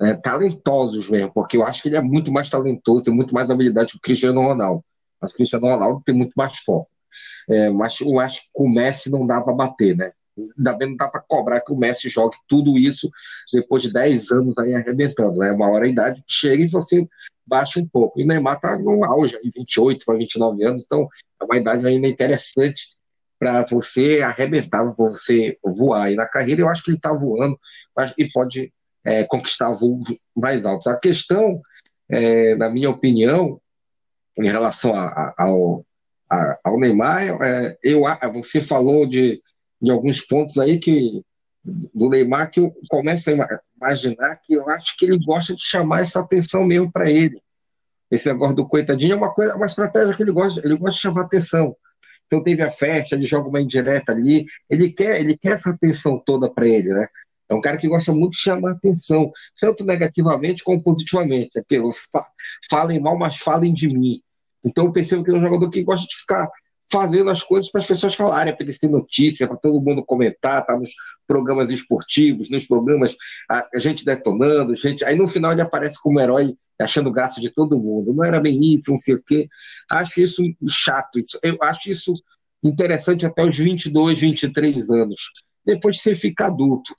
[0.00, 3.50] é, talentosos mesmo, porque eu acho que ele é muito mais talentoso, tem muito mais
[3.50, 4.82] habilidade que o Cristiano Ronaldo.
[5.20, 6.88] Mas o Cristiano Ronaldo tem muito mais foco.
[7.48, 10.12] É, mas eu acho que o Messi não dá para bater, né?
[10.56, 13.10] Ainda bem não dá para cobrar que o Messi jogue tudo isso
[13.52, 15.38] depois de 10 anos aí arrebentando.
[15.38, 15.52] Né?
[15.52, 17.06] Uma hora a idade chega e você
[17.50, 18.18] baixa um pouco.
[18.18, 21.08] E o Neymar está no auge, aí, 28 para 29 anos, então
[21.40, 22.94] é uma idade ainda interessante
[23.38, 26.12] para você arrebentar, para você voar.
[26.12, 27.58] E na carreira eu acho que ele está voando
[28.16, 28.72] e pode
[29.04, 30.04] é, conquistar voos
[30.36, 30.86] mais altos.
[30.86, 31.60] A questão,
[32.08, 33.60] é, na minha opinião,
[34.38, 35.84] em relação a, a, ao,
[36.30, 38.02] a, ao Neymar, é, eu,
[38.32, 39.42] você falou de,
[39.82, 41.22] de alguns pontos aí que
[41.64, 43.30] do Neymar que eu começo
[43.80, 47.40] imaginar que eu acho que ele gosta de chamar essa atenção mesmo para ele.
[48.10, 51.02] Esse negócio do coitadinho é uma coisa, uma estratégia que ele gosta, ele gosta de
[51.02, 51.76] chamar atenção.
[52.26, 56.18] Então teve a festa, ele joga uma indireta ali, ele quer, ele quer essa atenção
[56.24, 57.08] toda para ele, né?
[57.48, 61.50] É um cara que gosta muito de chamar atenção, tanto negativamente como positivamente.
[61.56, 61.80] É que
[62.70, 64.22] falem mal, mas falem de mim.
[64.62, 66.48] Então eu percebo que é um jogador que gosta de ficar
[66.90, 70.66] fazendo as coisas para as pessoas falarem, para ele ter notícia, para todo mundo comentar,
[70.66, 70.90] tá nos
[71.26, 73.16] programas esportivos, nos programas,
[73.48, 75.04] a, gente detonando, gente.
[75.04, 78.12] Aí no final ele aparece como herói, achando graça de todo mundo.
[78.12, 79.48] Não era bem isso, não sei o quê.
[79.88, 81.20] Acho isso chato.
[81.20, 82.14] Isso, eu acho isso
[82.62, 85.20] interessante até os 22, 23 anos.
[85.64, 86.92] Depois de você ficar adulto.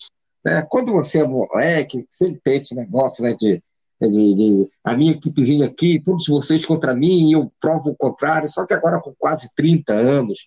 [0.46, 0.66] Né?
[0.70, 3.62] Quando você é moleque, você tem esse negócio né, de,
[4.08, 8.66] de, de, a minha equipezinha aqui, todos vocês contra mim, eu provo o contrário, só
[8.66, 10.40] que agora com quase 30 anos,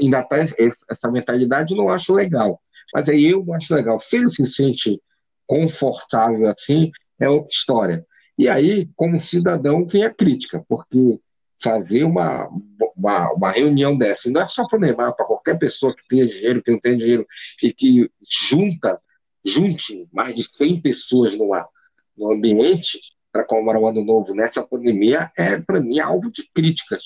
[0.00, 2.60] ainda tá essa mentalidade, não acho legal.
[2.92, 3.98] Mas aí eu não acho legal.
[3.98, 5.00] Se ele se sente
[5.46, 6.90] confortável assim,
[7.20, 8.06] é outra história.
[8.36, 11.18] E aí, como cidadão, vem a crítica, porque
[11.62, 12.48] fazer uma,
[12.96, 16.26] uma, uma reunião dessa, não é só para o Neymar, para qualquer pessoa que tenha
[16.26, 17.26] dinheiro, que não tenha dinheiro,
[17.62, 18.10] e que
[18.48, 19.00] junta
[19.44, 21.68] junte mais de 100 pessoas numa,
[22.16, 22.98] no ambiente
[23.32, 27.02] para comemorar o ano novo nessa pandemia é, para mim, alvo de críticas,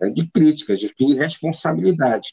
[0.00, 2.28] né, de críticas, de irresponsabilidade.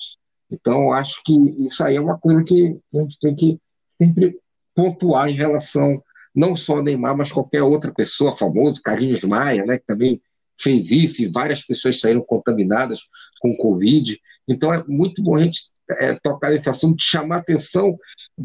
[0.51, 1.33] Então, acho que
[1.65, 3.59] isso aí é uma coisa que a gente tem que
[4.01, 4.37] sempre
[4.75, 6.03] pontuar em relação
[6.35, 10.21] não só a Neymar, mas qualquer outra pessoa famosa, Carlinhos Maia, né, que também
[10.61, 13.01] fez isso, e várias pessoas saíram contaminadas
[13.39, 14.19] com Covid.
[14.47, 17.97] Então, é muito bom a gente é, tocar nesse assunto, chamar atenção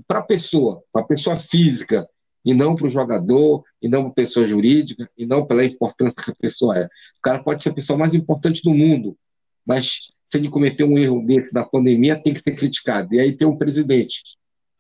[0.07, 2.09] para a pessoa, para a pessoa física,
[2.45, 6.31] e não para o jogador, e não para pessoa jurídica, e não pela importância que
[6.31, 6.85] a pessoa é.
[6.85, 9.17] O cara pode ser a pessoa mais importante do mundo,
[9.67, 13.15] mas se ele cometer um erro desse na pandemia, tem que ser criticado.
[13.15, 14.23] E aí tem um presidente,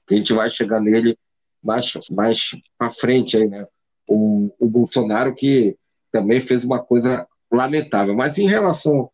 [0.07, 1.17] que a gente vai chegar nele
[1.63, 3.67] mais, mais para frente, aí, né?
[4.07, 5.77] o, o Bolsonaro, que
[6.13, 8.15] também fez uma coisa lamentável.
[8.15, 9.11] Mas em relação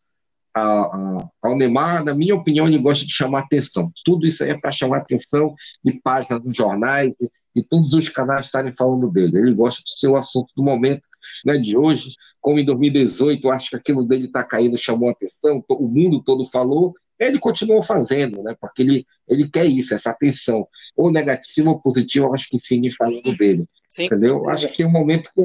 [0.53, 3.91] a, a, ao Neymar, na minha opinião, ele gosta de chamar atenção.
[4.03, 7.15] Tudo isso aí é para chamar atenção de páginas dos jornais
[7.55, 9.37] e, todos os canais estarem falando dele.
[9.37, 11.03] Ele gosta de ser o assunto do momento,
[11.45, 15.63] né, de hoje, como em 2018, acho que aquilo dele está caindo, chamou a atenção,
[15.69, 18.55] o mundo todo falou, ele continuou fazendo, né?
[18.59, 23.37] Porque ele, ele quer isso, essa atenção, ou negativa ou positiva, acho que fim falando
[23.37, 23.65] dele.
[23.87, 24.39] Sim, entendeu?
[24.39, 25.41] Sim, acho que tem um momento que.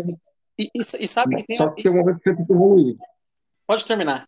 [0.58, 1.56] E, e, e sabe que tem.
[1.58, 2.96] Só que tem um momento que você tem que evoluir.
[3.66, 4.26] Pode terminar.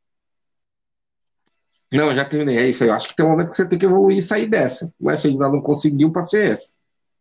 [1.90, 2.58] Não, já terminei.
[2.58, 2.90] É isso aí.
[2.90, 4.92] Eu acho que tem um momento que você tem que evoluir e sair dessa.
[5.00, 6.74] Não é se ainda não conseguiu para ser essa.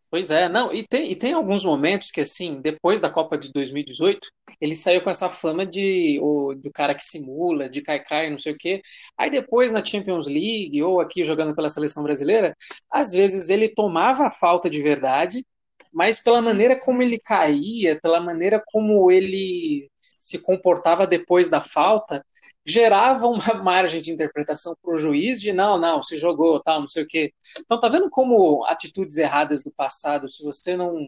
[0.10, 3.52] Pois é, não, e tem, e tem alguns momentos que, assim, depois da Copa de
[3.52, 4.30] 2018,
[4.62, 8.54] ele saiu com essa fama de o, do cara que simula, de caicai, não sei
[8.54, 8.82] o quê.
[9.18, 12.56] Aí depois na Champions League, ou aqui jogando pela seleção brasileira,
[12.90, 15.46] às vezes ele tomava a falta de verdade,
[15.94, 19.90] mas pela maneira como ele caía, pela maneira como ele
[20.20, 22.24] se comportava depois da falta,
[22.68, 26.88] gerava uma margem de interpretação para o juiz de não, não, se jogou, tal, não
[26.88, 27.34] sei o quê.
[27.60, 31.06] Então tá vendo como atitudes erradas do passado, se você não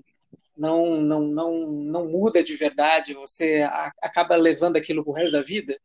[0.57, 3.64] não não não, não muda de verdade, você
[4.02, 5.77] acaba levando aquilo pro resto da vida.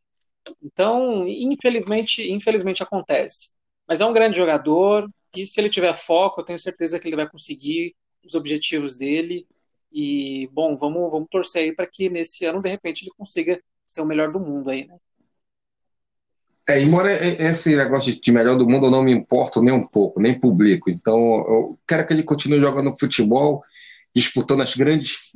[0.62, 3.55] Então, infelizmente, infelizmente acontece.
[3.88, 7.16] Mas é um grande jogador e se ele tiver foco, eu tenho certeza que ele
[7.16, 7.94] vai conseguir
[8.24, 9.46] os objetivos dele.
[9.92, 14.02] E bom, vamos vamos torcer aí para que nesse ano de repente ele consiga ser
[14.02, 14.98] o melhor do mundo aí, né?
[16.66, 20.19] É, embora esse negócio de melhor do mundo eu não me importo nem um pouco,
[20.19, 20.89] nem publico.
[20.89, 23.62] Então, eu quero que ele continue jogando futebol,
[24.15, 25.31] disputando as grandes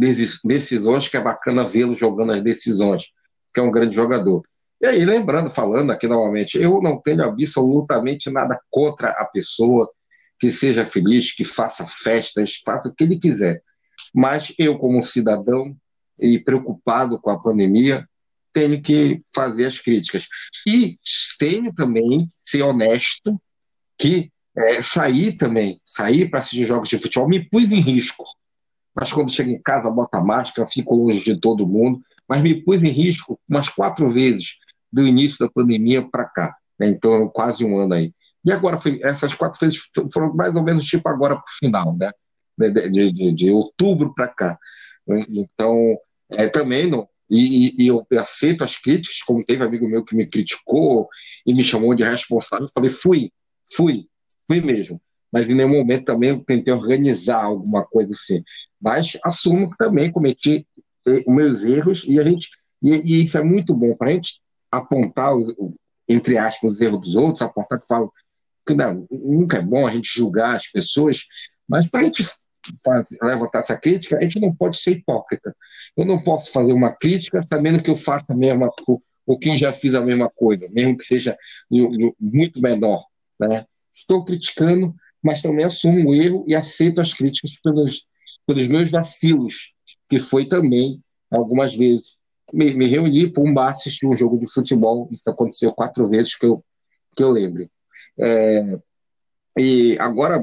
[0.45, 3.05] decisões, que é bacana vê-lo jogando as decisões,
[3.53, 4.43] que é um grande jogador.
[4.81, 9.91] E aí, lembrando, falando aqui novamente, eu não tenho absolutamente nada contra a pessoa
[10.39, 13.61] que seja feliz, que faça festas, faça o que ele quiser.
[14.15, 15.77] Mas eu, como cidadão
[16.19, 18.09] e preocupado com a pandemia,
[18.59, 20.27] tenho que fazer as críticas.
[20.67, 20.99] E
[21.39, 23.41] tenho também ser honesto
[23.97, 28.25] que é, sair também, sair para assistir jogos de futebol, me pus em risco.
[28.93, 32.83] Mas quando chego em casa, bota máscara, fico longe de todo mundo, mas me pus
[32.83, 34.57] em risco umas quatro vezes
[34.93, 36.57] do início da pandemia para cá.
[36.79, 36.89] Né?
[36.89, 38.13] Então, quase um ano aí.
[38.45, 39.81] E agora, foi, essas quatro vezes
[40.13, 42.11] foram mais ou menos tipo agora para o final, né?
[42.57, 44.59] De, de, de, de outubro para cá.
[45.29, 45.97] Então,
[46.33, 50.27] é, também não, e, e, eu aceito as críticas, como teve amigo meu que me
[50.27, 51.09] criticou
[51.45, 52.67] e me chamou de responsável.
[52.67, 53.33] Eu falei, fui,
[53.75, 54.07] fui,
[54.47, 55.01] fui mesmo.
[55.31, 58.43] Mas em nenhum momento também eu tentei organizar alguma coisa assim.
[58.81, 60.67] Mas assumo que também cometi
[61.07, 62.49] eh, os meus erros e a gente
[62.83, 64.41] e, e isso é muito bom para a gente
[64.71, 65.55] apontar os,
[66.09, 68.13] entre aspas os erros dos outros, apontar que falo
[68.67, 71.23] que não, nunca é bom a gente julgar as pessoas,
[71.67, 72.25] mas para a gente
[73.23, 75.55] levantar essa crítica, a gente não pode ser hipócrita.
[75.97, 78.71] Eu não posso fazer uma crítica sabendo que eu faço a mesma
[79.27, 81.37] ou que já fiz a mesma coisa, mesmo que seja
[82.19, 83.05] muito menor.
[83.39, 83.67] Né?
[83.95, 88.07] Estou criticando, mas também assumo o erro e aceito as críticas pelos,
[88.47, 89.75] pelos meus vacilos,
[90.09, 92.17] que foi também, algumas vezes,
[92.55, 95.09] me, me reunir para um bar assistir um jogo de futebol.
[95.13, 96.65] Isso aconteceu quatro vezes que eu,
[97.15, 97.69] que eu lembro.
[98.19, 98.79] É,
[99.59, 100.43] e agora,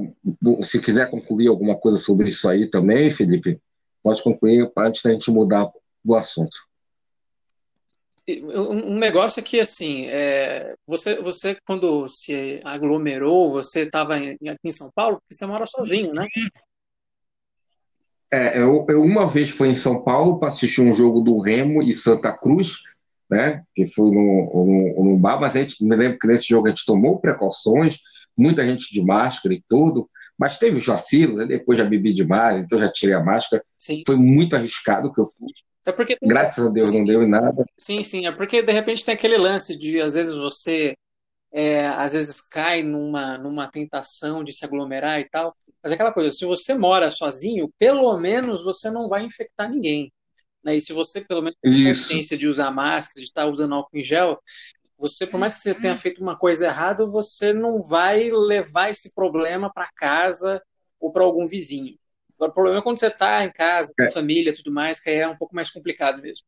[0.64, 3.60] se quiser concluir alguma coisa sobre isso aí também, Felipe,
[4.04, 5.72] pode concluir antes da gente mudar
[6.04, 6.56] do assunto.
[8.28, 14.72] Um negócio é que, assim, é, você, você, quando se aglomerou, você estava aqui em
[14.72, 16.28] São Paulo, porque você mora sozinho, né?
[18.32, 21.84] É, eu, eu uma vez fui em São Paulo para assistir um jogo do Remo
[21.84, 22.80] e Santa Cruz,
[23.30, 23.64] né?
[23.76, 27.20] Que foi no bar, mas a gente me lembro que nesse jogo a gente tomou
[27.20, 28.00] precauções,
[28.38, 31.46] muita gente de máscara e tudo, mas teve os vacilos, né?
[31.46, 33.64] depois já bebi demais, então já tirei a máscara.
[33.78, 35.52] Sim, Foi muito arriscado que eu fui.
[35.88, 37.64] É porque, Graças a Deus sim, não deu em nada.
[37.78, 40.96] Sim, sim, é porque de repente tem aquele lance de às vezes você
[41.56, 45.56] é, às vezes cai numa, numa tentação de se aglomerar e tal.
[45.82, 50.12] Mas é aquela coisa, se você mora sozinho, pelo menos você não vai infectar ninguém.
[50.64, 50.76] Né?
[50.76, 54.04] E se você pelo menos tem consciência de usar máscara, de estar usando álcool em
[54.04, 54.38] gel,
[54.98, 59.14] você, por mais que você tenha feito uma coisa errada, você não vai levar esse
[59.14, 60.62] problema para casa
[61.00, 61.98] ou para algum vizinho.
[62.36, 64.12] Agora, o problema é quando você está em casa, com é.
[64.12, 66.46] família tudo mais, que aí é um pouco mais complicado mesmo.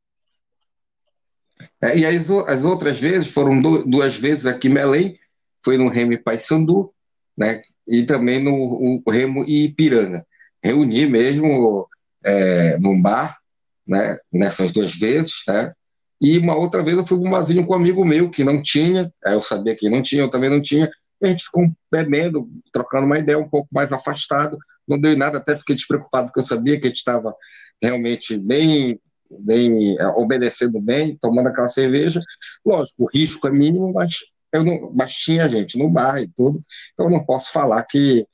[1.81, 5.19] É, e as, as, outras vezes, foram do, duas vezes aqui em Belém,
[5.63, 6.93] foi no Remo Paysandu,
[7.37, 7.61] né?
[7.87, 10.25] e também no Remo e Ipiranga.
[10.61, 11.87] Reuni mesmo
[12.23, 13.37] é, num bar,
[13.85, 14.17] né?
[14.31, 15.73] nessas duas vezes, né?
[16.19, 19.41] E uma outra vez eu fui um com um amigo meu que não tinha, eu
[19.41, 20.89] sabia que não tinha, eu também não tinha,
[21.21, 24.57] e a gente ficou bebendo, trocando uma ideia um pouco mais afastado,
[24.87, 27.35] não deu nada, até fiquei despreocupado, porque eu sabia que a gente estava
[27.81, 28.99] realmente bem,
[29.29, 32.21] bem é, obedecendo bem, tomando aquela cerveja.
[32.65, 34.15] Lógico, o risco é mínimo, mas,
[34.53, 36.63] eu não, mas tinha gente no bar e tudo,
[36.93, 38.25] então eu não posso falar que,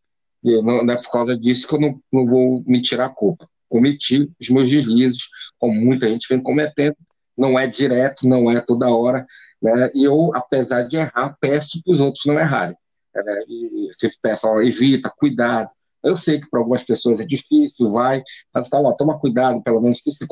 [0.41, 3.09] que não, não, é por causa disso que eu não, não vou me tirar a
[3.09, 3.47] culpa.
[3.69, 5.23] Cometi os meus deslizes,
[5.57, 6.95] como muita gente vem cometendo,
[7.37, 9.25] não é direto, não é toda hora,
[9.61, 9.89] né?
[9.93, 12.75] E eu, apesar de errar, peço para os outros não errarem.
[13.15, 13.43] Né?
[13.47, 15.69] E se peço, ó, evita, cuidado.
[16.03, 18.21] Eu sei que para algumas pessoas é difícil, vai,
[18.53, 20.27] mas fala, ó, toma cuidado, pelo menos se, se,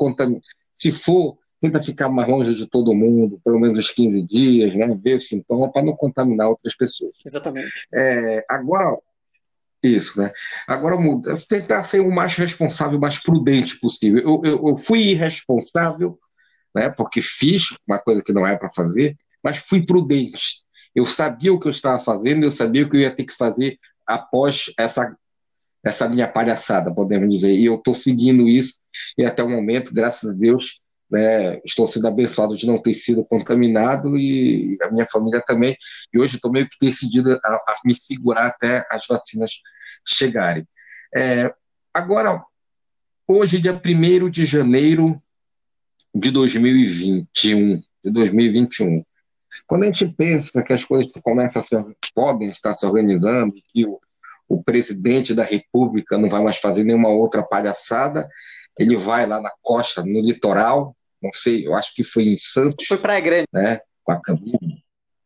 [0.76, 4.86] se for, tenta ficar mais longe de todo mundo, pelo menos uns 15 dias, né?
[5.02, 7.12] Ver os sintomas para não contaminar outras pessoas.
[7.24, 7.86] Exatamente.
[7.94, 8.98] É, agora,
[9.82, 10.32] isso, né?
[10.66, 11.36] Agora muda.
[11.48, 14.20] Tentar ser o mais responsável, o mais prudente possível.
[14.20, 16.18] Eu, eu, eu fui irresponsável,
[16.74, 16.90] né?
[16.90, 20.62] Porque fiz uma coisa que não é para fazer, mas fui prudente.
[20.94, 23.34] Eu sabia o que eu estava fazendo, eu sabia o que eu ia ter que
[23.34, 25.16] fazer após essa
[25.84, 27.52] essa minha palhaçada, podemos dizer.
[27.52, 28.74] E eu estou seguindo isso
[29.18, 30.80] e até o momento, graças a Deus,
[31.10, 35.76] né, estou sendo abençoado de não ter sido contaminado e a minha família também.
[36.12, 39.60] E hoje estou meio que decidido a, a, me segurar até as vacinas
[40.06, 40.66] chegarem.
[41.14, 41.52] É,
[41.92, 42.42] agora,
[43.28, 45.22] hoje, dia 1 de janeiro
[46.14, 49.04] de 2021, de 2021,
[49.66, 51.84] quando a gente pensa que as coisas começam a ser,
[52.14, 54.00] podem estar se organizando, que o,
[54.48, 58.28] o presidente da República não vai mais fazer nenhuma outra palhaçada,
[58.78, 62.86] ele vai lá na costa, no litoral, não sei, eu acho que foi em Santos.
[62.86, 63.46] Foi Praia Grande.
[63.52, 64.20] Né, com a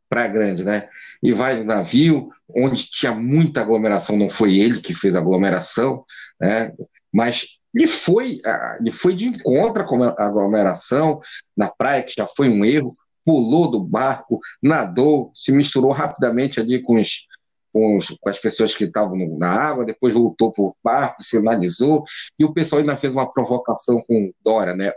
[0.08, 0.88] Praia Grande, né?
[1.22, 6.04] E vai no navio, onde tinha muita aglomeração, não foi ele que fez a aglomeração,
[6.40, 6.72] né?
[7.12, 8.40] Mas ele foi,
[8.80, 11.20] ele foi de encontro com a aglomeração
[11.54, 16.80] na praia, que já foi um erro, pulou do barco, nadou, se misturou rapidamente ali
[16.80, 17.26] com, os,
[17.70, 22.04] com, os, com as pessoas que estavam na água, depois voltou para o barco, sinalizou,
[22.38, 24.92] e o pessoal ainda fez uma provocação com Dória, né?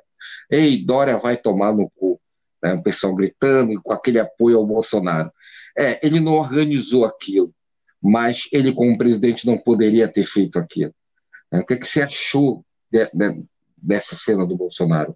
[0.50, 2.18] Ei, Dória vai tomar no cu.
[2.64, 2.76] Né?
[2.76, 5.32] O pessoal gritando com aquele apoio ao Bolsonaro.
[5.78, 7.54] É, ele não organizou aquilo,
[8.02, 10.94] mas ele, como presidente, não poderia ter feito aquilo.
[11.52, 13.46] O que, é que você achou de, de,
[13.78, 15.16] dessa cena do Bolsonaro?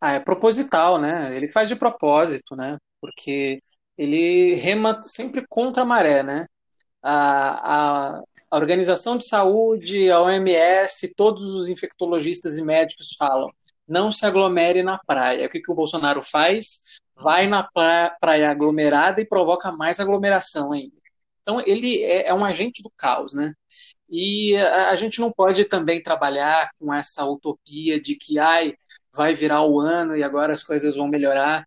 [0.00, 1.36] Ah, é proposital, né?
[1.36, 2.76] Ele faz de propósito, né?
[3.00, 3.60] Porque
[3.96, 6.46] ele rema sempre contra a maré, né?
[7.02, 13.50] A, a, a Organização de Saúde, a OMS, todos os infectologistas e médicos falam
[13.88, 15.46] não se aglomere na praia.
[15.46, 17.00] O que, que o Bolsonaro faz?
[17.16, 20.94] Vai na praia, praia aglomerada e provoca mais aglomeração ainda.
[21.40, 23.52] Então, ele é, é um agente do caos, né?
[24.10, 28.74] E a, a, gente não pode também trabalhar com essa utopia de que ai,
[29.14, 31.66] vai virar o ano e agora as coisas vão melhorar.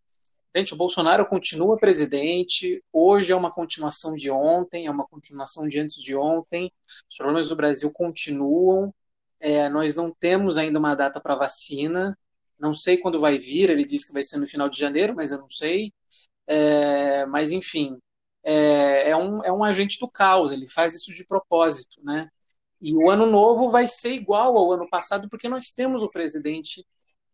[0.56, 5.80] Gente, o Bolsonaro continua presidente, hoje é uma continuação de ontem, é uma continuação de
[5.80, 6.72] antes de ontem,
[7.10, 8.94] os problemas do Brasil continuam,
[9.42, 12.18] é, nós não temos ainda uma data para vacina.
[12.60, 13.72] Não sei quando vai vir.
[13.72, 15.92] Ele disse que vai ser no final de janeiro, mas eu não sei.
[16.48, 17.98] É, mas, enfim,
[18.44, 20.52] é, é, um, é um agente do caos.
[20.52, 22.28] Ele faz isso de propósito, né?
[22.82, 26.86] E o ano novo vai ser igual ao ano passado, porque nós temos o presidente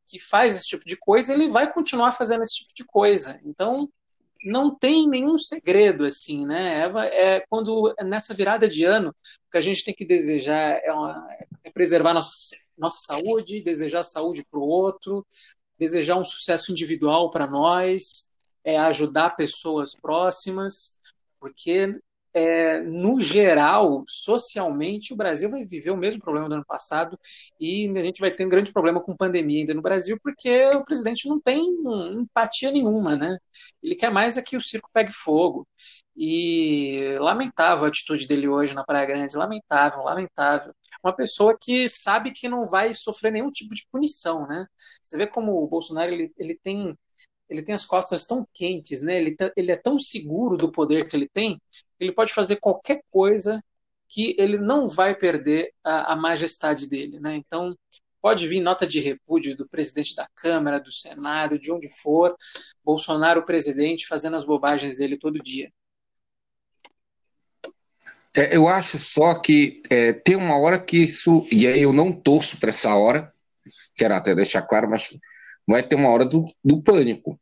[0.05, 3.39] que faz esse tipo de coisa, ele vai continuar fazendo esse tipo de coisa.
[3.45, 3.89] Então,
[4.45, 6.83] não tem nenhum segredo assim, né?
[6.85, 10.91] É, é, quando nessa virada de ano, o que a gente tem que desejar é,
[10.91, 11.27] uma,
[11.63, 15.25] é preservar nossa, nossa saúde, desejar saúde para o outro,
[15.77, 18.29] desejar um sucesso individual para nós,
[18.63, 20.96] é ajudar pessoas próximas,
[21.47, 21.99] porque
[22.33, 27.17] é, no geral, socialmente, o Brasil vai viver o mesmo problema do ano passado
[27.59, 30.85] e a gente vai ter um grande problema com pandemia ainda no Brasil, porque o
[30.85, 31.59] presidente não tem
[32.13, 33.37] empatia nenhuma, né?
[33.81, 35.67] Ele quer mais é que o circo pegue fogo.
[36.15, 40.73] E lamentável a atitude dele hoje na Praia Grande, lamentável, lamentável.
[41.03, 44.65] Uma pessoa que sabe que não vai sofrer nenhum tipo de punição, né?
[45.03, 46.95] Você vê como o Bolsonaro ele, ele tem
[47.49, 49.17] ele tem as costas tão quentes, né?
[49.17, 51.61] Ele, tá, ele é tão seguro do poder que ele tem,
[51.99, 53.61] ele pode fazer qualquer coisa
[54.09, 57.35] que ele não vai perder a, a majestade dele, né?
[57.35, 57.75] Então,
[58.21, 62.35] pode vir nota de repúdio do presidente da Câmara, do Senado, de onde for,
[62.83, 65.71] Bolsonaro, presidente, fazendo as bobagens dele todo dia.
[68.35, 72.11] É, eu acho só que é, tem uma hora que isso, e aí eu não
[72.11, 73.33] torço para essa hora,
[73.95, 75.17] quero até deixar claro, mas
[75.67, 77.39] vai ter uma hora do, do pânico.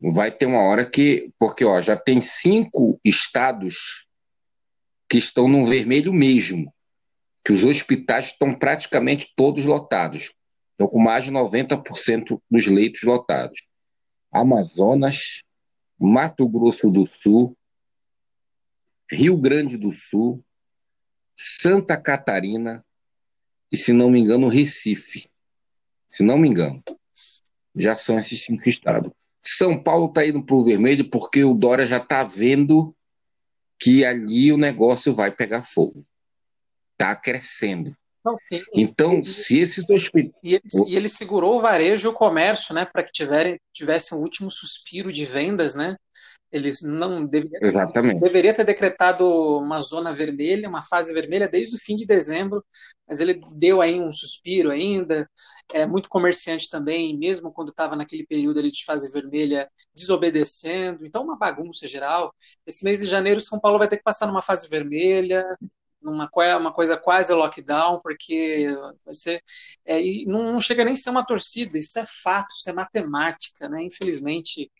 [0.00, 1.30] Vai ter uma hora que.
[1.38, 4.06] Porque ó, já tem cinco estados
[5.08, 6.72] que estão no vermelho mesmo,
[7.44, 10.32] que os hospitais estão praticamente todos lotados.
[10.70, 13.66] Estão com mais de 90% dos leitos lotados.
[14.32, 15.42] Amazonas,
[15.98, 17.54] Mato Grosso do Sul,
[19.10, 20.42] Rio Grande do Sul,
[21.36, 22.84] Santa Catarina
[23.70, 25.28] e, se não me engano, Recife.
[26.06, 26.82] Se não me engano
[27.74, 29.10] já são esses cinco estados.
[29.42, 32.94] São Paulo está indo para o vermelho porque o Dória já está vendo
[33.78, 36.04] que ali o negócio vai pegar fogo.
[36.92, 37.96] Está crescendo.
[38.74, 40.32] Então, se esses hospitais.
[40.42, 44.14] E ele, e ele segurou o varejo e o comércio, né, para que tiverem, tivesse
[44.14, 45.96] um último suspiro de vendas, né?
[46.52, 48.20] Eles não deveria, Exatamente.
[48.20, 49.24] deveria ter decretado
[49.58, 52.64] uma zona vermelha, uma fase vermelha desde o fim de dezembro,
[53.06, 55.30] mas ele deu aí um suspiro ainda.
[55.72, 61.06] É muito comerciante também, mesmo quando estava naquele período ali de fase vermelha, desobedecendo.
[61.06, 62.34] Então, uma bagunça geral.
[62.66, 65.44] Esse mês de janeiro, São Paulo vai ter que passar numa fase vermelha,
[66.00, 68.66] numa uma coisa quase lockdown, porque
[69.12, 69.42] ser.
[69.84, 73.68] É, não, não chega nem a ser uma torcida, isso é fato, isso é matemática,
[73.68, 73.84] né?
[73.84, 74.70] Infelizmente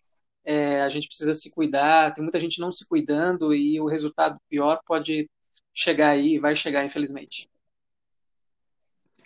[0.45, 4.39] é, a gente precisa se cuidar, tem muita gente não se cuidando e o resultado
[4.49, 5.29] pior pode
[5.73, 7.49] chegar aí, vai chegar, infelizmente.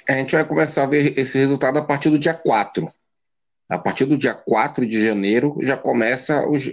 [0.08, 2.92] A gente vai começar a ver esse resultado a partir do dia 4.
[3.68, 6.70] A partir do dia 4 de janeiro já começa os,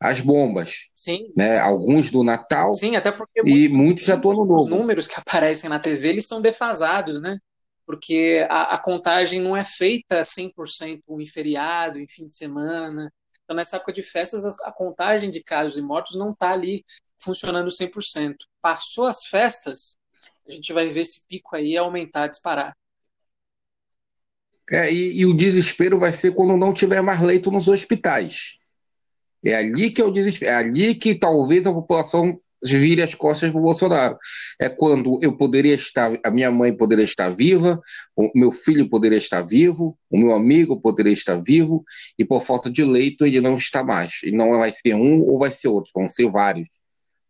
[0.00, 0.88] as bombas.
[0.94, 1.32] Sim.
[1.36, 1.58] Né?
[1.58, 2.72] Alguns do Natal.
[2.72, 4.56] Sim, até porque e muitos já do Ano Novo.
[4.56, 7.38] Os números que aparecem na TV eles são defasados, né?
[7.86, 13.12] Porque a, a contagem não é feita 100% em feriado, em fim de semana.
[13.44, 16.84] Então, nessa época de festas, a, contagem de casos e mortos não está ali
[17.16, 18.34] funcionando 100%.
[18.60, 19.94] Passou as festas,
[20.46, 22.76] a gente vai ver esse pico aí aumentar, disparar.
[24.68, 28.58] É, e, e, o desespero vai ser quando não tiver mais leito nos hospitais.
[29.46, 30.50] É ali que o desespero.
[30.50, 32.32] É ali que talvez a população
[32.64, 34.18] vire as costas para o Bolsonaro.
[34.60, 37.80] É quando eu poderia estar, a minha mãe poderia estar viva,
[38.16, 41.84] o meu filho poderia estar vivo, o meu amigo poderia estar vivo,
[42.18, 44.14] e por falta de leito ele não está mais.
[44.24, 46.68] E não vai ser um ou vai ser outro, vão ser vários.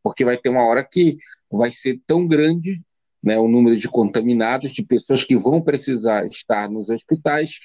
[0.02, 1.18] Porque vai ter uma hora que
[1.50, 2.80] vai ser tão grande
[3.22, 7.58] né, o número de contaminados, de pessoas que vão precisar estar nos hospitais,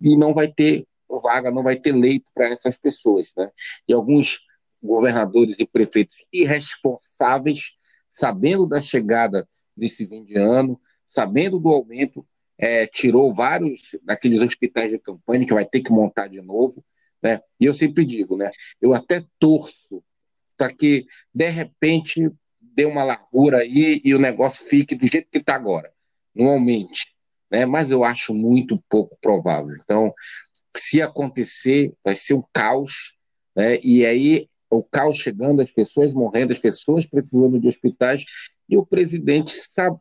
[0.00, 3.32] e não vai ter vaga, não vai ter leito para essas pessoas.
[3.36, 3.50] Né?
[3.88, 4.40] E alguns
[4.82, 7.72] governadores e prefeitos irresponsáveis,
[8.10, 12.26] sabendo da chegada desse fim de ano, sabendo do aumento,
[12.58, 16.84] é, tirou vários daqueles hospitais de campanha que vai ter que montar de novo.
[17.22, 17.40] Né?
[17.58, 18.50] E eu sempre digo, né?
[18.80, 20.02] eu até torço
[20.56, 25.38] para que, de repente, dê uma largura aí e o negócio fique do jeito que
[25.38, 25.92] está agora,
[26.34, 27.14] não aumente.
[27.50, 27.66] Né?
[27.66, 29.76] Mas eu acho muito pouco provável.
[29.82, 30.12] Então,
[30.76, 33.14] se acontecer, vai ser um caos,
[33.56, 33.78] né?
[33.82, 38.24] e aí o caos chegando, as pessoas morrendo, as pessoas precisando de hospitais
[38.68, 39.52] e o presidente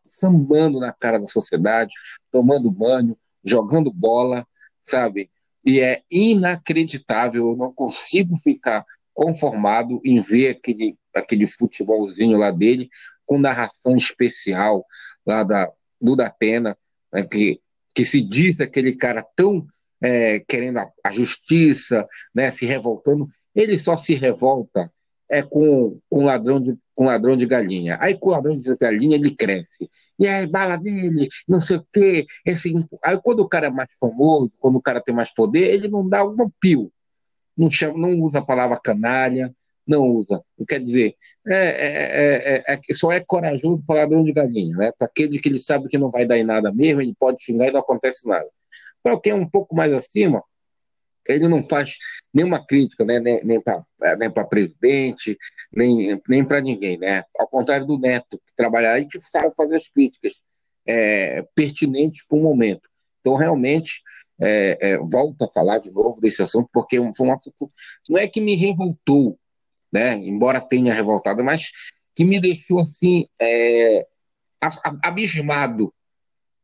[0.05, 1.93] sambando na cara da sociedade,
[2.31, 4.47] tomando banho, jogando bola,
[4.83, 5.29] sabe?
[5.65, 12.89] E é inacreditável, eu não consigo ficar conformado em ver aquele, aquele futebolzinho lá dele
[13.25, 14.85] com narração especial
[15.25, 15.71] lá da,
[16.01, 16.77] do Datena,
[17.13, 17.61] né, que,
[17.93, 19.65] que se diz aquele cara tão
[20.03, 22.05] é, querendo a, a, justiça,
[22.35, 24.91] né, se revoltando, ele só se revolta
[25.29, 27.97] é com, com, ladrão de, com ladrão de galinha.
[28.01, 29.89] Aí com ladrão de galinha ele cresce.
[30.19, 32.27] E aí, bala dele, não sei o quê.
[32.45, 32.71] Esse...
[33.03, 36.07] Aí quando o cara é mais famoso, quando o cara tem mais poder, ele não
[36.07, 36.91] dá um pio.
[37.57, 39.55] Não, chama, não usa a palavra canalha,
[39.87, 40.43] não usa.
[40.67, 41.15] Quer dizer,
[41.47, 44.91] é, é, é, é, só é corajoso para ladrão de galinha, né?
[44.97, 47.69] Para aquele que ele sabe que não vai dar em nada mesmo, ele pode xingar
[47.69, 48.47] e não acontece nada.
[49.03, 50.41] Para quem é um pouco mais acima,
[51.27, 51.95] ele não faz
[52.33, 55.37] nenhuma crítica, né, nem, nem para presidente,
[55.71, 57.23] nem, nem para ninguém, né?
[57.37, 60.33] Ao contrário do Neto, que trabalha aí, que sabe fazer as críticas
[60.85, 62.89] é, pertinentes para o momento.
[63.21, 64.01] Então, realmente,
[64.41, 67.71] é, é, volto a falar de novo desse assunto, porque foi um assunto,
[68.09, 69.39] não é que me revoltou,
[69.91, 70.13] né?
[70.15, 71.71] Embora tenha revoltado, mas
[72.15, 74.05] que me deixou assim é,
[75.03, 75.93] abismado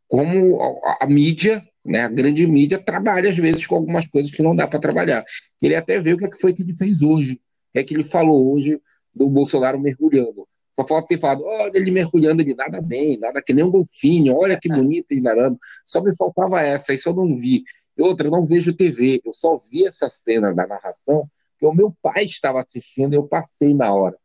[0.07, 2.01] como a, a mídia né?
[2.01, 5.25] A grande mídia trabalha, às vezes, com algumas coisas que não dá para trabalhar.
[5.59, 7.83] Queria até ver o que, é que foi que ele fez hoje, o que é
[7.83, 8.79] que ele falou hoje
[9.13, 10.47] do Bolsonaro mergulhando.
[10.75, 14.35] Só falta ter falado, olha ele mergulhando, ele nada bem, nada que nem um golfinho,
[14.35, 15.57] olha que bonito ele nadando.
[15.83, 17.63] Só me faltava essa, isso eu não vi.
[17.97, 21.73] E outra, eu não vejo TV, eu só vi essa cena da narração, que o
[21.73, 24.15] meu pai estava assistindo e eu passei na hora.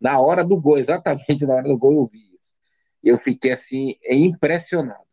[0.00, 2.50] Na hora do gol, exatamente na hora do gol eu vi isso.
[3.04, 5.11] E eu fiquei assim, impressionado.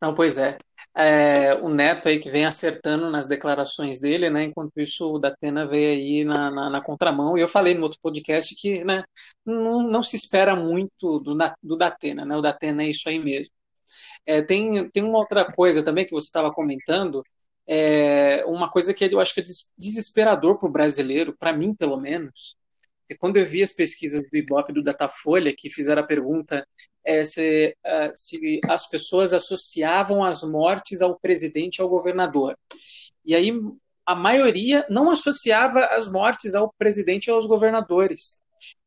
[0.00, 0.56] Não, pois é.
[0.96, 1.54] é.
[1.56, 4.44] O Neto aí que vem acertando nas declarações dele, né?
[4.44, 7.36] Enquanto isso, o Datena veio aí na, na, na contramão.
[7.36, 9.02] E eu falei no outro podcast que né,
[9.44, 12.36] não, não se espera muito do, do Datena, né?
[12.36, 13.52] O Datena é isso aí mesmo.
[14.26, 17.22] É, tem, tem uma outra coisa também que você estava comentando,
[17.66, 19.44] é, uma coisa que eu acho que é
[19.78, 22.56] desesperador para o brasileiro, para mim pelo menos,
[23.08, 26.66] é quando eu vi as pesquisas do Ibope do Datafolha, que fizeram a pergunta
[27.04, 32.56] é, se, uh, se as pessoas associavam as mortes ao presidente ao governador.
[33.24, 33.52] E aí
[34.06, 38.40] a maioria não associava as mortes ao presidente e aos governadores.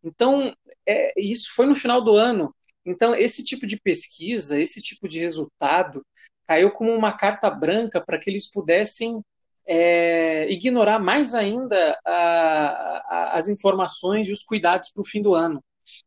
[0.04, 0.54] Então,
[0.88, 2.54] é, isso foi no final do ano.
[2.86, 6.06] Então, esse tipo de pesquisa, esse tipo de resultado,
[6.46, 9.22] caiu como uma carta branca para que eles pudessem
[9.66, 15.34] é, ignorar mais ainda a, a, as informações e os cuidados para o fim do
[15.34, 15.64] ano.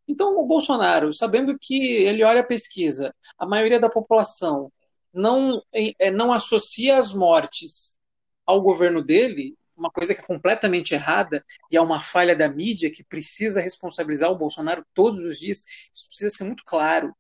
[0.07, 4.73] Então, o Bolsonaro, sabendo que ele olha a pesquisa, a maioria da população
[5.13, 7.99] não, é, não associa as mortes
[8.45, 12.91] ao governo dele, uma coisa que é completamente errada e é uma falha da mídia
[12.91, 15.65] que precisa responsabilizar o Bolsonaro todos os dias.
[15.95, 17.15] Isso precisa ser muito claro.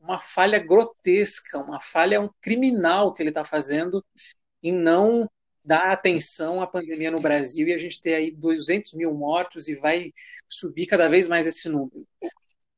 [0.00, 4.04] Uma falha grotesca, uma falha um criminal que ele está fazendo
[4.62, 5.30] em não
[5.64, 9.76] dar atenção à pandemia no Brasil e a gente ter aí 200 mil mortos e
[9.76, 10.10] vai
[10.48, 12.06] subir cada vez mais esse número.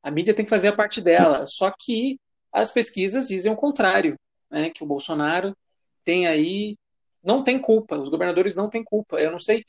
[0.03, 2.19] A mídia tem que fazer a parte dela, só que
[2.53, 4.19] as pesquisas dizem o contrário,
[4.51, 5.57] né, que o Bolsonaro
[6.05, 6.77] tem aí
[7.25, 9.19] não tem culpa, os governadores não têm culpa.
[9.19, 9.65] Eu não sei.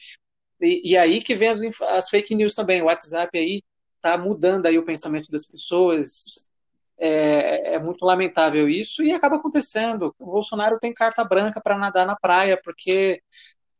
[0.61, 2.81] E, e aí que vem as, as, fake news também.
[2.81, 3.63] O WhatsApp aí
[4.01, 6.49] tá mudando aí o pensamento das pessoas.
[6.97, 10.15] É, é, muito lamentável isso e acaba acontecendo.
[10.17, 13.21] O Bolsonaro tem carta branca para nadar na praia, porque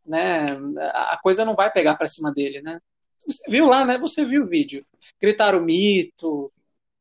[0.06, 0.48] né,
[0.94, 2.78] a coisa não vai pegar para cima dele, né?
[3.26, 3.98] Você viu lá, né?
[3.98, 4.86] Você viu o vídeo.
[5.20, 6.52] Gritaram mito,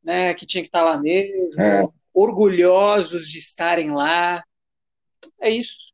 [0.02, 0.34] né?
[0.34, 1.86] Que tinha que estar tá lá mesmo, é.
[2.12, 4.42] orgulhosos de estarem lá.
[5.40, 5.92] É isso.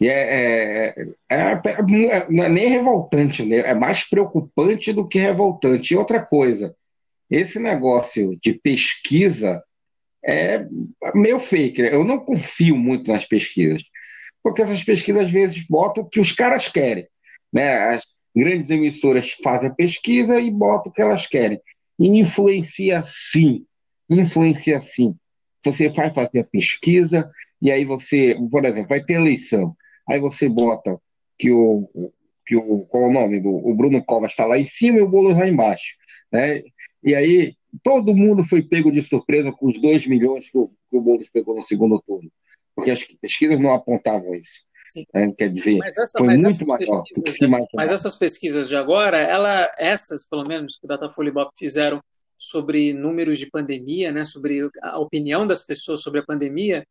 [0.00, 0.94] E é, é,
[1.30, 3.58] é, é, não é nem revoltante, né?
[3.58, 5.94] é mais preocupante do que revoltante.
[5.94, 6.74] E outra coisa,
[7.30, 9.62] esse negócio de pesquisa
[10.24, 10.66] é
[11.14, 11.82] meio fake.
[11.82, 11.94] Né?
[11.94, 13.82] Eu não confio muito nas pesquisas,
[14.42, 17.06] porque essas pesquisas às vezes botam o que os caras querem.
[17.52, 17.76] Né?
[17.88, 21.60] As grandes emissoras fazem a pesquisa e botam o que elas querem.
[21.98, 23.64] E influencia sim,
[24.10, 25.14] influencia sim.
[25.64, 27.30] Você vai fazer a pesquisa,
[27.62, 29.74] e aí você, por exemplo, vai ter eleição
[30.08, 30.98] aí você bota
[31.38, 31.88] que o,
[32.46, 35.02] que o qual é o nome do o Bruno Covas está lá em cima e
[35.02, 35.96] o Boulos lá embaixo,
[36.32, 36.62] né?
[37.04, 40.96] E aí todo mundo foi pego de surpresa com os 2 milhões que o, que
[40.96, 42.30] o Boulos pegou no segundo turno,
[42.74, 44.64] porque as pesquisas não apontavam isso.
[45.12, 45.32] Né?
[45.36, 46.68] Quer dizer, essa, foi muito
[47.48, 51.50] maior Mas essas pesquisas de agora, ela, essas, pelo menos, que o Datafolha e Bop
[51.58, 52.02] fizeram
[52.36, 56.86] sobre números de pandemia, né, sobre a opinião das pessoas sobre a pandemia,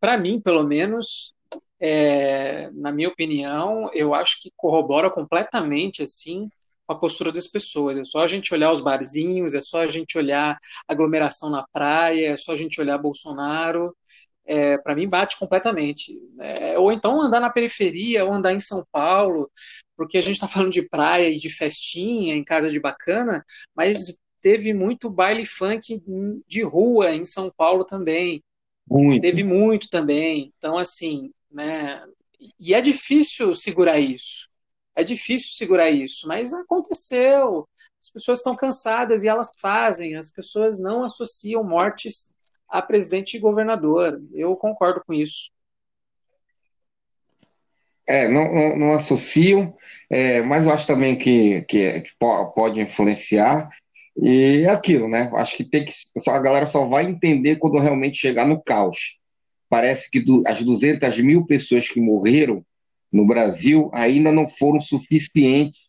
[0.00, 1.34] para mim, pelo menos,
[1.78, 6.48] é, na minha opinião, eu acho que corrobora completamente assim
[6.88, 7.96] a postura das pessoas.
[7.96, 10.58] É só a gente olhar os barzinhos, é só a gente olhar
[10.88, 13.94] aglomeração na praia, é só a gente olhar Bolsonaro.
[14.48, 16.16] É, para mim bate completamente.
[16.40, 19.50] É, ou então andar na periferia, ou andar em São Paulo,
[19.96, 23.44] porque a gente está falando de praia e de festinha em casa de bacana,
[23.74, 26.00] mas teve muito baile funk
[26.46, 28.40] de rua em São Paulo também.
[28.88, 29.20] Muito.
[29.20, 30.52] Teve muito também.
[30.56, 32.00] Então, assim, né?
[32.60, 34.48] E é difícil segurar isso.
[34.96, 37.68] É difícil segurar isso, mas aconteceu.
[38.02, 40.16] As pessoas estão cansadas e elas fazem.
[40.16, 42.30] As pessoas não associam mortes
[42.68, 44.20] a presidente e governador.
[44.32, 45.50] Eu concordo com isso.
[48.06, 49.76] É, não, não, não associam,
[50.08, 53.68] é, mas eu acho também que, que, que, pode influenciar.
[54.16, 55.30] E é aquilo, né?
[55.34, 55.92] Acho que tem que.
[56.28, 59.18] A galera só vai entender quando realmente chegar no caos
[59.68, 62.64] parece que do, as 200 mil pessoas que morreram
[63.16, 65.88] no Brasil ainda não foram suficientes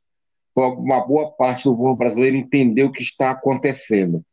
[0.56, 4.24] para uma boa parte do povo brasileiro entender o que está acontecendo.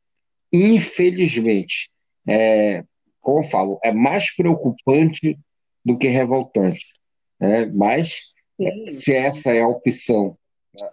[0.53, 1.91] Infelizmente,
[2.27, 2.85] é,
[3.21, 5.39] como eu falo, é mais preocupante
[5.85, 6.87] do que revoltante.
[7.41, 7.67] Né?
[7.67, 8.33] Mas,
[8.93, 10.39] se essa é a opção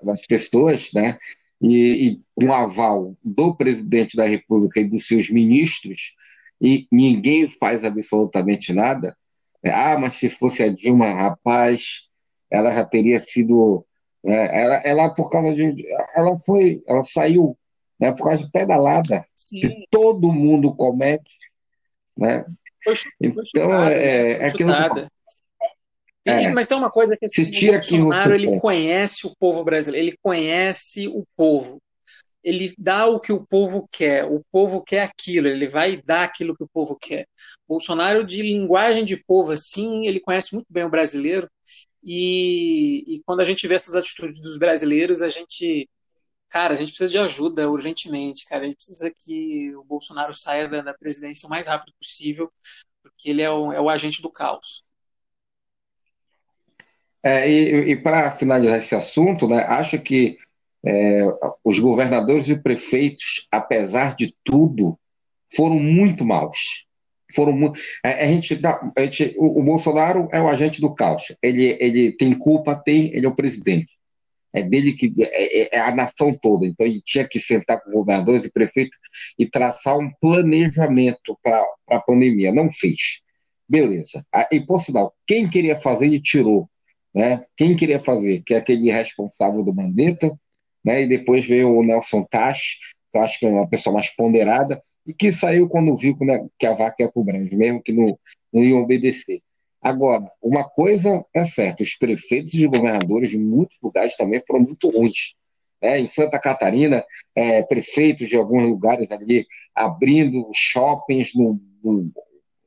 [0.03, 1.17] das pessoas, né?
[1.61, 6.15] e, e um aval do presidente da República e dos seus ministros,
[6.59, 9.15] e ninguém faz absolutamente nada.
[9.65, 12.09] Ah, mas se fosse a Dilma, rapaz,
[12.49, 13.85] ela já teria sido.
[14.23, 15.85] Né, ela, ela, por causa de.
[16.15, 16.83] Ela foi.
[16.87, 17.57] Ela saiu
[17.99, 21.31] né, por causa de pedalada, sim, que todo mundo comete.
[22.17, 22.43] Né?
[22.83, 24.71] Foi, foi então, chutada, é, é aquilo.
[26.25, 30.17] É, mas tem uma coisa que assim, o Bolsonaro ele conhece o povo brasileiro, ele
[30.21, 31.79] conhece o povo
[32.43, 36.55] ele dá o que o povo quer, o povo quer aquilo, ele vai dar aquilo
[36.55, 37.27] que o povo quer.
[37.67, 41.47] Bolsonaro, de linguagem de povo assim, ele conhece muito bem o brasileiro,
[42.03, 45.87] e, e quando a gente vê essas atitudes dos brasileiros, a gente,
[46.49, 50.67] cara, a gente precisa de ajuda urgentemente, cara, a gente precisa que o Bolsonaro saia
[50.67, 52.51] da, da presidência o mais rápido possível,
[53.03, 54.83] porque ele é o, é o agente do caos.
[57.23, 60.39] É, e, e para finalizar esse assunto, né, acho que
[60.85, 61.23] é,
[61.63, 64.97] os governadores e prefeitos, apesar de tudo,
[65.55, 66.85] foram muito maus.
[67.33, 71.35] Foram a, a, gente, a gente, o, o, Bolsonaro é o agente do caos.
[71.41, 73.97] Ele, ele tem culpa, tem, ele é o presidente.
[74.53, 76.65] é dele que é, é, é, a nação toda.
[76.65, 78.97] Então ele tinha que sentar com governadores e prefeitos
[79.39, 82.51] e traçar um planejamento para a pandemia.
[82.51, 83.21] Não fez.
[83.67, 84.25] Beleza.
[84.51, 86.69] E por sinal, quem queria fazer, ele tirou.
[87.13, 87.45] Né?
[87.55, 90.37] Quem queria fazer, que é aquele responsável do Mandetta,
[90.83, 91.03] né?
[91.03, 92.77] e depois veio o Nelson Tash,
[93.11, 96.47] que eu acho que é uma pessoa mais ponderada, e que saiu quando viu né,
[96.57, 98.17] que a vaca ia para o grande, mesmo que não,
[98.53, 99.41] não iam obedecer.
[99.81, 104.89] Agora, uma coisa é certa, os prefeitos e governadores de muitos lugares também foram muito
[104.89, 105.33] ruins.
[105.81, 107.03] É, em Santa Catarina,
[107.35, 112.11] é, prefeitos de alguns lugares ali abrindo shoppings no, no,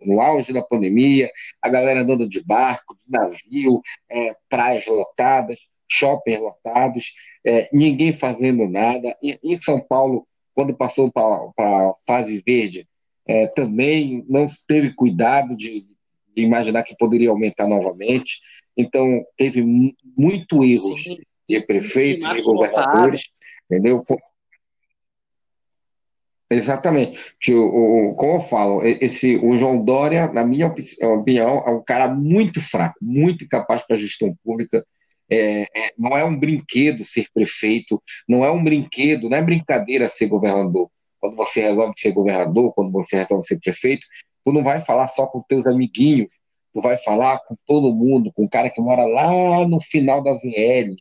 [0.00, 1.30] no, auge da pandemia,
[1.62, 3.80] a galera andando de barco, de navio,
[4.10, 7.12] é, praias lotadas, shoppings lotados,
[7.44, 9.16] é, ninguém fazendo nada.
[9.22, 12.88] Em, em São Paulo, quando passou para a fase verde,
[13.26, 15.86] é, também não teve cuidado de,
[16.34, 18.40] de imaginar que poderia aumentar novamente.
[18.76, 20.94] Então, teve muito erro
[21.48, 23.22] de prefeitos, de governadores,
[23.70, 24.02] entendeu?
[26.50, 27.18] Exatamente.
[27.50, 32.08] O, o, como eu falo, esse, o João Dória, na minha opinião, é um cara
[32.08, 34.84] muito fraco, muito incapaz para a gestão pública.
[35.30, 40.08] É, é, não é um brinquedo ser prefeito, não é um brinquedo, não é brincadeira
[40.08, 40.90] ser governador.
[41.18, 44.06] Quando você resolve ser governador, quando você resolve ser prefeito,
[44.44, 46.28] tu não vai falar só com teus amiguinhos,
[46.74, 50.34] tu vai falar com todo mundo, com o cara que mora lá no final da
[50.34, 50.94] ZL,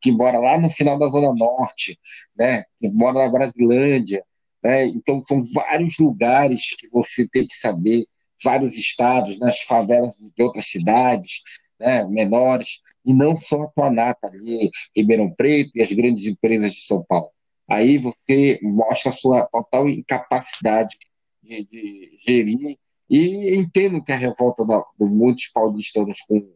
[0.00, 1.98] que mora lá no final da Zona Norte,
[2.36, 4.22] né, que mora na Brasilândia,
[4.62, 8.06] né, então são vários lugares que você tem que saber,
[8.44, 11.42] vários estados, nas favelas de outras cidades,
[11.80, 16.72] né, menores, e não só a tua nata ali, Ribeirão Preto e as grandes empresas
[16.72, 17.30] de São Paulo.
[17.68, 20.96] Aí você mostra a sua total incapacidade
[21.42, 22.78] de, de gerir
[23.08, 26.46] e entendo que a revolta do, do muitos paulistanos com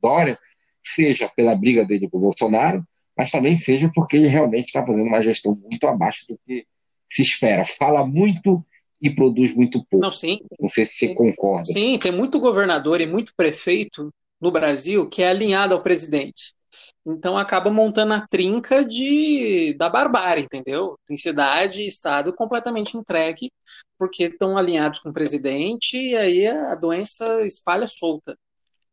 [0.00, 0.38] Dória
[0.84, 5.06] seja pela briga dele com o Bolsonaro, mas também seja porque ele realmente está fazendo
[5.06, 6.66] uma gestão muito abaixo do que
[7.10, 7.64] se espera.
[7.64, 8.64] Fala muito
[9.00, 10.06] e produz muito pouco.
[10.06, 10.38] Não, sim.
[10.58, 11.64] Não sei se você concorda.
[11.66, 16.54] Sim, tem muito governador e muito prefeito no Brasil que é alinhado ao presidente.
[17.06, 20.98] Então acaba montando a trinca de da barbárie, entendeu?
[21.06, 23.50] Tem cidade e estado completamente entregue
[23.98, 28.38] porque estão alinhados com o presidente e aí a doença espalha solta.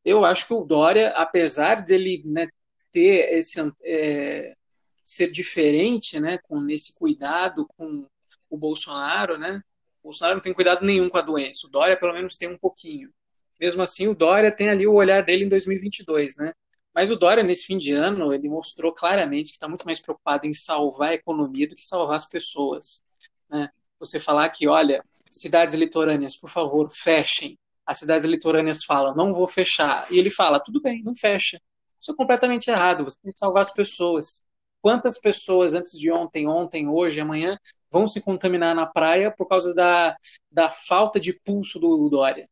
[0.04, 2.48] Eu acho que o Dória, apesar dele né,
[2.92, 4.56] ter esse é,
[5.04, 8.08] ser diferente, né, com esse cuidado com
[8.50, 9.62] o Bolsonaro, né?
[10.02, 11.68] O Bolsonaro não tem cuidado nenhum com a doença.
[11.68, 13.12] O Dória pelo menos tem um pouquinho.
[13.60, 16.54] Mesmo assim, o Dória tem ali o olhar dele em 2022, né?
[16.94, 20.48] Mas o Dória, nesse fim de ano, ele mostrou claramente que está muito mais preocupado
[20.48, 23.04] em salvar a economia do que salvar as pessoas.
[23.50, 23.70] Né?
[24.00, 27.58] Você falar que, olha, cidades litorâneas, por favor, fechem.
[27.86, 30.08] As cidades litorâneas falam, não vou fechar.
[30.10, 31.60] E ele fala, tudo bem, não fecha.
[32.00, 34.46] Isso é completamente errado, você tem que salvar as pessoas.
[34.82, 37.58] Quantas pessoas antes de ontem, ontem, hoje, amanhã,
[37.92, 40.16] vão se contaminar na praia por causa da,
[40.50, 42.48] da falta de pulso do Dória?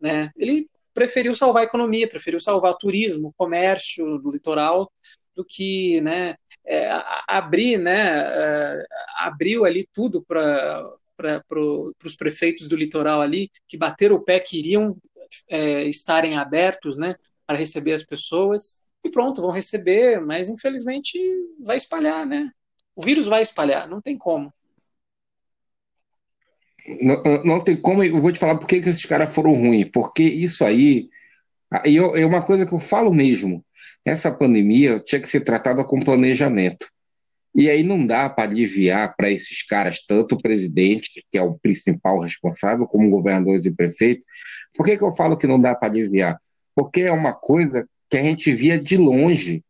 [0.00, 0.30] Né?
[0.36, 4.90] Ele preferiu salvar a economia, preferiu salvar o turismo, o comércio do litoral,
[5.34, 6.34] do que né,
[6.66, 6.88] é,
[7.28, 8.86] abrir, né, é,
[9.18, 10.90] abriu ali tudo para
[11.46, 14.96] pro, os prefeitos do litoral ali, que bateram o pé, queriam
[15.48, 17.14] é, estarem abertos né,
[17.46, 21.18] para receber as pessoas, e pronto, vão receber, mas infelizmente
[21.60, 22.50] vai espalhar, né?
[22.94, 24.52] O vírus vai espalhar, não tem como.
[27.00, 30.22] Não, não tem como, eu vou te falar por que esses caras foram ruins, porque
[30.22, 31.08] isso aí
[31.84, 33.64] é uma coisa que eu falo mesmo.
[34.04, 36.86] Essa pandemia tinha que ser tratada com planejamento.
[37.54, 41.58] E aí não dá para aliviar para esses caras, tanto o presidente, que é o
[41.58, 44.26] principal responsável, como governadores e prefeitos.
[44.74, 46.38] Por que, que eu falo que não dá para aliviar?
[46.74, 49.64] Porque é uma coisa que a gente via de longe.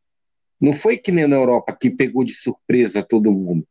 [0.60, 3.64] Não foi que nem na Europa que pegou de surpresa todo mundo.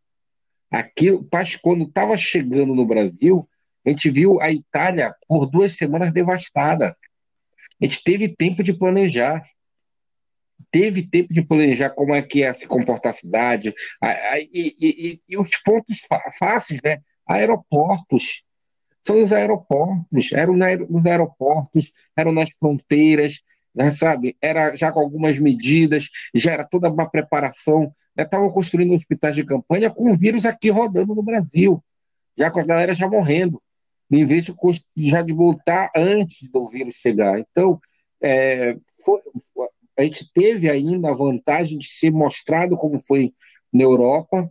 [0.72, 1.28] Aquilo,
[1.62, 3.48] quando estava chegando no Brasil,
[3.86, 6.98] a gente viu a Itália por duas semanas devastada.
[7.82, 9.44] A gente teve tempo de planejar.
[10.72, 13.74] Teve tempo de planejar como é que ia se comportar a cidade.
[14.52, 16.00] E, e, e os pontos
[16.40, 17.00] fáceis, né?
[17.28, 18.44] Aeroportos.
[19.06, 20.34] São os aeroportos.
[20.34, 23.42] Eram nos aeroportos, eram nas fronteiras,
[23.76, 24.36] né, sabe?
[24.42, 27.94] Era já com algumas medidas, já era toda uma preparação
[28.24, 31.84] estavam construindo hospitais de campanha com o vírus aqui rodando no Brasil,
[32.38, 33.62] já com a galera já morrendo,
[34.10, 34.56] em vez de
[34.98, 37.40] já de voltar antes do vírus chegar.
[37.40, 37.80] Então,
[38.22, 39.22] é, foi,
[39.98, 43.34] a gente teve ainda a vantagem de ser mostrado como foi
[43.72, 44.50] na Europa,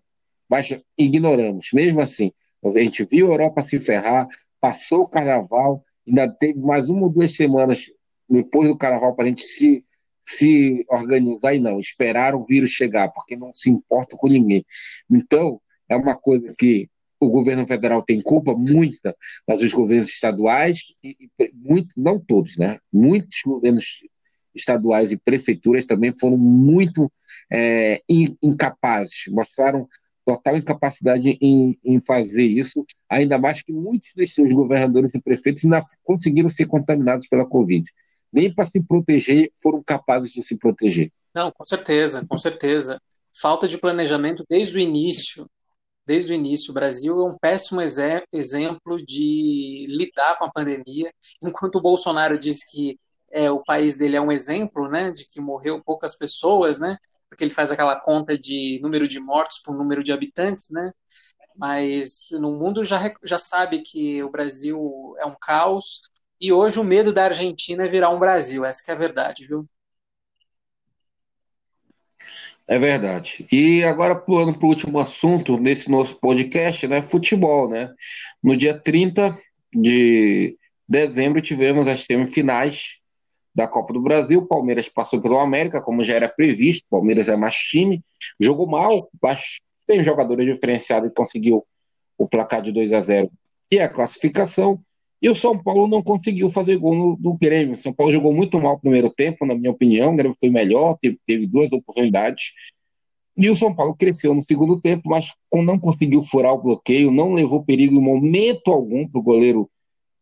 [0.48, 1.68] mas ignoramos.
[1.72, 2.32] Mesmo assim,
[2.62, 4.28] a gente viu a Europa se ferrar,
[4.60, 7.90] passou o carnaval, ainda teve mais uma ou duas semanas
[8.28, 9.84] depois do carnaval para a gente se
[10.26, 14.64] se organizar e não, esperar o vírus chegar, porque não se importa com ninguém.
[15.10, 16.88] Então, é uma coisa que
[17.20, 21.16] o governo federal tem culpa, muita, mas os governos estaduais, e,
[21.52, 22.78] muito, não todos, né?
[22.92, 24.00] Muitos governos
[24.54, 27.10] estaduais e prefeituras também foram muito
[27.52, 28.00] é,
[28.42, 29.88] incapazes, mostraram
[30.24, 35.64] total incapacidade em, em, fazer isso, ainda mais que muitos dos seus governadores e prefeitos
[35.64, 37.84] ainda conseguiram ser contaminados pela Covid.
[38.34, 41.12] Nem para se proteger foram capazes de se proteger.
[41.34, 43.00] Não, com certeza, com certeza.
[43.40, 45.48] Falta de planejamento desde o início.
[46.06, 51.10] Desde o início, o Brasil é um péssimo exemplo de lidar com a pandemia.
[51.42, 52.98] Enquanto o Bolsonaro diz que
[53.32, 56.96] é, o país dele é um exemplo, né, de que morreu poucas pessoas, né,
[57.28, 60.92] porque ele faz aquela conta de número de mortos por número de habitantes, né,
[61.56, 66.02] mas no mundo já, já sabe que o Brasil é um caos,
[66.44, 69.66] e hoje o medo da Argentina é virar um Brasil, essa é a verdade, viu?
[72.68, 73.46] É verdade.
[73.50, 77.00] E agora, pulando para o último assunto nesse nosso podcast, né?
[77.00, 77.94] Futebol, né?
[78.42, 79.38] No dia 30
[79.72, 83.00] de dezembro tivemos as semifinais
[83.54, 84.46] da Copa do Brasil.
[84.46, 86.84] Palmeiras passou pelo América, como já era previsto.
[86.90, 88.04] Palmeiras é mais time,
[88.38, 91.66] jogou mal, mas tem jogadores diferenciados e conseguiu
[92.18, 93.30] o placar de 2 a 0
[93.70, 94.82] e a classificação.
[95.24, 97.76] E o São Paulo não conseguiu fazer gol no, no Grêmio.
[97.76, 100.12] O São Paulo jogou muito mal no primeiro tempo, na minha opinião.
[100.12, 102.52] O Grêmio foi melhor, teve, teve duas oportunidades.
[103.34, 107.32] E o São Paulo cresceu no segundo tempo, mas não conseguiu furar o bloqueio, não
[107.32, 109.70] levou perigo em momento algum para o goleiro,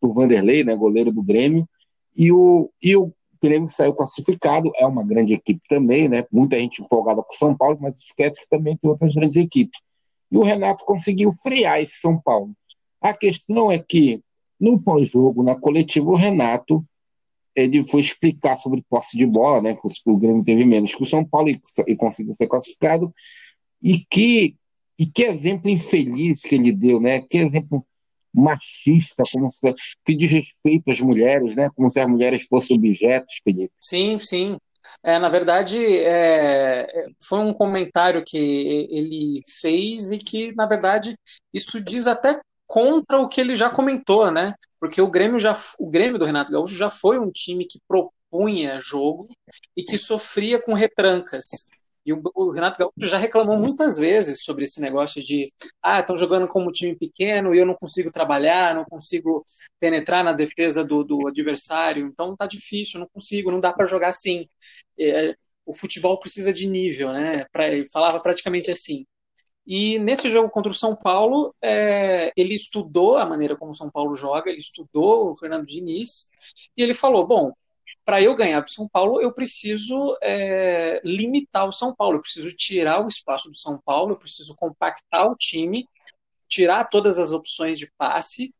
[0.01, 1.69] do Vanderlei, né, goleiro do Grêmio.
[2.17, 3.13] E o, e o
[3.43, 6.25] Grêmio saiu classificado, é uma grande equipe também, né?
[6.31, 9.81] Muita gente empolgada com o São Paulo, mas esquece que também tem outras grandes equipes.
[10.31, 12.53] E o Renato conseguiu frear esse São Paulo.
[13.01, 14.23] A questão é que,
[14.63, 16.85] no pós-jogo, na coletiva, o Renato
[17.55, 19.75] ele foi explicar sobre posse de bola, né?
[19.75, 23.13] Que o Grêmio teve menos que o São Paulo e, e conseguiu ser classificado.
[23.83, 24.55] E que,
[24.97, 27.21] e que exemplo infeliz que ele deu, né?
[27.21, 27.85] Que exemplo
[28.33, 29.75] machista, como se,
[30.05, 31.69] que desrespeita as mulheres, né?
[31.75, 33.75] Como se as mulheres fossem objetos, Felipe.
[33.81, 34.57] Sim, sim.
[35.03, 36.87] É, na verdade, é,
[37.23, 41.15] foi um comentário que ele fez e que, na verdade,
[41.53, 44.55] isso diz até contra o que ele já comentou, né?
[44.81, 48.83] Porque o Grêmio já, o Grêmio do Renato Gaúcho já foi um time que propunha
[48.87, 49.29] jogo
[49.77, 51.69] e que sofria com retrancas.
[52.05, 55.49] E o, o, Renato Gaúcho já reclamou muitas vezes sobre esse negócio de
[55.81, 59.45] ah, estão jogando como time pequeno e eu não consigo trabalhar, não consigo
[59.79, 64.09] penetrar na defesa do, do adversário, então tá difícil, não consigo, não dá para jogar
[64.09, 64.49] assim.
[64.99, 65.35] É,
[65.65, 67.45] o futebol precisa de nível, né?
[67.53, 69.05] Pra, ele falava praticamente assim.
[69.67, 73.91] E nesse jogo contra o São Paulo, é, ele estudou a maneira como o São
[73.91, 76.31] Paulo joga, ele estudou o Fernando Diniz,
[76.77, 77.53] e ele falou: bom,
[78.05, 82.55] para eu ganhar do São Paulo, eu preciso é, limitar o São Paulo, eu preciso
[82.57, 85.87] tirar o espaço do São Paulo, eu preciso compactar o time,
[86.49, 88.53] tirar todas as opções de passe,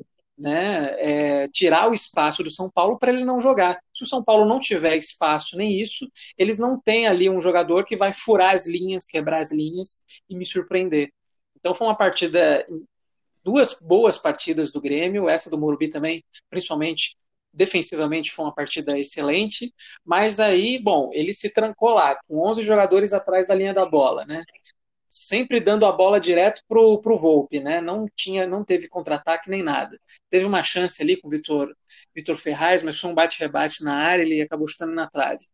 [0.43, 3.79] né, é, tirar o espaço do São Paulo para ele não jogar.
[3.93, 7.85] Se o São Paulo não tiver espaço nem isso, eles não têm ali um jogador
[7.85, 11.13] que vai furar as linhas, quebrar as linhas e me surpreender.
[11.59, 12.67] Então foi uma partida,
[13.45, 17.17] duas boas partidas do Grêmio, essa do Morumbi também, principalmente
[17.53, 19.73] defensivamente foi uma partida excelente,
[20.05, 24.25] mas aí, bom, ele se trancou lá, com 11 jogadores atrás da linha da bola,
[24.25, 24.43] né?
[25.15, 27.81] Sempre dando a bola direto pro, pro Volpe, né?
[27.81, 29.99] Não tinha, não teve contra-ataque nem nada.
[30.31, 31.75] Teve uma chance ali com o Vitor,
[32.15, 35.45] Vitor Ferraz, mas foi um bate-rebate na área, ele acabou chutando na trave.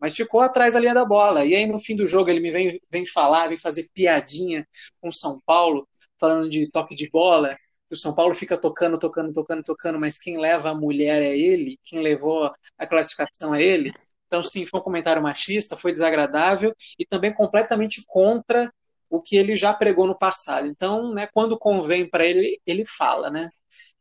[0.00, 1.44] Mas ficou atrás da linha da bola.
[1.44, 4.66] E aí, no fim do jogo, ele me vem, vem falar, vem fazer piadinha
[5.00, 5.88] com São Paulo,
[6.20, 7.56] falando de toque de bola
[7.94, 11.78] o São Paulo fica tocando, tocando, tocando, tocando, mas quem leva a mulher é ele,
[11.84, 13.92] quem levou a classificação é ele.
[14.26, 18.72] Então, sim, foi um comentário machista, foi desagradável e também completamente contra
[19.14, 20.66] o que ele já pregou no passado.
[20.66, 23.48] Então, né, quando convém para ele, ele fala, né?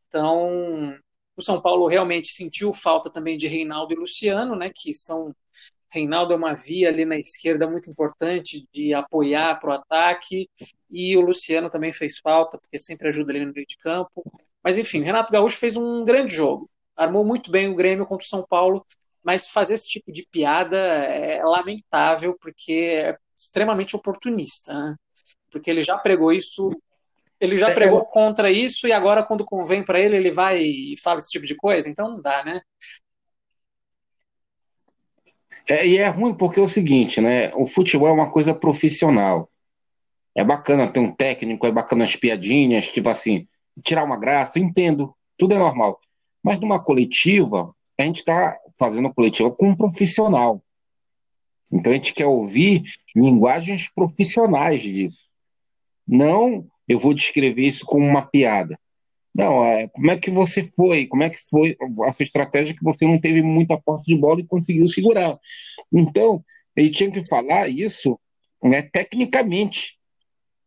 [0.07, 0.97] Então,
[1.35, 5.33] o São Paulo realmente sentiu falta também de Reinaldo e Luciano, né, que são
[5.93, 10.49] Reinaldo é uma via ali na esquerda muito importante de apoiar para o ataque,
[10.89, 14.23] e o Luciano também fez falta, porque sempre ajuda ali no meio de campo.
[14.63, 18.25] Mas enfim, o Renato Gaúcho fez um grande jogo, armou muito bem o Grêmio contra
[18.25, 18.83] o São Paulo,
[19.23, 24.95] mas fazer esse tipo de piada é lamentável, porque é extremamente oportunista, né?
[25.53, 26.71] Porque ele já pregou isso
[27.43, 30.95] ele já é, pregou contra isso e agora, quando convém para ele, ele vai e
[31.03, 31.89] fala esse tipo de coisa?
[31.89, 32.61] Então não dá, né?
[35.69, 37.51] É, e é ruim porque é o seguinte, né?
[37.53, 39.51] O futebol é uma coisa profissional.
[40.33, 43.45] É bacana ter um técnico, é bacana as piadinhas, tipo assim,
[43.83, 45.99] tirar uma graça, entendo, tudo é normal.
[46.41, 50.63] Mas numa coletiva, a gente está fazendo coletiva com um profissional.
[51.73, 55.23] Então a gente quer ouvir linguagens profissionais disso.
[56.07, 58.77] Não, eu vou descrever isso como uma piada.
[59.33, 61.07] Não, é, como é que você foi?
[61.07, 61.75] Como é que foi
[62.05, 65.37] a sua estratégia que você não teve muita posse de bola e conseguiu segurar?
[65.91, 66.43] Então,
[66.75, 68.19] ele tinha que falar isso
[68.63, 69.97] né, tecnicamente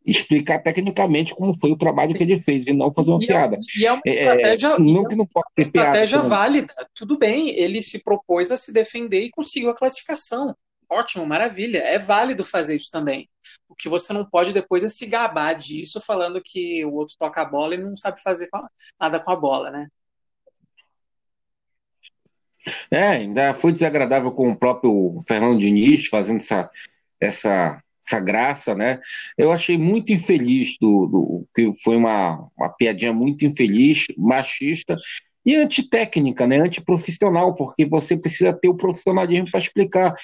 [0.07, 2.15] explicar tecnicamente como foi o trabalho Sim.
[2.15, 3.57] que ele fez e não fazer uma e é piada.
[3.57, 6.75] É, e é uma estratégia, é, não, que não pode uma estratégia piada, válida.
[6.95, 10.55] Tudo bem, ele se propôs a se defender e conseguiu a classificação.
[10.91, 11.79] Ótimo, maravilha.
[11.79, 13.29] É válido fazer isso também.
[13.69, 17.43] O que você não pode depois é se gabar disso, falando que o outro toca
[17.43, 18.49] a bola e não sabe fazer
[18.99, 19.89] nada com a bola, né?
[22.91, 26.71] É, ainda foi desagradável com o próprio Fernando Diniz fazendo essa,
[27.21, 29.01] essa essa graça, né?
[29.37, 34.97] Eu achei muito infeliz do, do que foi uma, uma piadinha muito infeliz, machista
[35.45, 36.61] e antitécnica, né?
[36.61, 40.15] Antiprofissional, porque você precisa ter o profissionalismo para explicar.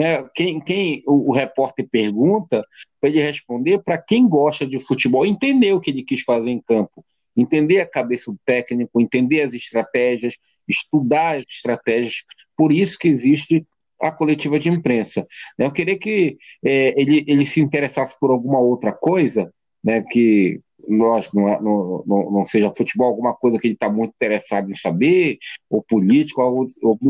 [0.00, 0.26] Né?
[0.34, 2.64] Quem, quem o, o repórter pergunta,
[2.98, 6.58] para ele responder, para quem gosta de futebol, entender o que ele quis fazer em
[6.58, 7.04] campo,
[7.36, 12.24] entender a cabeça do técnico, entender as estratégias, estudar as estratégias.
[12.56, 13.66] Por isso que existe
[14.00, 15.26] a coletiva de imprensa.
[15.58, 15.66] Né?
[15.66, 19.52] Eu queria que é, ele, ele se interessasse por alguma outra coisa,
[19.84, 23.90] né, que, lógico, não, é, não, não, não seja futebol, alguma coisa que ele está
[23.90, 25.36] muito interessado em saber,
[25.68, 26.66] ou político, ou,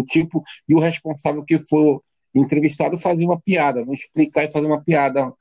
[0.06, 2.02] tipo, e o responsável que for
[2.34, 5.32] entrevistado fazer uma piada, não explicar e fazer uma piada,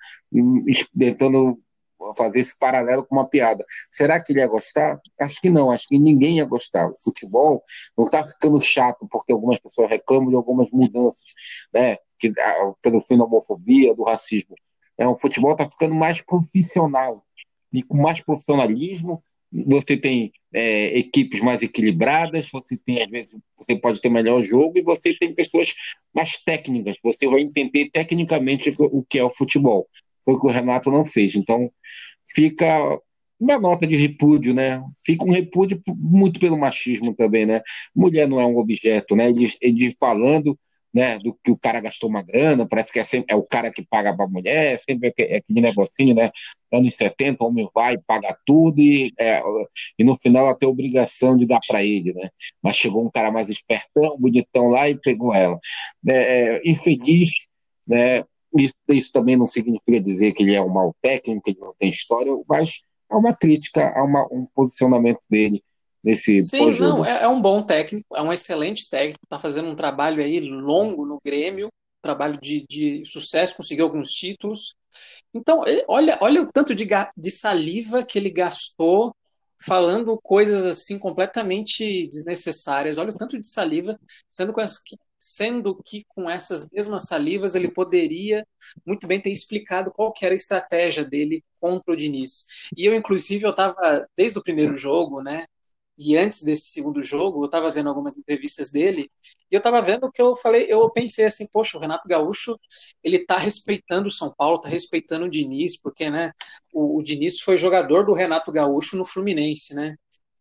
[0.98, 1.60] tentando
[2.16, 3.66] fazer esse paralelo com uma piada.
[3.91, 4.99] Será que ele ia gostar?
[5.20, 6.90] Acho que não, acho que ninguém ia gostar.
[6.90, 7.61] O futebol
[7.98, 11.34] não está ficando chato porque algumas pessoas reclamam de algumas mudanças,
[11.74, 11.98] né?
[12.18, 14.56] Que, ah, pelo fim da homofobia, do racismo.
[14.98, 17.26] É, o futebol está ficando mais profissional
[17.72, 19.24] e com mais profissionalismo.
[19.51, 24.77] Você tem é, equipes mais equilibradas, você tem, às vezes, você pode ter melhor jogo
[24.77, 25.73] e você tem pessoas
[26.13, 26.97] mais técnicas.
[27.03, 29.88] Você vai entender tecnicamente o que é o futebol
[30.30, 31.35] foi o que o Renato não fez.
[31.35, 31.71] Então,
[32.34, 32.99] fica
[33.39, 34.84] uma nota de repúdio, né?
[35.05, 37.61] Fica um repúdio muito pelo machismo também, né?
[37.95, 39.30] Mulher não é um objeto, né?
[39.30, 40.57] Ele, ele falando
[40.94, 43.72] né, do que o cara gastou uma grana, parece que é, sempre, é o cara
[43.72, 46.32] que paga para a mulher, sempre é, é aquele negocinho, né?
[46.72, 49.41] Anos 70, o homem vai, paga tudo e, é,
[49.98, 52.30] e no final ela tem a obrigação de dar para ele, né?
[52.61, 55.60] Mas chegou um cara mais espertão, bonitão lá e pegou ela.
[56.07, 57.32] É, é infeliz,
[57.88, 58.24] né?
[58.57, 61.74] Isso, isso também não significa dizer que ele é um mau técnico, que ele não
[61.78, 65.64] tem história, mas há uma crítica, há uma, um posicionamento dele
[66.03, 69.76] nesse Sim, não, é, é, um bom técnico, é um excelente técnico, está fazendo um
[69.76, 71.69] trabalho aí longo no Grêmio,
[72.01, 74.73] trabalho de, de sucesso, conseguiu alguns títulos.
[75.34, 79.13] Então, olha, olha o tanto de, de saliva que ele gastou
[79.61, 82.97] falando coisas assim completamente desnecessárias.
[82.97, 83.99] Olha o tanto de saliva,
[84.30, 88.47] sendo que sendo que com essas mesmas salivas ele poderia
[88.85, 92.45] muito bem ter explicado qual que era a estratégia dele contra o Diniz.
[92.76, 95.45] E eu, inclusive, eu estava, desde o primeiro jogo, né,
[95.99, 99.11] e antes desse segundo jogo, eu estava vendo algumas entrevistas dele,
[99.51, 102.57] e eu estava vendo que eu falei, eu pensei assim, poxa, o Renato Gaúcho,
[103.03, 106.31] ele está respeitando o São Paulo, está respeitando o Diniz, porque, né,
[106.73, 109.95] o, o Diniz foi jogador do Renato Gaúcho no Fluminense, né,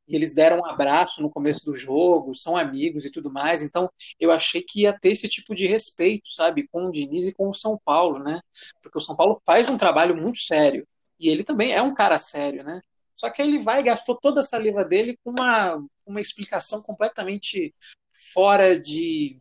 [0.08, 3.60] e eles deram um abraço no começo do jogo, são amigos e tudo mais.
[3.60, 7.34] Então, eu achei que ia ter esse tipo de respeito, sabe, com o Diniz e
[7.34, 8.40] com o São Paulo, né?
[8.82, 10.86] Porque o São Paulo faz um trabalho muito sério
[11.20, 12.80] e ele também é um cara sério, né?
[13.18, 17.74] Só que ele vai e gastou toda a saliva dele com uma, uma explicação completamente
[18.32, 19.36] fora de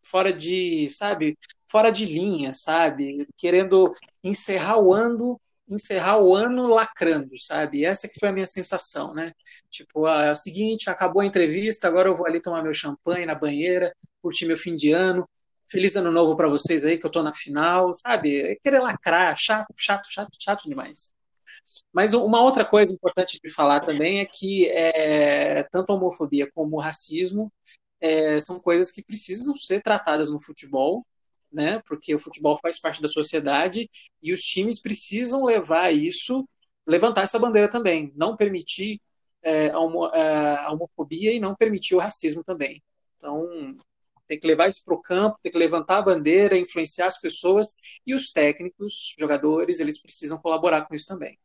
[0.00, 1.36] fora de, sabe,
[1.68, 3.26] fora de linha, sabe?
[3.36, 3.92] Querendo
[4.22, 7.84] encerrar o ano encerrar o ano lacrando, sabe?
[7.84, 9.32] Essa que foi a minha sensação, né?
[9.68, 13.26] Tipo, ah, é o seguinte, acabou a entrevista, agora eu vou ali tomar meu champanhe
[13.26, 13.92] na banheira,
[14.22, 15.28] curtir meu fim de ano.
[15.68, 18.40] Feliz ano novo para vocês aí, que eu tô na final, sabe?
[18.40, 21.12] É querer lacrar, chato, chato, chato, chato demais.
[21.92, 26.76] Mas uma outra coisa importante de falar também é que é, tanto a homofobia como
[26.76, 27.52] o racismo
[28.00, 31.06] é, são coisas que precisam ser tratadas no futebol,
[31.52, 31.80] né?
[31.86, 33.88] Porque o futebol faz parte da sociedade
[34.22, 36.46] e os times precisam levar isso,
[36.86, 39.00] levantar essa bandeira também, não permitir
[39.42, 42.82] é, a, homo, é, a homofobia e não permitir o racismo também.
[43.16, 43.42] Então,
[44.26, 47.78] tem que levar isso para o campo, tem que levantar a bandeira, influenciar as pessoas
[48.06, 51.38] e os técnicos, jogadores, eles precisam colaborar com isso também.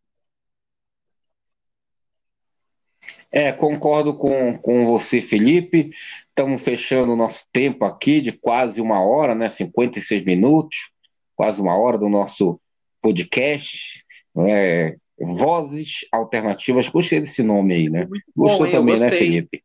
[3.31, 5.91] É, concordo com, com você, Felipe.
[6.27, 9.49] Estamos fechando o nosso tempo aqui de quase uma hora, né?
[9.49, 10.91] 56 minutos,
[11.35, 12.59] quase uma hora do nosso
[13.01, 14.03] podcast.
[14.49, 16.89] É, Vozes Alternativas.
[16.89, 18.05] Gostei desse nome aí, né?
[18.05, 19.63] Bom, Gostou também, né, Felipe?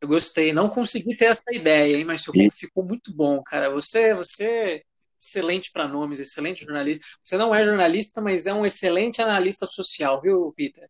[0.00, 0.52] Eu gostei.
[0.52, 2.04] Não consegui ter essa ideia, hein?
[2.04, 3.70] Mas ficou, ficou muito bom, cara.
[3.70, 4.82] Você, você
[5.20, 7.04] excelente para nomes, excelente jornalista.
[7.22, 10.88] Você não é jornalista, mas é um excelente analista social, viu, Peter?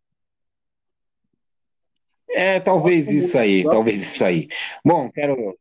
[2.31, 4.49] É, talvez isso aí, talvez isso aí.
[4.85, 5.59] Bom, quero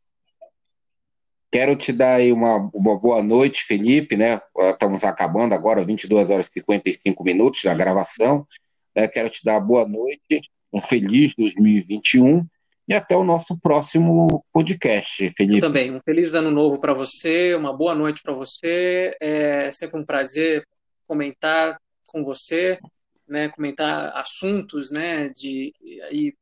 [1.52, 4.39] quero te dar aí uma, uma boa noite, Felipe, né?
[4.57, 8.45] Estamos acabando agora, 22 horas e 55 minutos da gravação.
[8.94, 10.41] É, quero te dar boa noite,
[10.73, 12.45] um feliz 2021
[12.88, 15.57] e até o nosso próximo podcast, Felipe.
[15.57, 19.11] Eu também, um feliz ano novo para você, uma boa noite para você.
[19.22, 20.65] É sempre um prazer
[21.06, 21.77] comentar
[22.07, 22.80] com você,
[23.27, 25.73] né, comentar assuntos, né, de
[26.10, 26.34] aí,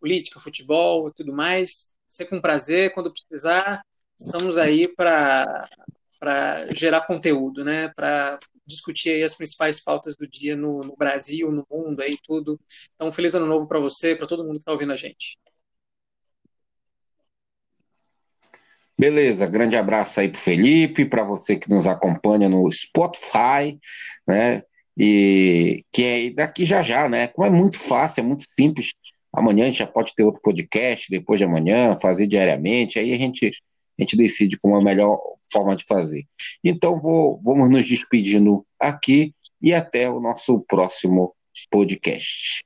[0.00, 1.94] política, futebol e tudo mais.
[2.08, 3.82] Sempre um prazer, quando precisar,
[4.18, 5.68] estamos aí para
[6.74, 12.00] gerar conteúdo, né, para discutir as principais pautas do dia no, no Brasil, no mundo,
[12.00, 12.58] aí tudo.
[12.94, 15.38] Então, feliz ano novo para você, para todo mundo que está ouvindo a gente.
[18.96, 23.78] Beleza, grande abraço aí para Felipe, para você que nos acompanha no Spotify,
[24.26, 24.62] né?
[24.96, 27.26] E que é daqui já já, né?
[27.26, 28.92] Como é muito fácil, é muito simples.
[29.36, 33.16] Amanhã a gente já pode ter outro podcast, depois de amanhã, fazer diariamente, aí a
[33.16, 33.46] gente,
[33.98, 35.18] a gente decide como é a melhor
[35.52, 36.24] forma de fazer.
[36.62, 41.34] Então vou, vamos nos despedindo aqui e até o nosso próximo
[41.70, 42.62] podcast.